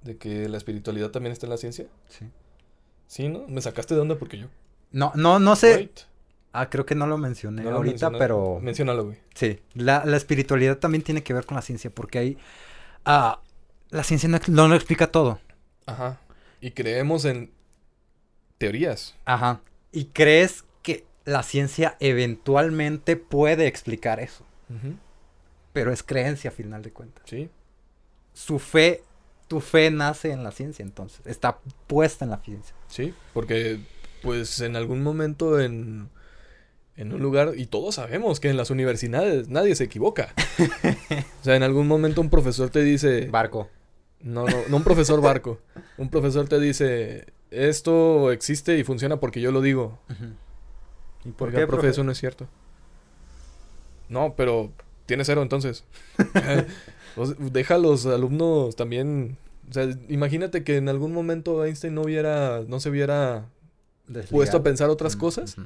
¿De 0.02 0.16
que 0.16 0.48
la 0.48 0.56
espiritualidad 0.56 1.10
también 1.10 1.32
está 1.32 1.46
en 1.46 1.50
la 1.50 1.56
ciencia? 1.56 1.86
Sí. 2.08 2.26
Sí, 3.06 3.28
¿no? 3.28 3.46
Me 3.48 3.60
sacaste 3.60 3.94
de 3.94 4.00
onda 4.00 4.16
porque 4.18 4.38
yo... 4.38 4.46
No, 4.90 5.12
no, 5.14 5.38
no 5.38 5.56
sé. 5.56 5.90
Ah, 6.52 6.68
creo 6.68 6.84
que 6.84 6.94
no 6.94 7.06
lo 7.06 7.16
mencioné 7.18 7.62
no 7.62 7.70
lo 7.70 7.76
ahorita, 7.78 8.10
mencioné. 8.10 8.18
pero... 8.18 8.58
Menciónalo, 8.60 9.04
güey. 9.06 9.18
Sí, 9.34 9.60
la, 9.74 10.04
la 10.04 10.16
espiritualidad 10.16 10.78
también 10.78 11.02
tiene 11.02 11.22
que 11.22 11.32
ver 11.32 11.46
con 11.46 11.54
la 11.56 11.62
ciencia, 11.62 11.90
porque 11.90 12.18
hay... 12.18 12.38
ah, 13.04 13.40
la 13.90 14.04
ciencia 14.04 14.28
no, 14.28 14.38
no 14.48 14.68
lo 14.68 14.74
explica 14.74 15.10
todo. 15.10 15.38
Ajá. 15.86 16.20
Y 16.60 16.70
creemos 16.72 17.24
en 17.24 17.50
teorías. 18.58 19.14
Ajá. 19.24 19.60
Y 19.92 20.06
crees 20.06 20.64
la 21.24 21.42
ciencia 21.42 21.96
eventualmente 22.00 23.16
puede 23.16 23.66
explicar 23.66 24.20
eso, 24.20 24.44
pero 25.72 25.92
es 25.92 26.02
creencia 26.02 26.50
a 26.50 26.52
final 26.52 26.82
de 26.82 26.92
cuentas. 26.92 27.24
Sí. 27.26 27.48
Su 28.32 28.58
fe, 28.58 29.02
tu 29.48 29.60
fe 29.60 29.90
nace 29.90 30.30
en 30.32 30.42
la 30.42 30.52
ciencia, 30.52 30.82
entonces, 30.82 31.20
está 31.26 31.58
puesta 31.86 32.24
en 32.24 32.30
la 32.30 32.38
ciencia. 32.38 32.74
Sí. 32.88 33.14
Porque, 33.34 33.80
pues, 34.22 34.60
en 34.60 34.76
algún 34.76 35.02
momento 35.02 35.60
en... 35.60 36.08
En 36.94 37.14
un 37.14 37.22
lugar, 37.22 37.54
y 37.56 37.64
todos 37.64 37.94
sabemos 37.94 38.38
que 38.38 38.50
en 38.50 38.58
las 38.58 38.70
universidades 38.70 39.48
nadie 39.48 39.74
se 39.74 39.84
equivoca. 39.84 40.34
o 41.40 41.44
sea, 41.44 41.56
en 41.56 41.62
algún 41.62 41.88
momento 41.88 42.20
un 42.20 42.28
profesor 42.28 42.68
te 42.68 42.82
dice, 42.82 43.28
Barco. 43.30 43.70
no, 44.20 44.44
no, 44.44 44.56
no 44.68 44.76
un 44.76 44.84
profesor 44.84 45.22
barco, 45.22 45.58
un 45.96 46.10
profesor 46.10 46.48
te 46.48 46.60
dice, 46.60 47.32
esto 47.50 48.30
existe 48.30 48.78
y 48.78 48.84
funciona 48.84 49.20
porque 49.20 49.40
yo 49.40 49.52
lo 49.52 49.62
digo. 49.62 50.00
¿Y 51.24 51.30
por 51.30 51.48
Oiga, 51.48 51.60
qué, 51.60 51.66
profe, 51.66 51.80
profe? 51.82 51.88
eso 51.90 52.04
no 52.04 52.12
es 52.12 52.18
cierto. 52.18 52.46
No, 54.08 54.34
pero 54.36 54.72
tiene 55.06 55.24
cero 55.24 55.42
entonces. 55.42 55.84
O 57.14 57.26
sea, 57.26 57.36
Deja 57.38 57.74
a 57.74 57.78
los 57.78 58.06
alumnos 58.06 58.74
también. 58.74 59.36
O 59.68 59.72
sea, 59.74 59.86
imagínate 60.08 60.64
que 60.64 60.76
en 60.78 60.88
algún 60.88 61.12
momento 61.12 61.62
Einstein 61.64 61.94
no 61.94 62.02
hubiera, 62.02 62.62
no 62.66 62.80
se 62.80 62.88
hubiera 62.88 63.44
puesto 64.30 64.56
a 64.56 64.62
pensar 64.62 64.88
otras 64.88 65.16
Mm, 65.16 65.18
cosas 65.20 65.56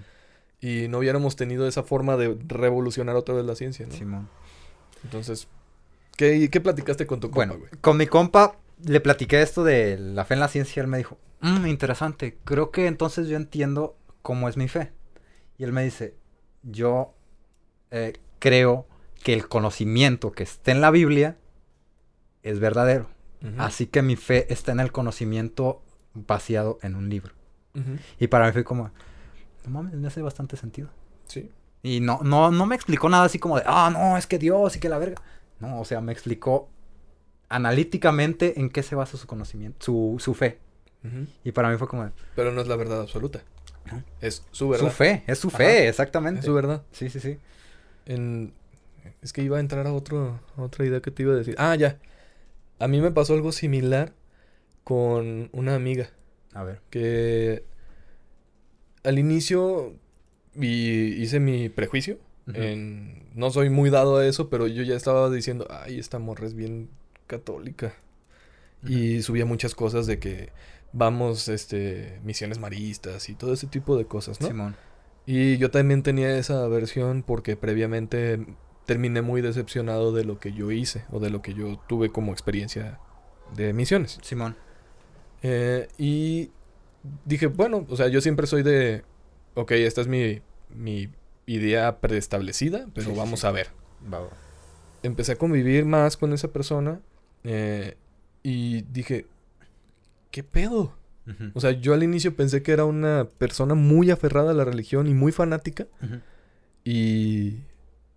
y 0.60 0.88
no 0.88 0.98
hubiéramos 0.98 1.36
tenido 1.36 1.68
esa 1.68 1.82
forma 1.84 2.16
de 2.16 2.36
revolucionar 2.48 3.14
otra 3.16 3.34
vez 3.36 3.44
la 3.44 3.54
ciencia, 3.54 3.86
¿no? 3.86 3.92
Simón. 3.94 4.28
Entonces, 5.04 5.46
¿qué, 6.16 6.48
qué 6.50 6.60
platicaste 6.60 7.06
con 7.06 7.20
tu 7.20 7.28
compa, 7.30 7.36
Bueno, 7.46 7.58
güey? 7.58 7.70
con 7.80 7.96
mi 7.96 8.06
compa 8.08 8.56
le 8.84 9.00
platiqué 9.00 9.40
esto 9.40 9.62
de 9.62 9.98
la 9.98 10.24
fe 10.24 10.34
en 10.34 10.40
la 10.40 10.48
ciencia 10.48 10.80
y 10.80 10.82
él 10.82 10.88
me 10.88 10.98
dijo, 10.98 11.16
"Mm, 11.42 11.66
interesante, 11.66 12.36
creo 12.44 12.70
que 12.72 12.86
entonces 12.88 13.28
yo 13.28 13.36
entiendo 13.36 13.96
cómo 14.22 14.48
es 14.48 14.56
mi 14.56 14.66
fe. 14.68 14.90
Y 15.58 15.64
él 15.64 15.72
me 15.72 15.84
dice, 15.84 16.16
yo 16.62 17.14
eh, 17.90 18.14
creo 18.38 18.86
que 19.22 19.32
el 19.32 19.48
conocimiento 19.48 20.32
que 20.32 20.42
está 20.42 20.72
en 20.72 20.80
la 20.80 20.90
Biblia 20.90 21.36
es 22.42 22.60
verdadero. 22.60 23.08
Así 23.58 23.86
que 23.86 24.02
mi 24.02 24.16
fe 24.16 24.52
está 24.52 24.72
en 24.72 24.80
el 24.80 24.90
conocimiento 24.90 25.80
vaciado 26.14 26.80
en 26.82 26.96
un 26.96 27.08
libro. 27.08 27.32
Y 28.18 28.26
para 28.26 28.46
mí 28.46 28.52
fue 28.52 28.64
como, 28.64 28.90
no 29.64 29.70
mames, 29.70 29.94
me 29.94 30.08
hace 30.08 30.20
bastante 30.20 30.56
sentido. 30.56 30.88
Sí. 31.26 31.50
Y 31.82 32.00
no, 32.00 32.20
no, 32.24 32.50
no 32.50 32.66
me 32.66 32.74
explicó 32.74 33.08
nada 33.08 33.24
así 33.24 33.38
como 33.38 33.56
de, 33.56 33.62
ah, 33.66 33.90
no, 33.92 34.16
es 34.16 34.26
que 34.26 34.38
Dios 34.38 34.74
y 34.74 34.80
que 34.80 34.88
la 34.88 34.98
verga. 34.98 35.22
No, 35.60 35.80
o 35.80 35.84
sea, 35.84 36.00
me 36.00 36.10
explicó 36.12 36.68
analíticamente 37.48 38.58
en 38.58 38.70
qué 38.70 38.82
se 38.82 38.96
basa 38.96 39.16
su 39.16 39.26
conocimiento, 39.26 39.84
su, 39.84 40.16
su 40.18 40.34
fe. 40.34 40.58
Y 41.44 41.52
para 41.52 41.70
mí 41.70 41.76
fue 41.76 41.86
como, 41.86 42.10
Pero 42.34 42.50
no 42.50 42.60
es 42.60 42.66
la 42.66 42.74
verdad 42.74 43.00
absoluta. 43.00 43.44
No. 43.90 44.02
Es 44.20 44.44
su 44.50 44.68
verdad. 44.68 44.86
su 44.88 44.90
fe, 44.92 45.22
es 45.26 45.38
su 45.38 45.48
Ajá. 45.48 45.58
fe, 45.58 45.88
exactamente. 45.88 46.40
Es 46.40 46.46
su 46.46 46.54
verdad. 46.54 46.82
Sí, 46.92 47.08
sí, 47.10 47.20
sí. 47.20 47.38
En... 48.06 48.52
Es 49.22 49.32
que 49.32 49.42
iba 49.42 49.56
a 49.56 49.60
entrar 49.60 49.86
a, 49.86 49.92
otro, 49.92 50.40
a 50.56 50.62
otra 50.62 50.84
idea 50.84 51.00
que 51.00 51.10
te 51.10 51.22
iba 51.22 51.32
a 51.32 51.36
decir. 51.36 51.54
Ah, 51.58 51.74
ya. 51.76 51.98
A 52.78 52.88
mí 52.88 53.00
me 53.00 53.10
pasó 53.10 53.34
algo 53.34 53.52
similar 53.52 54.12
con 54.84 55.48
una 55.52 55.74
amiga 55.74 56.10
A 56.52 56.62
ver. 56.62 56.80
que 56.90 57.64
al 59.02 59.18
inicio 59.18 59.94
y 60.54 61.22
hice 61.22 61.40
mi 61.40 61.68
prejuicio. 61.68 62.18
En- 62.52 63.24
no 63.34 63.50
soy 63.50 63.70
muy 63.70 63.90
dado 63.90 64.18
a 64.18 64.26
eso, 64.26 64.48
pero 64.48 64.66
yo 64.68 64.82
ya 64.84 64.94
estaba 64.96 65.28
diciendo, 65.30 65.66
ay, 65.70 65.98
esta 65.98 66.18
morra 66.18 66.46
es 66.46 66.54
bien 66.54 66.88
católica. 67.26 67.94
Y 68.86 69.22
subía 69.22 69.44
muchas 69.46 69.74
cosas 69.74 70.06
de 70.06 70.18
que 70.20 70.50
vamos, 70.96 71.48
este, 71.48 72.18
misiones 72.24 72.58
maristas 72.58 73.28
y 73.28 73.34
todo 73.34 73.52
ese 73.52 73.66
tipo 73.66 73.96
de 73.98 74.06
cosas, 74.06 74.40
¿no? 74.40 74.48
Simón. 74.48 74.76
Y 75.26 75.58
yo 75.58 75.70
también 75.70 76.02
tenía 76.02 76.38
esa 76.38 76.66
versión 76.68 77.22
porque 77.22 77.56
previamente 77.56 78.46
terminé 78.86 79.20
muy 79.20 79.42
decepcionado 79.42 80.12
de 80.12 80.24
lo 80.24 80.38
que 80.38 80.52
yo 80.52 80.70
hice 80.70 81.04
o 81.10 81.20
de 81.20 81.30
lo 81.30 81.42
que 81.42 81.52
yo 81.52 81.78
tuve 81.88 82.10
como 82.10 82.32
experiencia 82.32 82.98
de 83.54 83.72
misiones. 83.72 84.18
Simón. 84.22 84.56
Eh, 85.42 85.88
y 85.98 86.50
dije, 87.24 87.48
bueno, 87.48 87.84
o 87.88 87.96
sea, 87.96 88.08
yo 88.08 88.20
siempre 88.20 88.46
soy 88.46 88.62
de, 88.62 89.04
ok, 89.54 89.72
esta 89.72 90.00
es 90.00 90.06
mi, 90.06 90.40
mi 90.70 91.10
idea 91.46 91.98
preestablecida, 91.98 92.86
pero 92.94 93.10
Sí, 93.10 93.16
vamos 93.16 93.40
sí. 93.40 93.46
a 93.46 93.50
ver. 93.50 93.68
Va. 94.12 94.20
Empecé 95.02 95.32
a 95.32 95.36
convivir 95.36 95.84
más 95.84 96.16
con 96.16 96.32
esa 96.32 96.48
persona 96.48 97.00
eh, 97.44 97.96
y 98.42 98.82
dije, 98.82 99.26
¿qué 100.36 100.44
pedo? 100.44 100.92
O 101.54 101.62
sea, 101.62 101.70
yo 101.70 101.94
al 101.94 102.02
inicio 102.02 102.36
pensé 102.36 102.62
que 102.62 102.70
era 102.70 102.84
una 102.84 103.26
persona 103.38 103.74
muy 103.74 104.10
aferrada 104.10 104.50
a 104.50 104.54
la 104.54 104.66
religión 104.66 105.06
y 105.06 105.14
muy 105.14 105.32
fanática. 105.32 105.86
Y 106.84 107.60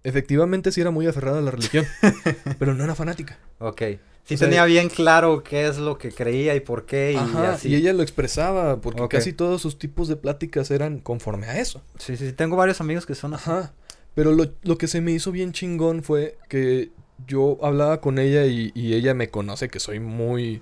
efectivamente 0.04 0.74
sí 0.74 0.82
era 0.82 0.92
muy 0.92 1.08
aferrada 1.08 1.40
a 1.40 1.42
la 1.42 1.52
religión, 1.52 1.86
pero 2.60 2.74
no 2.74 2.84
era 2.84 2.94
fanática. 2.94 3.40
Ok. 3.60 3.82
Sí 4.26 4.34
O 4.34 4.38
sea, 4.38 4.50
tenía 4.50 4.66
bien 4.66 4.90
claro 4.90 5.44
qué 5.44 5.66
es 5.66 5.78
lo 5.78 5.98
que 5.98 6.12
creía 6.12 6.56
y 6.56 6.60
por 6.60 6.86
qué 6.86 7.14
y 7.14 7.16
Ajá, 7.16 7.54
así. 7.54 7.70
y 7.70 7.76
ella 7.76 7.94
lo 7.94 8.04
expresaba, 8.04 8.82
porque 8.82 9.08
casi 9.08 9.32
todos 9.32 9.62
sus 9.62 9.80
tipos 9.80 10.10
de 10.10 10.18
pláticas 10.18 10.72
eran 10.72 11.00
conforme 11.00 11.48
a 11.48 11.58
eso. 11.62 11.82
Sí, 12.00 12.18
sí, 12.18 12.28
sí. 12.28 12.34
Tengo 12.34 12.58
varios 12.58 12.82
amigos 12.82 13.06
que 13.06 13.16
son 13.16 13.34
así. 13.34 13.50
Ajá. 13.50 13.74
Pero 14.14 14.34
lo, 14.34 14.52
lo 14.64 14.78
que 14.78 14.90
se 14.90 15.00
me 15.00 15.14
hizo 15.14 15.32
bien 15.32 15.54
chingón 15.54 16.04
fue 16.04 16.38
que 16.50 16.92
yo 17.28 17.60
hablaba 17.64 18.02
con 18.02 18.20
ella 18.20 18.46
y, 18.46 18.74
y 18.76 18.96
ella 18.96 19.14
me 19.14 19.30
conoce 19.30 19.70
que 19.70 19.80
soy 19.80 20.02
muy 20.02 20.62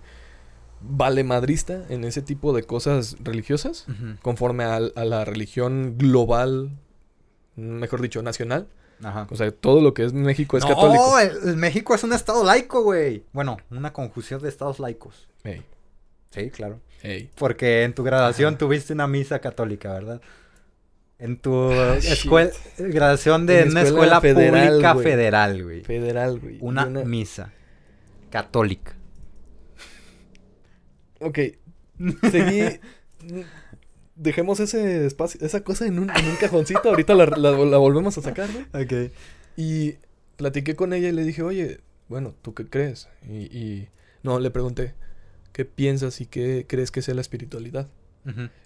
valemadrista 0.82 1.84
en 1.90 2.04
ese 2.04 2.22
tipo 2.22 2.54
de 2.54 2.64
cosas 2.64 3.18
religiosas, 3.24 3.86
conforme 4.22 4.64
a, 4.64 4.80
la 4.80 5.26
religión 5.26 5.96
global, 5.98 6.72
mejor 7.56 8.02
dicho, 8.02 8.22
nacional. 8.22 8.68
Ajá. 9.04 9.28
O 9.30 9.36
sea, 9.36 9.52
todo 9.52 9.82
lo 9.82 9.94
que 9.94 10.04
es 10.06 10.14
México 10.14 10.58
es 10.58 10.64
no, 10.64 10.70
católico. 10.70 11.20
el, 11.20 11.50
el 11.50 11.56
México 11.58 11.94
es 11.94 12.04
un 12.04 12.14
estado 12.14 12.44
laico, 12.44 12.82
güey. 12.84 13.24
Bueno, 13.32 13.58
una 13.70 13.94
conjunción 13.94 14.42
de 14.42 14.50
estados 14.50 14.80
laicos. 14.80 15.28
Ey, 15.44 15.64
Sí, 16.32 16.50
claro. 16.50 16.80
ey. 17.04 17.30
Porque 17.36 17.84
en 17.84 17.94
tu 17.94 18.04
graduación 18.04 18.50
Ajá. 18.56 18.58
tuviste 18.58 18.94
una 18.94 19.08
misa 19.08 19.40
católica, 19.40 19.94
¿verdad? 19.94 20.20
En 21.20 21.38
tu 21.38 21.72
Ah, 21.72 21.96
escuela, 21.98 22.52
graduación 22.78 23.46
de 23.46 23.62
En 23.62 23.70
una 23.72 23.82
escuela 23.84 24.18
escuela 24.18 24.22
federal, 24.22 24.68
pública 24.70 24.94
güey. 24.94 25.04
federal, 25.06 25.64
güey. 25.64 25.82
Federal, 25.84 26.40
güey. 26.40 26.58
Una 26.62 26.86
misa 26.88 27.54
católica. 28.30 28.94
Ok. 31.20 31.40
Seguí. 32.32 32.80
Dejemos 34.16 34.60
ese 34.60 35.06
espacio, 35.06 35.46
esa 35.46 35.64
cosa 35.64 35.86
en 35.86 36.00
un, 36.00 36.10
en 36.10 36.26
un 36.26 36.36
cajoncito. 36.38 36.90
Ahorita 36.90 37.14
la, 37.14 37.26
la- 37.28 37.52
la 37.52 37.78
volvemos 37.78 38.18
a 38.18 38.22
sacar, 38.22 38.50
güey. 38.52 38.84
Ok. 38.84 39.12
Y 39.58 39.96
platiqué 40.38 40.76
con 40.76 40.92
ella 40.94 41.10
y 41.10 41.12
le 41.12 41.24
dije, 41.24 41.44
oye, 41.44 41.82
bueno, 42.10 42.34
¿tú 42.42 42.54
qué 42.56 42.66
crees? 42.66 43.10
Y, 43.30 43.46
y 43.56 43.90
no, 44.24 44.40
le 44.40 44.50
pregunté, 44.50 44.96
¿qué 45.52 45.66
piensas 45.66 46.20
y 46.20 46.26
qué 46.26 46.66
crees 46.68 46.90
que 46.90 47.02
sea 47.04 47.14
la 47.14 47.22
espiritualidad? 47.22 47.90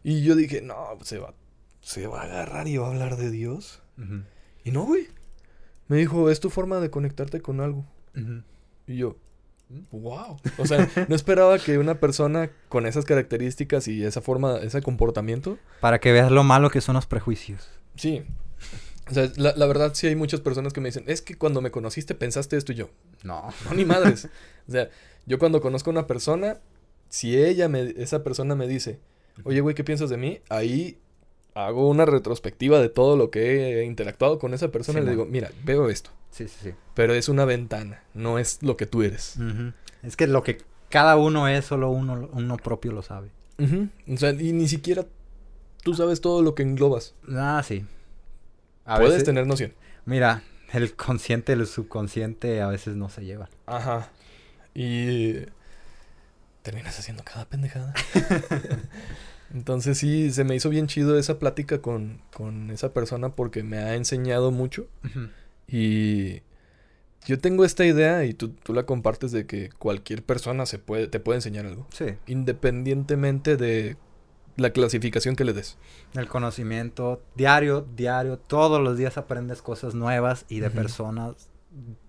Y 0.04 0.24
yo 0.24 0.36
dije, 0.36 0.62
no, 0.62 0.76
se 1.04 1.20
va, 1.20 1.36
se 1.82 2.08
va 2.08 2.22
a 2.22 2.24
agarrar 2.26 2.68
y 2.68 2.78
va 2.78 2.88
a 2.88 2.90
hablar 2.90 3.16
de 3.18 3.30
Dios. 3.30 3.84
Y 4.64 4.72
no, 4.72 4.86
güey. 4.86 5.08
Me 5.88 5.98
dijo, 5.98 6.30
es 6.32 6.40
tu 6.40 6.50
forma 6.50 6.80
de 6.80 6.90
conectarte 6.90 7.42
con 7.42 7.60
algo. 7.60 7.86
Y 8.88 8.96
yo, 8.98 9.18
wow. 9.92 10.38
O 10.58 10.66
sea, 10.66 10.90
no 11.08 11.16
esperaba 11.16 11.58
que 11.60 11.78
una 11.78 12.00
persona 12.00 12.50
con 12.70 12.86
esas 12.86 13.06
características 13.06 13.88
y 13.88 14.04
esa 14.04 14.22
forma, 14.22 14.58
ese 14.58 14.82
comportamiento. 14.82 15.58
Para 15.80 16.00
que 16.00 16.12
veas 16.12 16.32
lo 16.32 16.44
malo 16.44 16.70
que 16.70 16.82
son 16.82 16.96
los 16.96 17.06
prejuicios. 17.06 17.70
Sí. 17.96 18.24
O 19.10 19.14
sea, 19.14 19.32
la, 19.36 19.54
la 19.56 19.66
verdad 19.66 19.94
sí 19.94 20.08
hay 20.08 20.16
muchas 20.16 20.42
personas 20.42 20.74
que 20.74 20.82
me 20.82 20.90
dicen, 20.90 21.04
es 21.08 21.22
que 21.22 21.36
cuando 21.36 21.62
me 21.62 21.72
conociste 21.72 22.16
pensaste 22.16 22.58
esto 22.58 22.72
y 22.72 22.76
yo. 22.76 22.90
No. 23.24 23.50
No, 23.66 23.74
ni 23.76 23.86
madres. 23.86 24.30
O 24.68 24.72
sea, 24.72 24.90
yo 25.26 25.40
cuando 25.40 25.62
conozco 25.62 25.90
a 25.90 25.94
una 25.94 26.08
persona, 26.08 26.60
si 27.10 27.38
ella 27.38 27.68
me, 27.68 27.94
esa 27.98 28.24
persona 28.24 28.56
me 28.56 28.68
dice, 28.68 29.00
oye, 29.44 29.62
güey, 29.62 29.76
¿qué 29.76 29.84
piensas 29.84 30.10
de 30.10 30.18
mí? 30.18 30.40
Ahí 30.50 30.98
hago 31.54 31.90
una 31.90 32.06
retrospectiva 32.06 32.80
de 32.80 32.90
todo 32.90 33.18
lo 33.18 33.30
que 33.30 33.82
he 33.82 33.84
interactuado 33.84 34.40
con 34.40 34.54
esa 34.54 34.72
persona 34.72 35.00
y 35.00 35.04
le 35.04 35.12
digo, 35.12 35.26
mira, 35.26 35.52
veo 35.64 35.90
esto, 35.90 36.12
Sí, 36.32 36.48
sí, 36.48 36.58
sí. 36.64 36.74
pero 36.94 37.14
es 37.14 37.30
una 37.30 37.46
ventana, 37.46 38.04
no 38.14 38.40
es 38.40 38.64
lo 38.64 38.78
que 38.78 38.86
tú 38.86 39.04
eres. 39.04 39.36
Es 40.02 40.16
que 40.16 40.28
lo 40.28 40.44
que 40.44 40.60
cada 40.90 41.16
uno 41.18 41.48
es, 41.48 41.66
solo 41.66 41.90
uno, 41.90 42.30
uno 42.34 42.58
propio 42.58 42.92
lo 42.94 43.02
sabe. 43.02 43.30
O 43.60 44.18
sea, 44.18 44.32
y 44.32 44.54
ni 44.54 44.68
siquiera 44.68 45.06
tú 45.84 45.94
sabes 45.94 46.22
todo 46.22 46.42
lo 46.42 46.56
que 46.56 46.64
englobas. 46.64 47.14
Ah, 47.30 47.62
sí. 47.66 47.86
A 48.86 48.96
Puedes 48.96 49.12
veces- 49.14 49.26
tener 49.26 49.46
noción. 49.46 49.74
Mira, 50.06 50.42
el 50.74 50.96
consciente 50.96 51.52
y 51.52 51.56
el 51.56 51.68
subconsciente 51.68 52.62
a 52.62 52.68
veces 52.68 52.96
no 52.96 53.10
se 53.10 53.24
llevan. 53.26 53.50
Ajá. 53.68 54.10
Y 54.74 55.36
terminas 56.64 56.98
haciendo 56.98 57.24
cada 57.24 57.46
pendejada. 57.46 57.94
Entonces 59.54 59.98
sí, 59.98 60.32
se 60.32 60.44
me 60.46 60.56
hizo 60.56 60.70
bien 60.70 60.88
chido 60.88 61.18
esa 61.20 61.38
plática 61.38 61.82
con, 61.82 62.22
con 62.34 62.72
esa 62.72 62.94
persona 62.94 63.30
porque 63.36 63.64
me 63.64 63.78
ha 63.80 63.96
enseñado 63.96 64.50
mucho. 64.52 64.88
Y 65.72 66.42
yo 67.26 67.40
tengo 67.40 67.64
esta 67.64 67.86
idea 67.86 68.26
y 68.26 68.34
tú, 68.34 68.50
tú 68.50 68.74
la 68.74 68.86
compartes 68.86 69.32
de 69.32 69.46
que 69.46 69.70
cualquier 69.70 70.24
persona 70.24 70.66
se 70.66 70.80
puede, 70.80 71.08
te 71.08 71.20
puede 71.20 71.38
enseñar 71.38 71.66
algo. 71.66 71.88
Sí. 71.92 72.06
Independientemente 72.28 73.58
de 73.58 73.98
la 74.58 74.72
clasificación 74.72 75.36
que 75.36 75.46
le 75.46 75.54
des. 75.54 75.78
El 76.14 76.28
conocimiento 76.28 77.22
diario, 77.36 77.88
diario, 77.96 78.38
todos 78.38 78.82
los 78.82 78.98
días 78.98 79.18
aprendes 79.18 79.62
cosas 79.62 79.96
nuevas 79.96 80.46
y 80.50 80.60
de 80.60 80.70
personas 80.70 81.50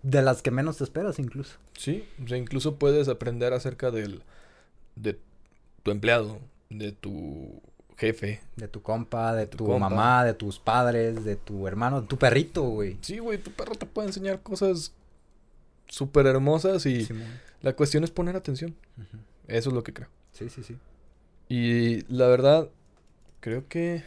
de 0.03 0.23
las 0.23 0.43
que 0.43 0.51
menos 0.51 0.79
te 0.79 0.85
esperas 0.85 1.19
incluso. 1.19 1.59
Sí, 1.75 2.05
o 2.23 2.27
sea, 2.27 2.37
incluso 2.37 2.77
puedes 2.77 3.09
aprender 3.09 3.53
acerca 3.53 3.91
del, 3.91 4.23
de 4.97 5.19
tu 5.83 5.91
empleado, 5.91 6.41
de 6.69 6.93
tu 6.93 7.63
jefe. 8.07 8.41
De 8.57 8.69
tu 8.69 8.83
compa, 8.83 9.35
de 9.35 9.47
Tu 9.47 9.57
tu, 9.59 9.67
compa. 9.67 9.89
mamá, 9.89 10.25
de 10.25 10.35
tus 10.35 10.59
padres, 10.59 11.25
de 11.25 11.37
tu 11.37 11.67
hermano, 11.69 12.01
de 12.03 12.07
tu 12.09 12.17
perrito, 12.19 12.63
güey. 12.63 12.99
Sí, 13.01 13.19
güey, 13.19 13.39
tu 13.39 13.51
perro 13.53 13.75
te 13.75 13.87
puede 13.87 14.09
enseñar 14.09 14.43
cosas 14.43 14.93
súper 15.87 16.27
hermosas 16.27 16.85
y 16.87 17.07
la 17.61 17.75
cuestión 17.75 18.03
es 18.05 18.11
poner 18.11 18.35
atención. 18.37 18.75
Eso 19.47 19.71
es 19.71 19.75
lo 19.75 19.83
que 19.83 19.93
creo. 19.93 20.09
Sí, 20.33 20.49
sí, 20.49 20.63
sí. 20.63 20.77
Y 21.49 22.03
la 22.13 22.27
verdad, 22.29 22.69
creo 23.41 23.69
que 23.69 24.03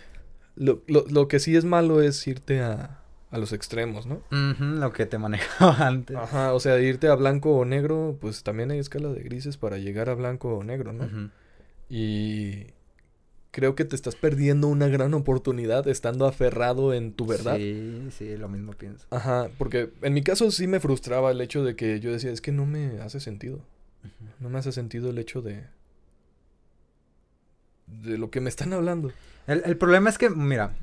lo, 0.55 0.81
lo, 0.87 1.05
lo 1.07 1.27
que 1.27 1.39
sí 1.39 1.55
es 1.55 1.63
malo 1.65 2.01
es 2.01 2.25
irte 2.27 2.61
a, 2.61 2.99
a 3.31 3.37
los 3.37 3.53
extremos, 3.53 4.05
¿no? 4.07 4.15
Ujú, 4.31 4.63
lo 4.79 4.91
que 4.93 5.05
te 5.05 5.17
manejaba 5.17 5.75
antes. 5.87 6.15
Ajá, 6.17 6.53
o 6.53 6.59
sea, 6.59 6.79
irte 6.79 7.07
a 7.07 7.15
blanco 7.15 7.55
o 7.55 7.65
negro, 7.65 8.17
pues 8.19 8.43
también 8.43 8.71
hay 8.71 8.79
escala 8.79 9.09
de 9.09 9.21
grises 9.21 9.57
para 9.57 9.77
llegar 9.77 10.09
a 10.09 10.15
blanco 10.15 10.55
o 10.57 10.63
negro, 10.63 10.91
¿no? 10.93 11.07
Y 11.89 12.67
creo 13.55 13.73
que 13.73 13.85
te 13.85 13.95
estás 13.95 14.15
perdiendo 14.17 14.67
una 14.67 14.89
gran 14.89 15.13
oportunidad 15.13 15.87
estando 15.87 16.25
aferrado 16.25 16.93
en 16.93 17.13
tu 17.13 17.25
verdad. 17.25 17.55
Sí, 17.55 18.05
sí, 18.11 18.35
lo 18.35 18.49
mismo 18.49 18.73
pienso. 18.73 19.07
Ajá, 19.11 19.49
porque 19.57 19.91
en 20.01 20.13
mi 20.13 20.23
caso 20.23 20.51
sí 20.51 20.67
me 20.67 20.81
frustraba 20.81 21.31
el 21.31 21.39
hecho 21.39 21.63
de 21.63 21.77
que 21.77 22.01
yo 22.01 22.11
decía, 22.11 22.31
es 22.31 22.41
que 22.41 22.51
no 22.51 22.65
me 22.65 22.99
hace 22.99 23.21
sentido. 23.21 23.61
No 24.41 24.49
me 24.49 24.59
hace 24.59 24.73
sentido 24.73 25.09
el 25.09 25.19
hecho 25.19 25.41
de... 25.41 25.63
De 27.87 28.17
lo 28.17 28.29
que 28.29 28.41
me 28.41 28.49
están 28.49 28.73
hablando. 28.73 29.13
El, 29.47 29.61
el 29.63 29.77
problema 29.77 30.09
es 30.09 30.17
que, 30.17 30.29
mira, 30.29 30.73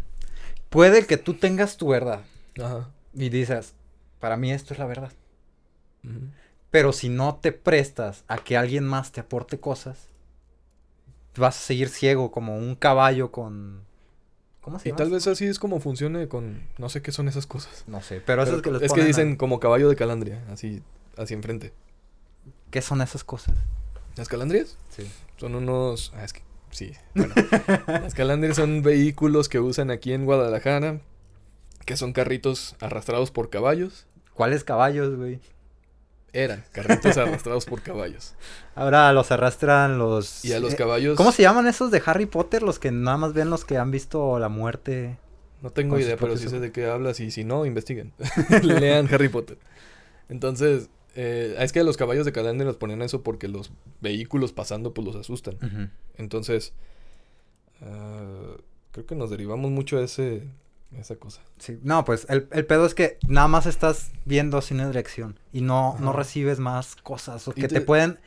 puede 0.71 1.05
que 1.05 1.19
tú 1.19 1.35
tengas 1.35 1.77
tu 1.77 1.89
verdad 1.89 2.23
Ajá. 2.59 2.89
y 3.13 3.29
dices, 3.29 3.75
para 4.19 4.39
mí 4.39 4.51
esto 4.51 4.73
es 4.73 4.81
la 4.81 4.87
verdad. 4.87 5.13
Pero 6.71 6.95
si 6.95 7.11
no 7.11 7.35
te 7.37 7.53
prestas 7.53 8.25
a 8.29 8.39
que 8.39 8.57
alguien 8.57 8.85
más 8.85 9.13
te 9.13 9.21
aporte 9.21 9.61
cosas, 9.61 10.09
vas 11.37 11.57
a 11.57 11.61
seguir 11.61 11.89
ciego 11.89 12.31
como 12.31 12.57
un 12.57 12.75
caballo 12.75 13.31
con... 13.33 13.83
¿Cómo 14.61 14.79
se 14.79 14.89
Y 14.89 14.93
llama? 14.93 14.99
tal 14.99 15.07
eso? 15.09 15.15
vez 15.15 15.27
así 15.27 15.47
es 15.47 15.59
como 15.59 15.81
funcione 15.81 16.29
con... 16.29 16.63
No 16.79 16.89
sé 16.89 17.03
qué 17.03 17.11
son 17.13 17.27
esas 17.29 17.47
cosas. 17.47 17.85
No 17.87 18.01
sé, 18.03 18.21
pero, 18.25 18.43
eso 18.43 18.51
Pero 18.53 18.57
es 18.59 18.63
que 18.63 18.71
les 18.73 18.83
es 18.83 18.93
que 18.93 19.01
a- 19.03 19.05
dicen 19.05 19.37
como 19.37 19.59
caballo 19.59 19.89
de 19.89 19.97
calandria, 19.97 20.43
así, 20.53 20.83
así 21.17 21.35
enfrente. 21.35 21.73
¿Qué 22.71 22.81
son 22.83 23.03
esas 23.03 23.25
cosas? 23.25 23.57
¿Las 24.17 24.29
calandrias? 24.29 24.77
Sí. 24.91 25.11
Son 25.39 25.55
unos... 25.55 26.13
Ah, 26.15 26.25
es 26.25 26.33
que... 26.33 26.43
Sí. 26.71 26.93
Bueno. 27.15 27.35
Las 27.87 28.15
calandrias 28.15 28.57
son 28.57 28.83
vehículos 28.83 29.49
que 29.51 29.59
usan 29.61 29.91
aquí 29.91 30.13
en 30.13 30.25
Guadalajara. 30.25 31.01
Que 31.85 31.97
son 31.97 32.13
carritos 32.13 32.77
arrastrados 32.81 33.31
por 33.31 33.51
caballos. 33.51 34.07
¿Cuáles 34.33 34.65
caballos, 34.65 35.17
güey? 35.17 35.41
Eran 36.33 36.65
carritos 36.73 37.17
arrastrados 37.19 37.67
por 37.67 37.83
caballos. 37.83 38.35
Ahora 38.75 39.13
los 39.13 39.31
arrastran 39.31 39.99
los... 39.99 40.45
Y 40.45 40.53
a 40.53 40.61
los 40.61 40.73
eh, 40.73 40.77
caballos... 40.77 41.17
¿Cómo 41.17 41.31
se 41.31 41.43
llaman 41.43 41.67
esos 41.67 41.91
de 41.91 42.03
Harry 42.07 42.27
Potter? 42.27 42.63
Los 42.63 42.79
que 42.79 42.91
nada 42.91 43.19
más 43.19 43.35
ven 43.35 43.51
los 43.51 43.65
que 43.65 43.77
han 43.77 43.91
visto 43.91 44.39
la 44.39 44.49
muerte. 44.49 45.19
No 45.61 45.71
tengo 45.71 45.99
idea, 45.99 46.17
pero 46.17 46.37
sí 46.37 46.49
sé 46.49 46.59
de 46.59 46.73
qué 46.73 46.87
hablas 46.87 47.21
y 47.21 47.31
si 47.31 47.45
no, 47.45 47.67
investiguen. 47.67 48.13
Lean 48.63 49.13
Harry 49.13 49.29
Potter. 49.29 49.59
Entonces, 50.29 50.89
eh, 51.15 51.55
es 51.59 51.73
que 51.73 51.81
a 51.81 51.85
los 51.85 51.97
caballos 51.97 52.25
de 52.25 52.33
calandria 52.33 52.67
los 52.67 52.77
ponían 52.77 53.03
eso 53.03 53.23
porque 53.23 53.49
los 53.49 53.71
vehículos 54.01 54.53
pasando 54.53 54.95
pues 54.95 55.07
los 55.07 55.17
asustan. 55.17 55.91
Entonces, 56.17 56.73
ah, 57.83 58.57
creo 58.93 59.07
que 59.07 59.15
nos 59.15 59.31
derivamos 59.31 59.71
mucho 59.71 59.99
de 59.99 60.05
ese, 60.05 60.45
esa 60.99 61.17
cosa. 61.17 61.41
Sí, 61.59 61.79
no, 61.83 62.05
pues 62.05 62.27
el, 62.29 62.49
el 62.53 62.67
pedo 62.67 62.87
es 62.87 62.95
que 62.95 63.19
nada 63.27 63.49
más 63.49 63.67
estás 63.67 64.11
viendo 64.25 64.61
sin 64.61 64.79
dirección 64.79 65.39
y 65.53 65.61
no, 65.63 65.97
no 66.01 66.13
recibes 66.13 66.59
más 66.59 66.97
cosas 66.97 67.49
o 67.49 67.53
que 67.53 67.63
te... 67.69 67.77
te- 67.77 67.81
pueden 67.81 68.19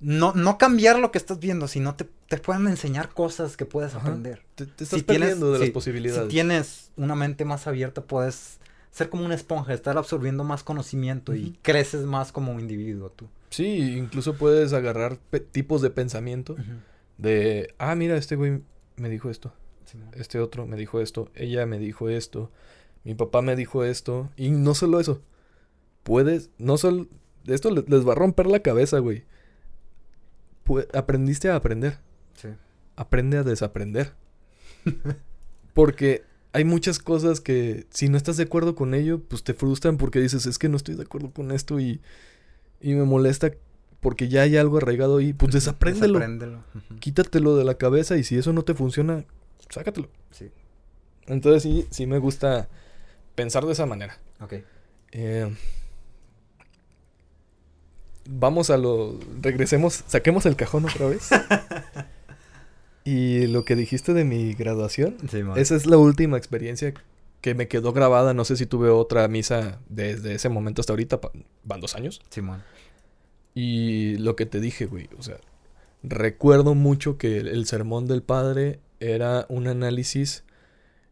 no, 0.00 0.32
no 0.34 0.58
cambiar 0.58 0.98
lo 0.98 1.12
que 1.12 1.18
estás 1.18 1.38
viendo, 1.38 1.68
sino 1.68 1.94
te, 1.94 2.08
te 2.28 2.36
pueden 2.38 2.66
enseñar 2.66 3.10
cosas 3.10 3.56
que 3.56 3.66
puedes 3.66 3.94
Ajá. 3.94 4.08
aprender. 4.08 4.42
Te, 4.56 4.66
te 4.66 4.84
estás 4.84 4.98
Si 5.00 5.04
tienes- 5.04 5.38
de 5.38 5.58
las 5.60 5.70
posibilidades. 5.70 6.24
Si 6.24 6.28
tienes 6.28 6.90
una 6.96 7.14
mente 7.14 7.44
más 7.44 7.66
abierta, 7.68 8.02
puedes 8.02 8.58
ser 8.90 9.08
como 9.08 9.24
una 9.24 9.34
esponja, 9.36 9.72
estar 9.72 9.96
absorbiendo 9.96 10.42
más 10.44 10.64
conocimiento 10.64 11.34
y 11.34 11.56
creces 11.62 12.02
más 12.02 12.32
como 12.32 12.58
individuo 12.58 13.10
tú. 13.10 13.28
Sí, 13.50 13.96
incluso 13.96 14.34
puedes 14.34 14.72
agarrar 14.72 15.18
tipos 15.52 15.82
de 15.82 15.90
pensamiento 15.90 16.56
de, 17.18 17.72
ah, 17.78 17.94
mira, 17.94 18.16
este 18.16 18.34
güey 18.36 18.60
me 18.96 19.08
dijo 19.08 19.30
esto. 19.30 19.52
Este 20.14 20.38
otro 20.38 20.66
me 20.66 20.76
dijo 20.76 21.00
esto, 21.00 21.30
ella 21.34 21.66
me 21.66 21.78
dijo 21.78 22.08
esto, 22.08 22.50
mi 23.04 23.14
papá 23.14 23.42
me 23.42 23.56
dijo 23.56 23.84
esto. 23.84 24.30
Y 24.36 24.50
no 24.50 24.74
solo 24.74 25.00
eso. 25.00 25.20
Puedes, 26.02 26.50
no 26.58 26.76
solo, 26.78 27.06
esto 27.46 27.70
le- 27.70 27.84
les 27.86 28.06
va 28.06 28.12
a 28.12 28.16
romper 28.16 28.46
la 28.46 28.60
cabeza, 28.60 28.98
güey. 28.98 29.24
Aprendiste 30.94 31.48
a 31.50 31.56
aprender. 31.56 31.98
Sí. 32.34 32.48
Aprende 32.96 33.38
a 33.38 33.42
desaprender. 33.42 34.12
Porque 35.74 36.22
hay 36.52 36.64
muchas 36.64 36.98
cosas 36.98 37.40
que 37.40 37.86
si 37.90 38.08
no 38.08 38.16
estás 38.16 38.36
de 38.36 38.44
acuerdo 38.44 38.74
con 38.74 38.94
ello, 38.94 39.20
pues 39.20 39.42
te 39.42 39.54
frustran 39.54 39.96
porque 39.96 40.20
dices, 40.20 40.44
es 40.46 40.58
que 40.58 40.68
no 40.68 40.76
estoy 40.76 40.96
de 40.96 41.02
acuerdo 41.02 41.30
con 41.32 41.50
esto 41.50 41.80
y, 41.80 42.00
y 42.80 42.92
me 42.94 43.04
molesta 43.04 43.50
porque 44.00 44.28
ya 44.28 44.42
hay 44.42 44.56
algo 44.58 44.76
arraigado 44.78 45.16
ahí. 45.18 45.32
Pues 45.32 45.52
desapréndelo. 45.52 46.18
Desapréndelo. 46.18 46.64
Quítatelo 47.00 47.56
de 47.56 47.64
la 47.64 47.74
cabeza 47.78 48.16
y 48.18 48.24
si 48.24 48.36
eso 48.36 48.52
no 48.52 48.64
te 48.64 48.74
funciona, 48.74 49.24
sácatelo. 49.72 50.08
Sí. 50.30 50.50
Entonces 51.26 51.62
sí, 51.62 51.86
sí 51.90 52.06
me 52.06 52.18
gusta 52.18 52.68
pensar 53.34 53.64
de 53.64 53.72
esa 53.72 53.86
manera. 53.86 54.18
Ok. 54.40 54.54
Eh, 55.12 55.54
vamos 58.28 58.70
a 58.70 58.76
lo... 58.76 59.18
Regresemos, 59.40 60.04
saquemos 60.06 60.46
el 60.46 60.56
cajón 60.56 60.84
otra 60.84 61.06
vez. 61.06 61.28
y 63.04 63.46
lo 63.46 63.64
que 63.64 63.76
dijiste 63.76 64.12
de 64.14 64.24
mi 64.24 64.54
graduación, 64.54 65.16
Sí, 65.30 65.42
esa 65.56 65.76
es 65.76 65.86
la 65.86 65.96
última 65.96 66.36
experiencia 66.36 66.94
que 67.40 67.54
me 67.54 67.68
quedó 67.68 67.92
grabada. 67.92 68.34
No 68.34 68.44
sé 68.44 68.56
si 68.56 68.66
tuve 68.66 68.90
otra 68.90 69.26
misa 69.28 69.80
desde 69.88 70.34
ese 70.34 70.48
momento 70.48 70.80
hasta 70.80 70.92
ahorita. 70.92 71.20
Van 71.64 71.80
dos 71.80 71.94
años. 71.94 72.20
Simón. 72.30 72.62
Y 73.54 74.16
lo 74.18 74.34
que 74.34 74.46
te 74.46 74.60
dije, 74.60 74.86
güey, 74.86 75.08
o 75.18 75.22
sea, 75.22 75.36
recuerdo 76.02 76.74
mucho 76.74 77.18
que 77.18 77.38
el, 77.38 77.48
el 77.48 77.66
sermón 77.66 78.06
del 78.06 78.22
padre 78.22 78.80
era 79.02 79.46
un 79.48 79.66
análisis 79.66 80.44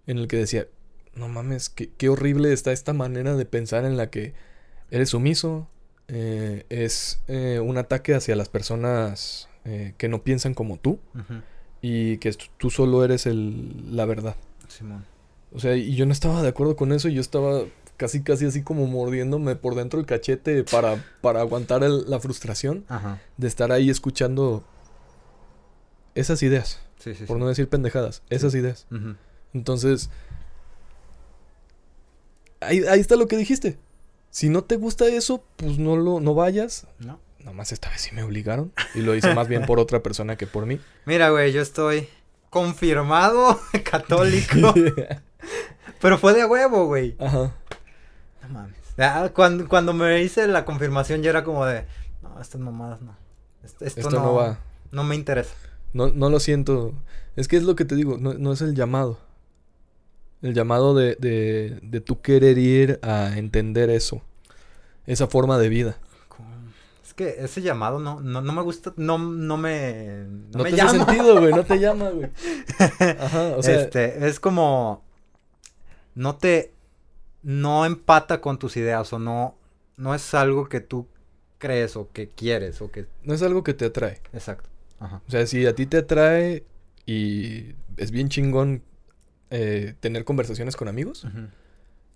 en 0.06 0.18
el 0.18 0.28
que 0.28 0.36
decía, 0.36 0.66
no 1.14 1.28
mames, 1.28 1.68
qué, 1.68 1.90
qué 1.96 2.08
horrible 2.08 2.52
está 2.52 2.72
esta 2.72 2.92
manera 2.92 3.34
de 3.36 3.44
pensar 3.44 3.84
en 3.84 3.96
la 3.96 4.10
que 4.10 4.32
eres 4.90 5.10
sumiso, 5.10 5.68
eh, 6.08 6.64
es 6.68 7.20
eh, 7.28 7.60
un 7.62 7.78
ataque 7.78 8.14
hacia 8.14 8.34
las 8.36 8.48
personas 8.48 9.48
eh, 9.64 9.94
que 9.98 10.08
no 10.08 10.22
piensan 10.22 10.54
como 10.54 10.76
tú 10.78 10.98
y 11.82 12.16
que 12.18 12.32
tú- 12.32 12.46
tú 12.58 12.70
solo 12.70 13.04
eres 13.04 13.26
el, 13.26 13.94
la 13.96 14.04
verdad. 14.06 14.36
Simón. 14.68 15.04
O 15.52 15.58
sea, 15.58 15.76
y 15.76 15.94
yo 15.96 16.06
no 16.06 16.12
estaba 16.12 16.42
de 16.42 16.48
acuerdo 16.48 16.76
con 16.76 16.92
eso 16.92 17.08
y 17.08 17.14
yo 17.14 17.20
estaba 17.20 17.62
casi, 17.96 18.22
casi 18.22 18.46
así 18.46 18.62
como 18.62 18.86
mordiéndome 18.86 19.56
por 19.56 19.74
dentro 19.74 20.00
el 20.00 20.06
cachete 20.06 20.64
para, 20.64 21.04
para 21.20 21.40
aguantar 21.40 21.84
el- 21.84 22.08
la 22.08 22.18
frustración 22.20 22.84
Ajá. 22.88 23.20
de 23.36 23.46
estar 23.48 23.70
ahí 23.72 23.90
escuchando 23.90 24.64
esas 26.14 26.42
ideas, 26.42 26.80
Sí, 27.00 27.14
sí, 27.14 27.24
por 27.24 27.38
sí. 27.38 27.40
no 27.40 27.48
decir 27.48 27.68
pendejadas, 27.68 28.22
esas 28.30 28.54
ideas. 28.54 28.86
Ujú. 28.90 29.16
Entonces, 29.52 30.10
ahí, 32.60 32.84
ahí 32.86 33.00
está 33.00 33.16
lo 33.16 33.26
que 33.26 33.36
dijiste. 33.36 33.78
Si 34.30 34.48
no 34.48 34.62
te 34.62 34.76
gusta 34.76 35.06
eso, 35.06 35.42
pues 35.56 35.78
no 35.78 35.96
lo 35.96 36.20
no 36.20 36.34
vayas. 36.34 36.86
¿No? 37.00 37.18
Nomás 37.44 37.72
esta 37.72 37.88
vez 37.88 38.02
sí 38.02 38.14
me 38.14 38.22
obligaron 38.22 38.72
y 38.94 39.00
lo 39.00 39.14
hice 39.14 39.34
más 39.34 39.48
bien 39.48 39.64
por 39.66 39.80
otra 39.80 40.02
persona 40.02 40.36
que 40.36 40.46
por 40.46 40.66
mí. 40.66 40.78
Mira, 41.06 41.30
güey, 41.30 41.52
yo 41.52 41.62
estoy 41.62 42.08
confirmado 42.50 43.58
católico. 43.90 44.74
pero 46.00 46.18
fue 46.18 46.34
de 46.34 46.44
huevo, 46.44 46.86
güey. 46.86 47.16
Ajá. 47.18 47.54
No 48.42 48.48
mames. 48.50 48.76
Ah, 48.98 49.30
cuando, 49.34 49.66
cuando 49.66 49.94
me 49.94 50.22
hice 50.22 50.46
la 50.46 50.64
confirmación, 50.64 51.22
ya 51.22 51.30
era 51.30 51.42
como 51.42 51.64
de. 51.64 51.86
No, 52.22 52.40
estas 52.40 52.60
mamadas 52.60 53.00
no. 53.00 53.16
Esto, 53.64 53.84
esto 53.84 54.00
Esto 54.00 54.10
no 54.10 54.34
va. 54.34 54.58
No 54.90 55.04
me 55.04 55.14
interesa. 55.14 55.54
No, 55.92 56.08
no 56.08 56.30
lo 56.30 56.40
siento. 56.40 56.94
Es 57.36 57.48
que 57.48 57.56
es 57.56 57.62
lo 57.64 57.74
que 57.76 57.84
te 57.84 57.94
digo, 57.96 58.16
no, 58.18 58.34
no 58.34 58.52
es 58.52 58.60
el 58.60 58.74
llamado. 58.74 59.18
El 60.42 60.54
llamado 60.54 60.94
de, 60.94 61.16
de, 61.16 61.78
de 61.82 62.00
tú 62.00 62.20
querer 62.22 62.56
ir 62.58 62.98
a 63.02 63.36
entender 63.36 63.90
eso. 63.90 64.22
Esa 65.06 65.26
forma 65.26 65.58
de 65.58 65.68
vida. 65.68 65.98
Es 67.04 67.14
que 67.14 67.36
ese 67.38 67.60
llamado 67.60 67.98
no, 67.98 68.20
no, 68.20 68.40
no 68.40 68.52
me 68.52 68.62
gusta. 68.62 68.92
No, 68.96 69.18
no 69.18 69.56
me. 69.56 70.24
No, 70.52 70.58
No, 70.58 70.64
me 70.64 70.70
te 70.70 70.76
llama. 70.76 70.90
hace 70.90 70.98
sentido, 71.04 71.40
güey. 71.40 71.52
No 71.52 71.64
te 71.64 71.78
llama, 71.80 72.10
güey. 72.10 72.30
Ajá, 73.18 73.56
o 73.56 73.62
sea, 73.62 73.80
este, 73.82 74.26
es 74.28 74.38
como. 74.40 75.02
No 76.14 76.36
te. 76.36 76.72
No 77.42 77.84
empata 77.84 78.40
con 78.40 78.58
tus 78.58 78.76
ideas 78.76 79.12
o 79.12 79.18
no. 79.18 79.56
No 79.96 80.14
es 80.14 80.32
algo 80.34 80.68
que 80.68 80.80
tú 80.80 81.08
crees 81.58 81.96
o 81.96 82.10
que 82.12 82.28
quieres 82.28 82.80
o 82.80 82.90
que. 82.90 83.06
no 83.24 83.34
es 83.34 83.42
algo 83.42 83.64
que 83.64 83.74
te 83.74 83.86
atrae. 83.86 84.20
Exacto. 84.32 84.68
Ajá. 85.00 85.22
O 85.26 85.30
sea, 85.30 85.46
si 85.46 85.66
a 85.66 85.74
ti 85.74 85.86
te 85.86 85.98
atrae 85.98 86.64
y 87.06 87.74
es 87.96 88.10
bien 88.12 88.28
chingón 88.28 88.82
eh, 89.50 89.94
tener 90.00 90.24
conversaciones 90.24 90.76
con 90.76 90.86
amigos 90.86 91.26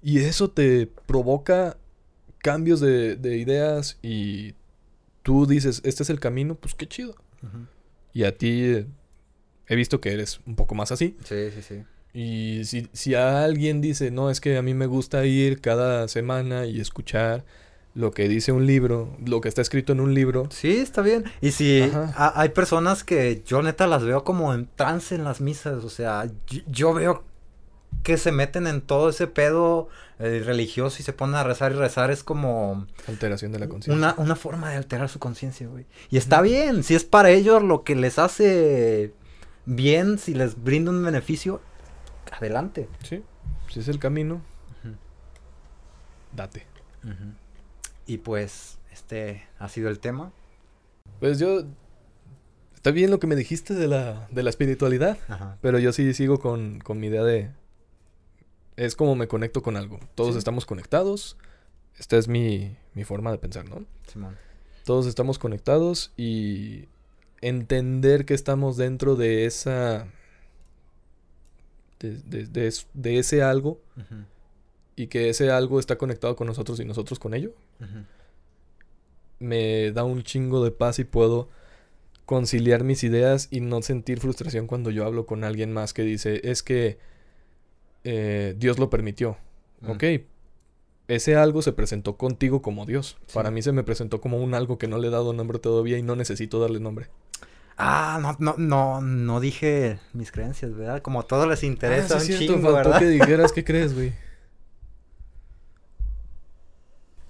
y 0.03 0.19
eso 0.19 0.51
te 0.51 0.87
provoca 0.87 1.77
cambios 2.39 2.79
de, 2.81 3.17
de 3.17 3.39
ideas 3.39 3.99
y 4.03 4.55
tú 5.23 5.47
dices, 5.47 5.81
este 5.85 6.03
es 6.05 6.11
el 6.11 6.21
camino, 6.21 6.55
pues 6.55 6.75
qué 6.75 6.87
chido. 6.87 7.17
Ujú. 7.43 7.67
Y 8.13 8.25
a 8.25 8.37
ti 8.37 8.63
eh, 8.65 8.87
he 9.67 9.75
visto 9.75 10.01
que 10.01 10.13
eres 10.13 10.41
un 10.47 10.55
poco 10.55 10.75
más 10.75 10.93
así. 10.93 11.17
Sí, 11.25 11.51
sí, 11.51 11.63
sí. 11.63 11.83
Y 12.13 12.65
si, 12.65 12.89
si 12.93 13.15
a 13.15 13.43
alguien 13.43 13.81
dice, 13.81 14.11
no, 14.13 14.31
es 14.31 14.41
que 14.41 14.57
a 14.57 14.63
mí 14.63 14.75
me 14.75 14.87
gusta 14.87 15.27
ir 15.27 15.61
cada 15.61 16.07
semana 16.07 16.67
y 16.67 16.81
escuchar 16.81 17.45
lo 17.95 18.11
que 18.11 18.29
dice 18.29 18.53
un 18.53 18.67
libro, 18.67 19.17
lo 19.25 19.41
que 19.41 19.49
está 19.49 19.63
escrito 19.63 19.93
en 19.93 20.01
un 20.01 20.15
libro, 20.15 20.49
Sí, 20.51 20.77
está 20.79 21.01
bien. 21.01 21.25
Y 21.41 21.53
si 21.53 21.91
hay 22.17 22.49
personas 22.51 23.05
que 23.05 23.43
yo 23.47 23.63
neta 23.63 23.87
las 23.87 24.03
veo 24.05 24.25
como 24.25 24.53
en 24.53 24.69
trance 24.75 25.15
en 25.15 25.25
las 25.25 25.41
misas, 25.41 25.85
o 25.85 25.91
sea, 25.91 26.27
yo, 26.47 26.61
yo 26.67 26.95
veo 26.95 27.25
que 28.03 28.19
se 28.19 28.33
meten 28.33 28.67
en 28.67 28.83
todo 28.83 29.09
ese 29.09 29.27
pedo 29.27 29.89
eh, 30.19 30.43
religioso 30.45 30.99
y 31.01 31.03
se 31.05 31.13
ponen 31.13 31.37
a 31.37 31.45
rezar 31.45 31.73
y 31.73 31.77
rezar 31.77 32.11
es 32.11 32.25
como 32.25 32.87
alteración 33.09 33.53
de 33.53 33.61
la 33.61 33.69
conciencia. 33.69 33.97
una, 33.97 34.15
una 34.19 34.37
forma 34.37 34.71
de 34.71 34.77
alterar 34.77 35.09
su 35.09 35.19
conciencia, 35.19 35.69
güey. 35.69 35.87
Y 36.11 36.19
está 36.19 36.43
bien, 36.43 36.83
si 36.83 36.95
es 36.95 37.05
para 37.05 37.31
ellos 37.31 37.63
lo 37.63 37.85
que 37.85 37.95
les 37.95 38.19
hace 38.19 39.15
bien, 39.65 40.19
si 40.19 40.35
les 40.35 40.63
brinda 40.63 40.91
un 40.91 41.03
beneficio, 41.05 41.61
adelante. 42.33 42.89
Sí, 43.03 43.23
si 43.69 43.81
es 43.81 43.89
el 43.89 43.99
camino, 43.99 44.43
date. 46.35 46.67
Y 48.07 48.19
pues, 48.19 48.79
este 48.93 49.45
ha 49.59 49.69
sido 49.69 49.89
el 49.89 49.99
tema. 50.01 50.33
Pues 51.21 51.39
yo... 51.39 51.65
Está 52.75 52.91
bien 52.91 53.11
lo 53.11 53.19
que 53.19 53.27
me 53.27 53.35
dijiste 53.35 53.73
de 53.73 53.89
la, 53.89 54.29
de 54.31 54.43
la 54.43 54.51
espiritualidad, 54.51 55.17
Ajá. 55.29 55.57
pero 55.63 55.79
yo 55.79 55.91
sí 55.95 56.13
sigo 56.13 56.39
con, 56.39 56.81
con 56.81 57.01
mi 57.01 57.07
idea 57.07 57.23
de... 57.25 57.51
Es 58.77 58.95
como 58.95 59.15
me 59.17 59.27
conecto 59.27 59.63
con 59.63 59.77
algo. 59.79 60.01
Todos 60.15 60.33
Sí. 60.35 60.39
estamos 60.39 60.67
conectados. 60.67 61.39
Esta 61.97 62.19
es 62.19 62.29
mi, 62.29 62.77
mi 62.93 63.05
forma 63.05 63.31
de 63.33 63.39
pensar, 63.39 63.67
¿no? 63.71 63.87
Simón. 64.07 64.37
Todos 64.85 65.07
estamos 65.07 65.39
conectados 65.39 66.13
y 66.19 66.89
entender 67.41 68.27
que 68.27 68.35
estamos 68.35 68.77
dentro 68.77 69.17
de 69.17 69.47
esa... 69.47 70.07
De, 72.01 72.19
de- 72.19 72.47
de 72.47 72.75
de 72.93 73.19
ese 73.19 73.43
algo 73.43 73.81
y 74.95 75.07
que 75.07 75.31
ese 75.31 75.51
algo 75.51 75.81
está 75.81 75.97
conectado 75.97 76.37
con 76.37 76.47
nosotros 76.47 76.79
y 76.81 76.85
nosotros 76.85 77.19
con 77.19 77.33
ello, 77.33 77.53
me 79.39 79.93
da 79.93 80.05
un 80.05 80.23
chingo 80.23 80.65
de 80.65 80.71
paz 80.71 80.99
y 80.99 81.05
puedo 81.05 81.49
conciliar 82.27 82.85
mis 82.85 83.05
ideas 83.05 83.49
y 83.51 83.61
no 83.61 83.83
sentir 83.83 84.21
frustración 84.21 84.67
cuando 84.67 84.91
yo 84.91 85.05
hablo 85.05 85.27
con 85.27 85.45
alguien 85.45 85.73
más 85.73 85.93
que 85.93 86.03
dice, 86.03 86.41
es 86.45 86.63
que 86.63 86.99
eh, 88.05 88.55
Dios 88.59 88.79
lo 88.79 88.91
permitió. 88.91 89.37
Ok, 89.87 90.05
ese 91.09 91.37
algo 91.37 91.61
se 91.61 91.73
presentó 91.73 92.17
contigo 92.17 92.63
como 92.63 92.87
Dios. 92.87 93.19
Sí. 93.27 93.35
Para 93.35 93.51
mí 93.51 93.61
se 93.61 93.73
me 93.73 93.83
presentó 93.83 94.21
como 94.21 94.39
un 94.39 94.55
algo 94.55 94.79
que 94.79 94.89
no 94.89 94.97
le 94.99 95.09
he 95.09 95.11
dado 95.11 95.35
nombre 95.35 95.59
todavía 95.59 95.99
y 95.99 96.03
no 96.03 96.17
necesito 96.17 96.59
darle 96.61 96.81
nombre. 96.81 97.09
Ah, 97.77 98.19
no, 98.23 98.37
no, 98.39 98.55
no, 98.57 99.01
no 99.01 99.41
dije 99.41 99.99
mis 100.13 100.31
creencias, 100.31 100.75
¿verdad? 100.75 101.03
Como 101.03 101.21
a 101.21 101.27
todos 101.27 101.47
les 101.49 101.65
interesa 101.65 102.17
Ah, 102.17 102.21
sí 102.21 102.33
un 102.33 102.39
cierto, 102.39 102.55
chingo, 102.55 102.73
faltó 102.73 102.91
¿verdad? 102.91 103.01
que 103.01 103.09
dijeras 103.09 103.53
qué 103.53 103.65
crees, 103.65 103.95
güey. 103.95 104.13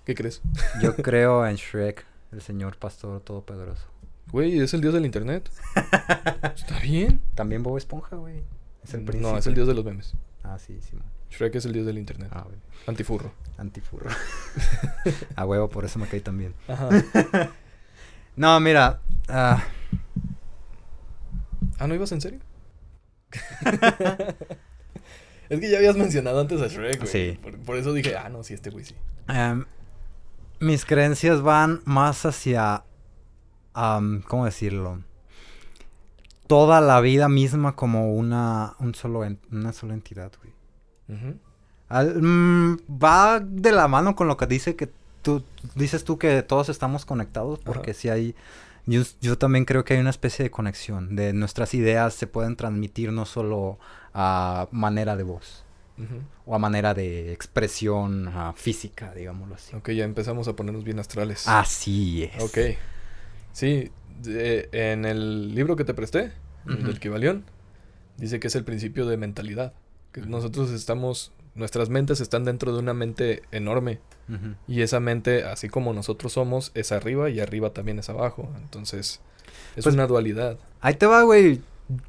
¿Qué 0.04 0.14
crees? 0.14 0.42
Yo 0.82 0.94
creo 1.02 1.46
en 1.46 1.56
Shrek, 1.56 2.04
el 2.32 2.42
señor 2.42 2.76
pastor 2.78 3.20
todopoderoso. 3.20 3.86
Güey, 4.32 4.58
es 4.60 4.74
el 4.74 4.80
dios 4.80 4.94
del 4.94 5.04
internet. 5.06 5.50
Está 6.56 6.78
bien. 6.80 7.20
También 7.34 7.62
Bob 7.62 7.76
Esponja, 7.78 8.16
güey. 8.16 8.42
Es 8.82 8.94
el 8.94 9.00
no, 9.04 9.06
príncipe. 9.06 9.38
es 9.38 9.46
el 9.46 9.54
dios 9.54 9.68
de 9.68 9.74
los 9.74 9.84
memes. 9.84 10.14
Ah, 10.42 10.58
sí, 10.58 10.78
sí. 10.80 10.96
man. 10.96 11.04
Shrek 11.30 11.54
es 11.56 11.64
el 11.64 11.72
dios 11.72 11.86
del 11.86 11.98
internet. 11.98 12.28
Ah, 12.32 12.42
güey. 12.44 12.56
Antifurro. 12.86 13.32
Antifurro. 13.56 14.10
A 15.36 15.46
huevo, 15.46 15.68
por 15.68 15.84
eso 15.84 15.98
me 15.98 16.06
caí 16.06 16.20
también. 16.20 16.54
Ajá. 16.68 16.88
No, 18.36 18.58
mira. 18.60 19.00
ah, 19.28 19.62
Ah, 21.78 21.86
¿no 21.86 21.94
ibas 21.94 22.12
en 22.12 22.20
serio? 22.20 22.40
es 25.48 25.60
que 25.60 25.70
ya 25.70 25.78
habías 25.78 25.96
mencionado 25.96 26.40
antes 26.40 26.60
a 26.60 26.68
Shrek, 26.68 26.98
güey. 27.00 27.08
Sí. 27.10 27.38
Por, 27.42 27.58
por 27.58 27.76
eso 27.76 27.92
dije, 27.92 28.16
ah, 28.16 28.28
no, 28.28 28.42
sí, 28.42 28.54
este 28.54 28.70
güey 28.70 28.84
sí. 28.84 28.94
em, 29.28 29.64
mis 30.60 30.84
creencias 30.84 31.42
van 31.42 31.80
más 31.84 32.24
hacia. 32.26 32.84
am, 33.74 34.22
¿Cómo 34.22 34.44
decirlo? 34.44 35.02
Toda 36.46 36.80
la 36.80 37.00
vida 37.00 37.28
misma 37.28 37.74
como 37.74 38.12
una, 38.14 38.74
un 38.78 38.94
solo 38.94 39.24
en- 39.24 39.40
una 39.50 39.72
sola 39.72 39.94
entidad, 39.94 40.30
güey. 40.42 41.34
Al- 41.88 42.20
mm, 42.22 42.78
va 43.02 43.40
de 43.40 43.72
la 43.72 43.88
mano 43.88 44.14
con 44.16 44.26
lo 44.28 44.36
que 44.36 44.46
dice 44.46 44.76
que 44.76 44.90
tú 45.22 45.42
dices 45.74 46.04
tú 46.04 46.18
que 46.18 46.42
todos 46.42 46.68
estamos 46.68 47.04
conectados 47.06 47.58
porque 47.60 47.94
si 47.94 48.08
hay 48.10 48.34
yo, 48.86 49.02
yo 49.22 49.38
también 49.38 49.64
creo 49.64 49.84
que 49.84 49.94
hay 49.94 50.00
una 50.00 50.10
especie 50.10 50.42
de 50.44 50.50
conexión 50.50 51.16
de 51.16 51.32
nuestras 51.32 51.72
ideas 51.72 52.12
se 52.14 52.26
pueden 52.26 52.56
transmitir 52.56 53.10
no 53.12 53.24
solo 53.24 53.78
a 54.12 54.68
manera 54.70 55.16
de 55.16 55.22
voz 55.22 55.63
O 56.46 56.54
a 56.54 56.58
manera 56.58 56.92
de 56.94 57.32
expresión 57.32 58.30
física 58.56 59.12
digámoslo 59.14 59.54
así 59.54 59.76
Ok, 59.76 59.90
ya 59.90 60.04
empezamos 60.04 60.48
a 60.48 60.56
ponernos 60.56 60.82
bien 60.84 60.98
astrales. 60.98 61.46
así 61.46 62.24
es 62.24 62.42
Ok. 62.42 62.58
Sí, 63.52 63.90
de- 64.22 64.68
en 64.72 65.04
el 65.04 65.54
libro 65.54 65.76
que 65.76 65.84
te 65.84 65.94
presté, 65.94 66.32
del 66.64 66.98
Kibalión, 66.98 67.44
dice 68.16 68.40
que 68.40 68.48
es 68.48 68.54
el 68.56 68.64
principio 68.64 69.06
de 69.06 69.16
mentalidad. 69.16 69.72
Que 70.12 70.22
nosotros 70.22 70.70
estamos, 70.70 71.32
nuestras 71.54 71.88
mentes 71.90 72.20
están 72.20 72.44
dentro 72.44 72.72
de 72.72 72.78
una 72.80 72.94
mente 72.94 73.42
enorme. 73.52 74.00
Y 74.66 74.80
esa 74.80 74.98
mente, 75.00 75.44
así 75.44 75.68
como 75.68 75.92
nosotros 75.92 76.32
somos, 76.32 76.72
es 76.74 76.90
arriba 76.92 77.28
y 77.30 77.38
arriba 77.40 77.70
también 77.74 77.98
es 77.98 78.08
abajo. 78.08 78.50
Entonces, 78.56 79.20
es 79.76 79.84
Pues- 79.84 79.94
una 79.94 80.06
dualidad. 80.06 80.58
ahí 80.80 80.94
te 80.94 81.06
va 81.06 81.22
güey 81.22 81.60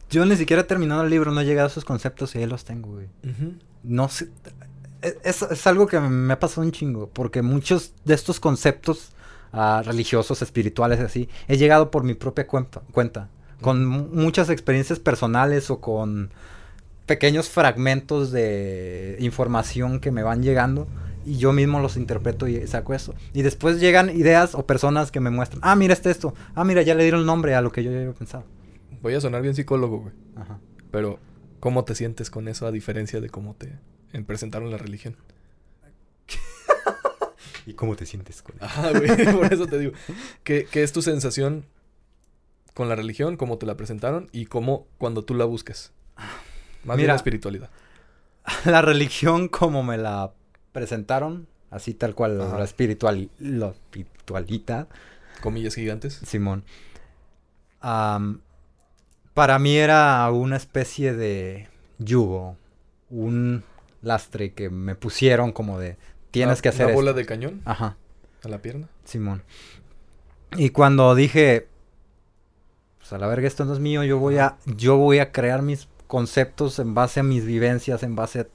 yo 0.09 0.25
ni 0.25 0.37
siquiera 0.37 0.61
he 0.61 0.65
terminado 0.65 1.03
el 1.03 1.09
libro 1.09 1.31
no 1.33 1.41
he 1.41 1.45
llegado 1.45 1.67
a 1.67 1.69
esos 1.69 1.83
conceptos 1.83 2.33
y 2.35 2.37
ahí 2.39 2.45
los 2.45 2.63
tengo 2.63 2.93
güey 2.93 3.07
no 3.87 4.09
sé. 4.09 4.29
e- 5.01 5.17
Es, 5.23 5.41
es 5.43 5.67
algo 5.67 5.87
que 5.87 5.99
me 5.99 6.33
ha 6.33 6.39
pasado 6.39 6.61
un 6.65 6.71
chingo. 6.71 7.09
Porque 7.09 7.41
muchos 7.41 7.93
de 8.05 8.13
estos 8.13 8.39
conceptos 8.39 9.11
ah, 9.53 9.81
religiosos, 9.85 10.41
espirituales, 10.41 10.99
así, 10.99 11.29
he 11.47 11.57
llegado 11.57 11.91
por 11.91 12.03
mi 12.03 12.13
propia 12.13 12.47
cuenta. 12.47 12.81
cuenta 12.91 13.29
con 13.61 13.85
mu- 13.85 14.07
muchas 14.11 14.49
experiencias 14.49 14.99
personales 14.99 15.69
o 15.71 15.79
con 15.79 16.29
pequeños 17.05 17.49
fragmentos 17.49 18.31
de 18.31 19.15
información 19.19 19.99
que 19.99 20.11
me 20.11 20.23
van 20.23 20.43
llegando. 20.43 20.87
Y 21.25 21.37
yo 21.37 21.53
mismo 21.53 21.79
los 21.79 21.97
interpreto 21.97 22.47
y 22.47 22.67
saco 22.67 22.93
eso. 22.93 23.15
Y 23.33 23.41
después 23.41 23.79
llegan 23.79 24.11
ideas 24.15 24.53
o 24.53 24.65
personas 24.67 25.09
que 25.11 25.19
me 25.19 25.31
muestran. 25.31 25.59
Ah, 25.63 25.75
mira 25.75 25.93
este 25.93 26.11
esto. 26.11 26.35
Ah, 26.53 26.63
mira, 26.63 26.83
ya 26.83 26.93
le 26.93 27.01
dieron 27.03 27.25
nombre 27.25 27.55
a 27.55 27.61
lo 27.61 27.71
que 27.71 27.83
yo 27.83 27.91
ya 27.91 27.97
había 27.97 28.11
pensado. 28.11 28.43
Voy 29.01 29.15
a 29.15 29.21
sonar 29.21 29.41
bien 29.41 29.55
psicólogo, 29.55 30.01
güey. 30.01 30.13
Ajá. 30.35 30.59
Pero, 30.91 31.17
¿cómo 31.65 31.83
te 31.83 31.95
sientes 31.95 32.29
con 32.29 32.47
eso 32.47 32.67
a 32.67 32.71
diferencia 32.71 33.19
de 33.19 33.29
cómo 33.31 33.55
te 33.55 33.73
en- 34.13 34.23
presentaron 34.23 34.69
la 34.69 34.77
religión? 34.77 35.15
¿Y 37.65 37.73
cómo 37.73 37.95
te 37.95 38.05
sientes 38.05 38.43
con 38.43 38.55
eso? 38.57 38.65
Ajá, 38.65 38.91
güey, 38.91 39.25
por 39.33 39.51
eso 39.51 39.65
te 39.65 39.79
digo. 39.79 39.91
¿Qué, 40.43 40.67
qué 40.71 40.83
es 40.83 40.93
tu 40.93 41.01
sensación 41.01 41.65
con 42.75 42.87
la 42.87 42.95
religión, 42.95 43.35
cómo 43.35 43.57
te 43.57 43.65
la 43.65 43.75
presentaron 43.75 44.29
y 44.31 44.45
cómo 44.45 44.85
cuando 44.99 45.23
tú 45.25 45.33
la 45.33 45.45
buscas? 45.45 45.91
Más 46.83 46.97
bien 46.97 47.05
Mira. 47.05 47.13
la 47.13 47.17
espiritualidad. 47.17 47.71
la 48.65 48.83
religión 48.83 49.47
como 49.47 49.81
me 49.81 49.97
la 49.97 50.33
presentaron, 50.71 51.47
así 51.71 51.95
tal 51.95 52.13
cual, 52.13 52.39
Ajá. 52.41 52.59
la 52.59 52.63
espiritual, 52.63 53.31
la 53.39 53.69
espiritualidad, 53.69 54.87
Comillas 55.41 55.73
gigantes. 55.73 56.13
Simón. 56.27 56.63
am, 57.81 58.41
para 59.35 59.59
mí 59.59 59.77
era 59.77 60.27
una 60.31 60.55
especie 60.57 61.13
de 61.13 61.67
yugo, 61.99 62.57
un 63.11 63.63
lastre 64.01 64.53
que 64.53 64.71
me 64.71 64.95
pusieron 64.95 65.51
como 65.51 65.77
de 65.79 65.97
tienes 66.31 66.61
que 66.63 66.69
hacer 66.69 66.87
Una 66.87 66.95
bola 66.95 67.09
esto". 67.11 67.19
de 67.19 67.25
cañón 67.27 67.61
Ajá, 67.65 67.97
a 68.43 68.47
la 68.49 68.57
pierna. 68.63 68.87
Simón. 69.03 69.43
Y 70.57 70.69
cuando 70.71 71.13
dije, 71.15 71.67
pues 72.97 73.13
a 73.13 73.17
la 73.17 73.27
verga 73.27 73.47
esto 73.47 73.65
no 73.65 73.73
es 73.73 73.79
mío, 73.79 74.03
yo 74.03 74.17
voy 74.19 74.37
a, 74.37 74.57
yo 74.65 74.97
voy 74.97 75.19
a 75.19 75.31
crear 75.31 75.61
mis 75.61 75.87
conceptos 76.07 76.79
en 76.79 76.93
base 76.93 77.19
a 77.19 77.23
mis 77.23 77.45
vivencias, 77.45 78.03
en 78.03 78.15
base 78.15 78.39
a 78.41 78.47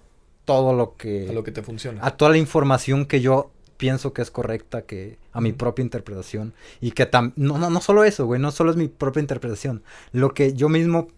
todo 0.44 0.72
lo 0.72 0.96
que 0.96 1.28
A 1.28 1.32
lo 1.32 1.44
que 1.44 1.52
te 1.52 1.62
funciona. 1.62 2.04
a 2.04 2.16
toda 2.16 2.30
la 2.32 2.38
información 2.38 3.04
que 3.06 3.20
yo 3.20 3.50
pienso 3.76 4.12
que 4.12 4.22
es 4.22 4.30
correcta, 4.30 4.82
que 4.82 5.18
a 5.32 5.40
mi 5.40 5.52
propia 5.52 5.82
interpretación. 5.82 6.54
Y 6.80 6.92
que 6.92 7.06
tam 7.06 7.32
no, 7.36 7.58
no, 7.58 7.70
no 7.70 7.80
solo 7.80 8.04
eso, 8.04 8.26
güey, 8.26 8.40
no 8.40 8.50
solo 8.50 8.70
es 8.70 8.76
mi 8.76 8.88
propia 8.88 9.20
interpretación. 9.20 9.82
Lo 10.12 10.34
que 10.34 10.54
yo 10.54 10.68
mismo 10.68 11.08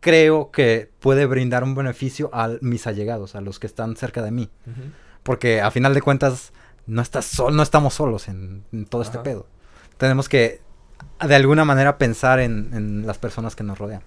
creo 0.00 0.50
que 0.50 0.90
puede 1.00 1.26
brindar 1.26 1.64
un 1.64 1.74
beneficio 1.74 2.30
a 2.32 2.50
mis 2.60 2.86
allegados, 2.86 3.34
a 3.34 3.40
los 3.40 3.58
que 3.58 3.66
están 3.66 3.96
cerca 3.96 4.22
de 4.22 4.30
mí. 4.30 4.50
Porque 5.22 5.60
a 5.60 5.70
final 5.70 5.94
de 5.94 6.02
cuentas, 6.02 6.52
no, 6.86 7.02
estás 7.02 7.24
sol 7.26 7.56
no 7.56 7.62
estamos 7.62 7.94
solos 7.94 8.28
en, 8.28 8.64
en 8.72 8.86
todo 8.86 9.02
este 9.02 9.18
pedo. 9.18 9.46
Tenemos 9.98 10.28
que, 10.28 10.60
de 11.26 11.34
alguna 11.34 11.64
manera, 11.64 11.98
pensar 11.98 12.38
en, 12.38 12.70
en 12.72 13.06
las 13.06 13.18
personas 13.18 13.56
que 13.56 13.64
nos 13.64 13.78
rodean. 13.78 14.02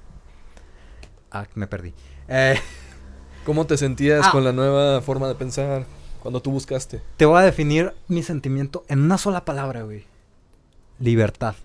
Ah, 1.32 1.46
me 1.56 1.68
perdí. 1.68 1.94
Eh, 2.30 2.58
¿Cómo 3.46 3.66
te 3.68 3.78
sentías 3.78 4.28
Ah. 4.28 4.32
con 4.32 4.44
la 4.44 4.52
nueva 4.54 5.02
forma 5.02 5.28
de 5.28 5.36
pensar 5.36 5.86
cuando 6.22 6.42
tú 6.42 6.52
buscaste? 6.52 7.02
Te 7.18 7.26
voy 7.26 7.40
a 7.40 7.46
definir 7.46 7.94
mi 8.08 8.24
sentimiento 8.24 8.84
en 8.88 9.02
una 9.02 9.18
sola 9.18 9.46
palabra, 9.46 9.84
güey. 9.84 10.06
Libertad. 11.00 11.56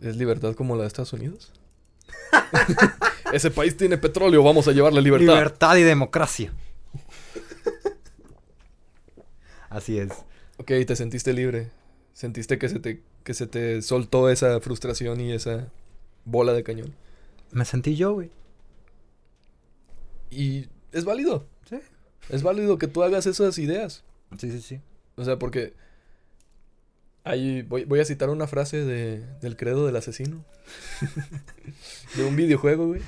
¿Es 0.00 0.16
libertad 0.16 0.54
como 0.54 0.76
la 0.76 0.82
de 0.82 0.88
Estados 0.88 1.12
Unidos? 1.12 1.52
Ese 3.32 3.50
país 3.50 3.76
tiene 3.76 3.98
petróleo, 3.98 4.42
vamos 4.42 4.66
a 4.66 4.72
llevarle 4.72 5.02
libertad. 5.02 5.34
Libertad 5.34 5.76
y 5.76 5.82
democracia. 5.82 6.52
Así 9.68 9.98
es. 9.98 10.10
Ok, 10.56 10.72
te 10.86 10.96
sentiste 10.96 11.32
libre. 11.32 11.70
Sentiste 12.12 12.58
que 12.58 12.68
se 12.68 12.80
te, 12.80 13.02
que 13.22 13.34
se 13.34 13.46
te 13.46 13.80
soltó 13.82 14.28
esa 14.28 14.60
frustración 14.60 15.20
y 15.20 15.32
esa 15.32 15.68
bola 16.24 16.52
de 16.52 16.64
cañón. 16.64 16.94
Me 17.52 17.64
sentí 17.64 17.96
yo, 17.96 18.14
güey. 18.14 18.30
Y 20.30 20.66
es 20.92 21.04
válido. 21.04 21.46
Es 22.28 22.42
válido 22.42 22.78
que 22.78 22.86
tú 22.86 23.02
hagas 23.02 23.26
esas 23.26 23.58
ideas. 23.58 24.04
Sí, 24.38 24.50
sí, 24.50 24.60
sí. 24.60 24.80
O 25.16 25.24
sea, 25.24 25.38
porque 25.38 25.74
ahí 27.24 27.62
voy, 27.62 27.84
voy 27.84 28.00
a 28.00 28.04
citar 28.04 28.30
una 28.30 28.46
frase 28.46 28.84
de, 28.84 29.24
del 29.40 29.56
credo 29.56 29.86
del 29.86 29.96
asesino. 29.96 30.44
de 32.16 32.24
un 32.24 32.36
videojuego, 32.36 32.88
güey. 32.88 33.00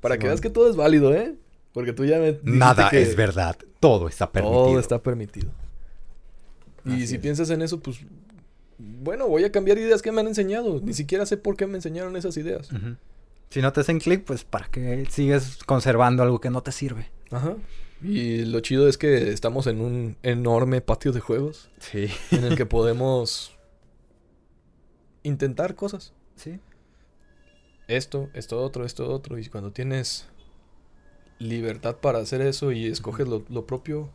Para 0.00 0.18
que 0.18 0.26
veas 0.26 0.40
que 0.40 0.50
todo 0.50 0.70
es 0.70 0.76
válido, 0.76 1.14
¿eh? 1.14 1.34
Porque 1.72 1.92
tú 1.92 2.04
ya 2.04 2.18
me 2.18 2.38
Nada 2.42 2.88
que 2.90 3.02
es 3.02 3.16
verdad. 3.16 3.56
Todo 3.80 4.08
está 4.08 4.30
permitido. 4.30 4.64
Todo 4.64 4.80
está 4.80 5.02
permitido. 5.02 5.50
Y 6.84 7.06
si 7.06 7.16
es. 7.16 7.20
piensas 7.20 7.50
en 7.50 7.62
eso, 7.62 7.80
pues... 7.80 8.00
Bueno, 8.78 9.26
voy 9.26 9.44
a 9.44 9.50
cambiar 9.50 9.76
ideas 9.78 10.02
que 10.02 10.12
me 10.12 10.20
han 10.20 10.28
enseñado. 10.28 10.80
Ni 10.80 10.94
siquiera 10.94 11.26
sé 11.26 11.36
por 11.36 11.56
qué 11.56 11.66
me 11.66 11.74
enseñaron 11.74 12.16
esas 12.16 12.36
ideas. 12.36 12.70
Si 13.50 13.60
no 13.60 13.72
te 13.72 13.80
hacen 13.80 13.98
clic, 13.98 14.24
pues 14.24 14.44
para 14.44 14.66
que 14.66 15.04
sigues 15.10 15.58
conservando 15.64 16.22
algo 16.22 16.40
que 16.40 16.50
no 16.50 16.62
te 16.62 16.70
sirve. 16.70 17.10
Ajá. 17.30 17.56
Y 18.02 18.44
lo 18.44 18.60
chido 18.60 18.88
es 18.88 18.96
que 18.96 19.30
estamos 19.32 19.66
en 19.66 19.80
un 19.80 20.16
enorme 20.22 20.80
patio 20.80 21.10
de 21.12 21.20
juegos 21.20 21.68
Sí. 21.80 22.08
en 22.30 22.44
el 22.44 22.56
que 22.56 22.64
podemos 22.66 23.56
intentar 25.24 25.74
cosas. 25.74 26.12
Sí. 26.36 26.60
Esto, 27.88 28.28
esto 28.34 28.60
otro, 28.62 28.84
esto 28.84 29.10
otro. 29.10 29.38
Y 29.38 29.46
cuando 29.48 29.72
tienes 29.72 30.28
libertad 31.38 31.96
para 31.96 32.18
hacer 32.18 32.40
eso 32.40 32.70
y 32.72 32.86
escoges 32.86 33.26
lo, 33.26 33.44
lo 33.48 33.66
propio, 33.66 34.10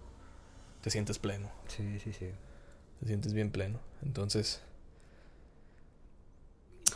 te 0.82 0.90
sientes 0.90 1.20
pleno. 1.20 1.50
Sí, 1.68 2.00
sí, 2.00 2.14
sí. 2.14 2.28
Te 3.02 3.08
sientes 3.08 3.34
bien 3.34 3.52
pleno. 3.52 3.80
Entonces, 4.02 4.62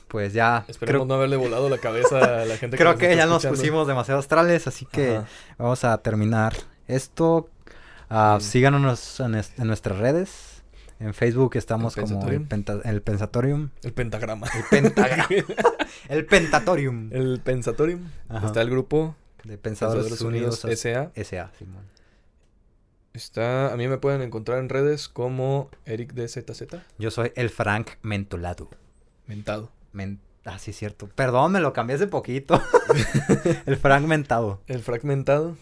Pues 0.08 0.32
ya. 0.34 0.64
esperemos 0.70 1.00
Creo, 1.02 1.06
no 1.06 1.16
haberle 1.16 1.36
volado 1.36 1.68
la 1.70 1.80
cabeza 1.80 2.42
a 2.42 2.46
la 2.46 2.56
gente 2.58 2.78
creo 2.78 2.92
nos 2.92 3.00
que 3.00 3.16
ya 3.16 3.26
nos 3.26 3.46
pusimos 3.46 3.88
demasiado 3.88 4.20
astrales, 4.20 4.68
así 4.68 4.86
que 4.86 5.18
Ajá. 5.18 5.28
vamos 5.58 5.84
a 5.84 5.98
terminar 5.98 6.54
esto. 6.88 7.50
Ah. 8.10 8.38
Síganos 8.42 9.20
en, 9.20 9.36
es- 9.36 9.54
en 9.58 9.68
nuestras 9.68 9.98
redes. 10.00 10.64
En 11.00 11.14
Facebook 11.14 11.56
estamos 11.58 11.96
El 11.98 12.06
como 12.06 12.28
el, 12.28 12.42
Pensatorium. 12.48 12.48
penta- 12.48 12.90
el 12.90 13.02
Pensatorium. 13.04 13.70
El 13.84 13.94
pentagrama. 13.94 14.48
El 14.56 14.64
Pentagrama. 14.70 15.28
el 16.10 16.26
Pentatorium. 16.26 17.10
El 17.14 17.40
pensatorium. 17.44 18.02
Ajá. 18.30 18.48
Está 18.48 18.62
el 18.64 18.70
grupo 18.72 19.16
de 19.44 19.58
Pensadores, 19.60 20.06
Pensadores 20.08 20.22
Unidos. 20.22 20.64
Unidos 20.64 20.80
S.A. 20.86 21.12
S.A. 21.14 21.52
Simón. 21.60 21.84
Está, 23.14 23.74
a 23.74 23.78
mí 23.78 23.88
me 23.88 23.98
pueden 23.98 24.22
encontrar 24.22 24.60
en 24.60 24.70
redes 24.70 25.08
como 25.10 25.70
Eric 25.86 26.14
DZZ. 26.14 26.64
Yo 27.00 27.10
soy 27.12 27.32
el 27.36 27.50
Frank 27.50 27.92
Mentolado. 28.04 28.70
Mentado. 29.26 29.72
Men- 29.92 30.20
ah, 30.46 30.60
sí, 30.60 30.72
cierto. 30.74 31.08
Perdón, 31.16 31.52
me 31.52 31.60
lo 31.60 31.74
cambié 31.74 31.96
hace 31.96 32.08
poquito. 32.08 32.62
el 33.66 33.78
Frank 33.78 34.06
Mentado. 34.06 34.62
El 34.68 34.82
fragmentado. 34.82 35.58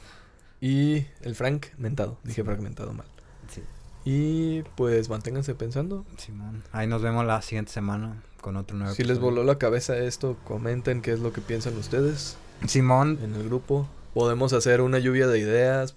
Y 0.68 1.05
el 1.22 1.36
Frank 1.36 1.68
mentado. 1.78 2.18
Dije 2.24 2.43
fragmentado 2.43 2.91
mal. 2.91 3.05
Sí. 3.53 3.61
Y 4.03 4.63
pues 4.76 5.09
manténganse 5.09 5.53
pensando. 5.53 6.05
Simón. 6.18 6.63
Ahí 6.72 6.88
nos 6.88 7.03
vemos 7.03 7.24
la 7.24 7.39
siguiente 7.43 7.72
semana 7.72 8.24
con 8.41 8.55
otro 8.55 8.76
nuevo 8.76 8.95
Si 8.95 9.03
les 9.03 9.20
voló 9.20 9.43
la 9.43 9.59
cabeza 9.59 9.95
esto, 9.97 10.38
comenten 10.43 11.03
qué 11.03 11.11
es 11.13 11.20
lo 11.20 11.32
que 11.34 11.41
piensan 11.41 11.78
ustedes 11.78 12.36
Simón, 12.68 13.20
en 13.22 13.36
el 13.36 13.43
grupo. 13.43 13.88
Podemos 14.16 14.53
hacer 14.53 14.82
una 14.82 14.97
lluvia 14.97 15.28
de 15.28 15.38
ideas 15.38 15.95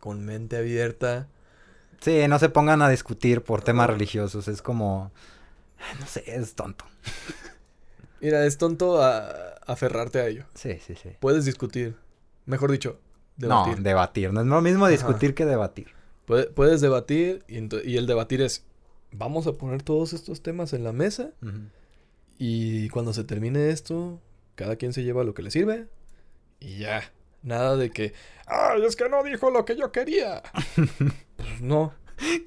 con 0.00 0.24
mente 0.24 0.56
abierta. 0.56 1.28
sí, 2.00 2.26
no 2.26 2.38
se 2.38 2.48
pongan 2.48 2.80
a 2.80 2.88
discutir 2.88 3.42
por 3.42 3.60
temas 3.62 3.88
religiosos. 3.90 4.48
Es 4.48 4.62
como. 4.62 5.12
No 6.00 6.06
sé, 6.06 6.24
es 6.26 6.54
tonto. 6.54 6.86
Mira, 8.22 8.46
es 8.46 8.56
tonto 8.56 9.02
a- 9.02 9.56
aferrarte 9.66 10.20
a 10.20 10.26
ello. 10.26 10.44
Sí, 10.54 10.78
sí, 10.86 10.94
sí. 10.94 11.10
Puedes 11.20 11.44
discutir. 11.44 11.96
Mejor 12.46 12.70
dicho, 12.72 12.98
Debatir. 13.36 13.76
No, 13.78 13.82
debatir. 13.82 14.32
No 14.32 14.40
es 14.40 14.46
lo 14.46 14.60
mismo 14.62 14.84
Ajá. 14.86 14.92
discutir 14.92 15.34
que 15.34 15.44
debatir. 15.44 15.88
Puede- 16.26 16.46
puedes 16.46 16.80
debatir 16.80 17.44
y, 17.48 17.96
el 17.96 18.06
debatir 18.06 18.40
es, 18.42 18.64
vamos 19.12 19.46
a 19.46 19.52
poner 19.52 19.82
todos 19.82 20.12
estos 20.12 20.42
temas 20.42 20.72
en 20.72 20.84
la 20.84 20.92
mesa 20.92 21.30
y 22.38 22.88
cuando 22.90 23.12
se 23.12 23.24
termine 23.24 23.70
esto, 23.70 24.20
cada 24.54 24.76
quien 24.76 24.92
se 24.92 25.04
lleva 25.04 25.24
lo 25.24 25.34
que 25.34 25.42
le 25.42 25.50
sirve 25.50 25.86
y 26.60 26.78
ya. 26.78 27.02
Nada 27.42 27.76
de 27.76 27.90
que, 27.90 28.12
ay, 28.46 28.82
es 28.84 28.96
que 28.96 29.08
no 29.08 29.22
dijo 29.22 29.50
lo 29.50 29.64
que 29.64 29.76
yo 29.76 29.92
quería. 29.92 30.42
pues 31.36 31.60
no. 31.60 31.94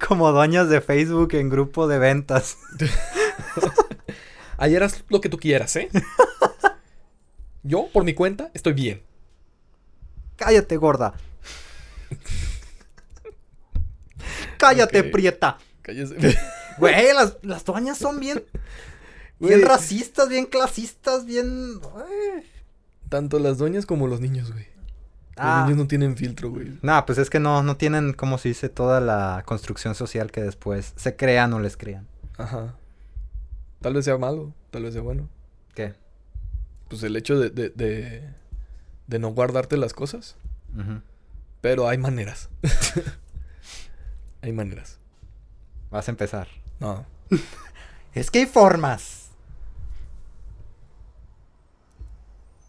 Como 0.06 0.30
dueñas 0.32 0.68
de 0.68 0.80
Facebook 0.80 1.34
en 1.34 1.48
grupo 1.48 1.86
de 1.88 1.98
ventas. 1.98 2.58
Ayer 4.58 4.82
haz 4.82 5.02
lo 5.08 5.20
que 5.22 5.28
tú 5.30 5.38
quieras, 5.38 5.74
¿eh? 5.76 5.88
Yo, 7.62 7.88
por 7.92 8.04
mi 8.04 8.14
cuenta, 8.14 8.50
estoy 8.52 8.72
bien. 8.74 9.02
Cállate, 10.40 10.76
gorda. 10.78 11.12
Cállate, 14.58 15.04
prieta. 15.04 15.58
Cállese. 15.82 16.16
Güey, 16.78 17.12
las, 17.12 17.36
las 17.42 17.62
dueñas 17.66 17.98
son 17.98 18.20
bien, 18.20 18.42
Güey, 19.38 19.56
bien 19.56 19.68
racistas, 19.68 20.30
bien 20.30 20.46
clasistas, 20.46 21.26
bien... 21.26 21.78
Tanto 23.10 23.38
las 23.38 23.58
doñas 23.58 23.84
como 23.84 24.06
los 24.06 24.20
niños, 24.22 24.50
güey. 24.50 24.64
Los 24.64 25.36
Ah. 25.36 25.62
niños 25.64 25.76
no 25.78 25.86
tienen 25.86 26.16
filtro, 26.16 26.48
güey. 26.50 26.78
No, 26.80 27.04
pues 27.04 27.18
es 27.18 27.28
que 27.28 27.38
no, 27.38 27.62
no 27.62 27.76
tienen, 27.76 28.14
como 28.14 28.38
se 28.38 28.48
dice, 28.48 28.70
toda 28.70 29.00
la 29.00 29.42
construcción 29.44 29.94
social 29.94 30.30
que 30.30 30.40
después 30.40 30.94
se 30.96 31.16
crean 31.16 31.52
o 31.52 31.60
les 31.60 31.76
crean. 31.76 32.06
Ajá. 32.38 32.76
Tal 33.82 33.92
vez 33.92 34.06
sea 34.06 34.16
malo, 34.16 34.54
tal 34.70 34.84
vez 34.84 34.94
sea 34.94 35.02
bueno. 35.02 35.28
¿Qué? 35.74 35.92
Pues 36.88 37.02
el 37.02 37.14
hecho 37.14 37.38
de, 37.38 37.50
de, 37.50 37.68
de, 37.70 38.26
de 39.10 39.18
no 39.18 39.30
guardarte 39.30 39.76
las 39.76 39.92
cosas. 39.92 40.36
Pero 41.60 41.88
hay 41.88 41.98
maneras. 41.98 42.48
hay 44.40 44.52
maneras. 44.52 44.98
Vas 45.90 46.08
a 46.08 46.12
empezar. 46.12 46.46
No. 46.78 47.04
Es 48.14 48.30
que 48.30 48.38
hay 48.40 48.46
formas. 48.46 49.30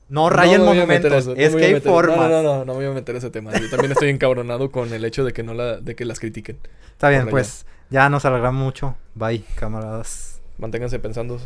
No 0.09 0.29
rayen 0.29 0.59
No 0.59 0.73
monumentos. 0.73 1.13
eso, 1.13 1.35
es 1.37 1.55
que 1.55 1.63
hay 1.63 1.79
formas. 1.79 2.17
No, 2.17 2.27
no, 2.27 2.43
no, 2.43 2.65
no, 2.65 2.73
me 2.73 2.79
voy 2.79 2.85
a 2.87 2.91
meter 2.91 3.15
ese 3.15 3.29
tema. 3.29 3.53
Yo 3.53 3.69
también 3.69 3.93
estoy 3.93 4.09
encabronado 4.09 4.71
con 4.71 4.91
el 4.93 5.05
hecho 5.05 5.23
de 5.23 5.31
que 5.31 5.43
no 5.43 5.53
la, 5.53 5.77
de 5.79 5.95
que 5.95 6.03
las 6.03 6.19
critiquen. 6.19 6.57
Está 6.91 7.07
bien, 7.09 7.29
pues 7.29 7.65
ya 7.89 8.09
nos 8.09 8.25
alegramos 8.25 8.61
mucho. 8.61 8.97
Bye, 9.15 9.45
camaradas. 9.55 10.41
Manténganse 10.57 10.99
pensando. 10.99 11.39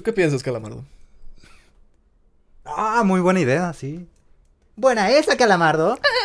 ¿Tú 0.00 0.04
qué 0.04 0.14
piensas, 0.14 0.42
Calamardo? 0.42 0.82
Ah, 2.64 3.02
muy 3.04 3.20
buena 3.20 3.38
idea, 3.40 3.70
sí. 3.74 4.08
Buena 4.74 5.10
esa, 5.10 5.36
Calamardo. 5.36 5.98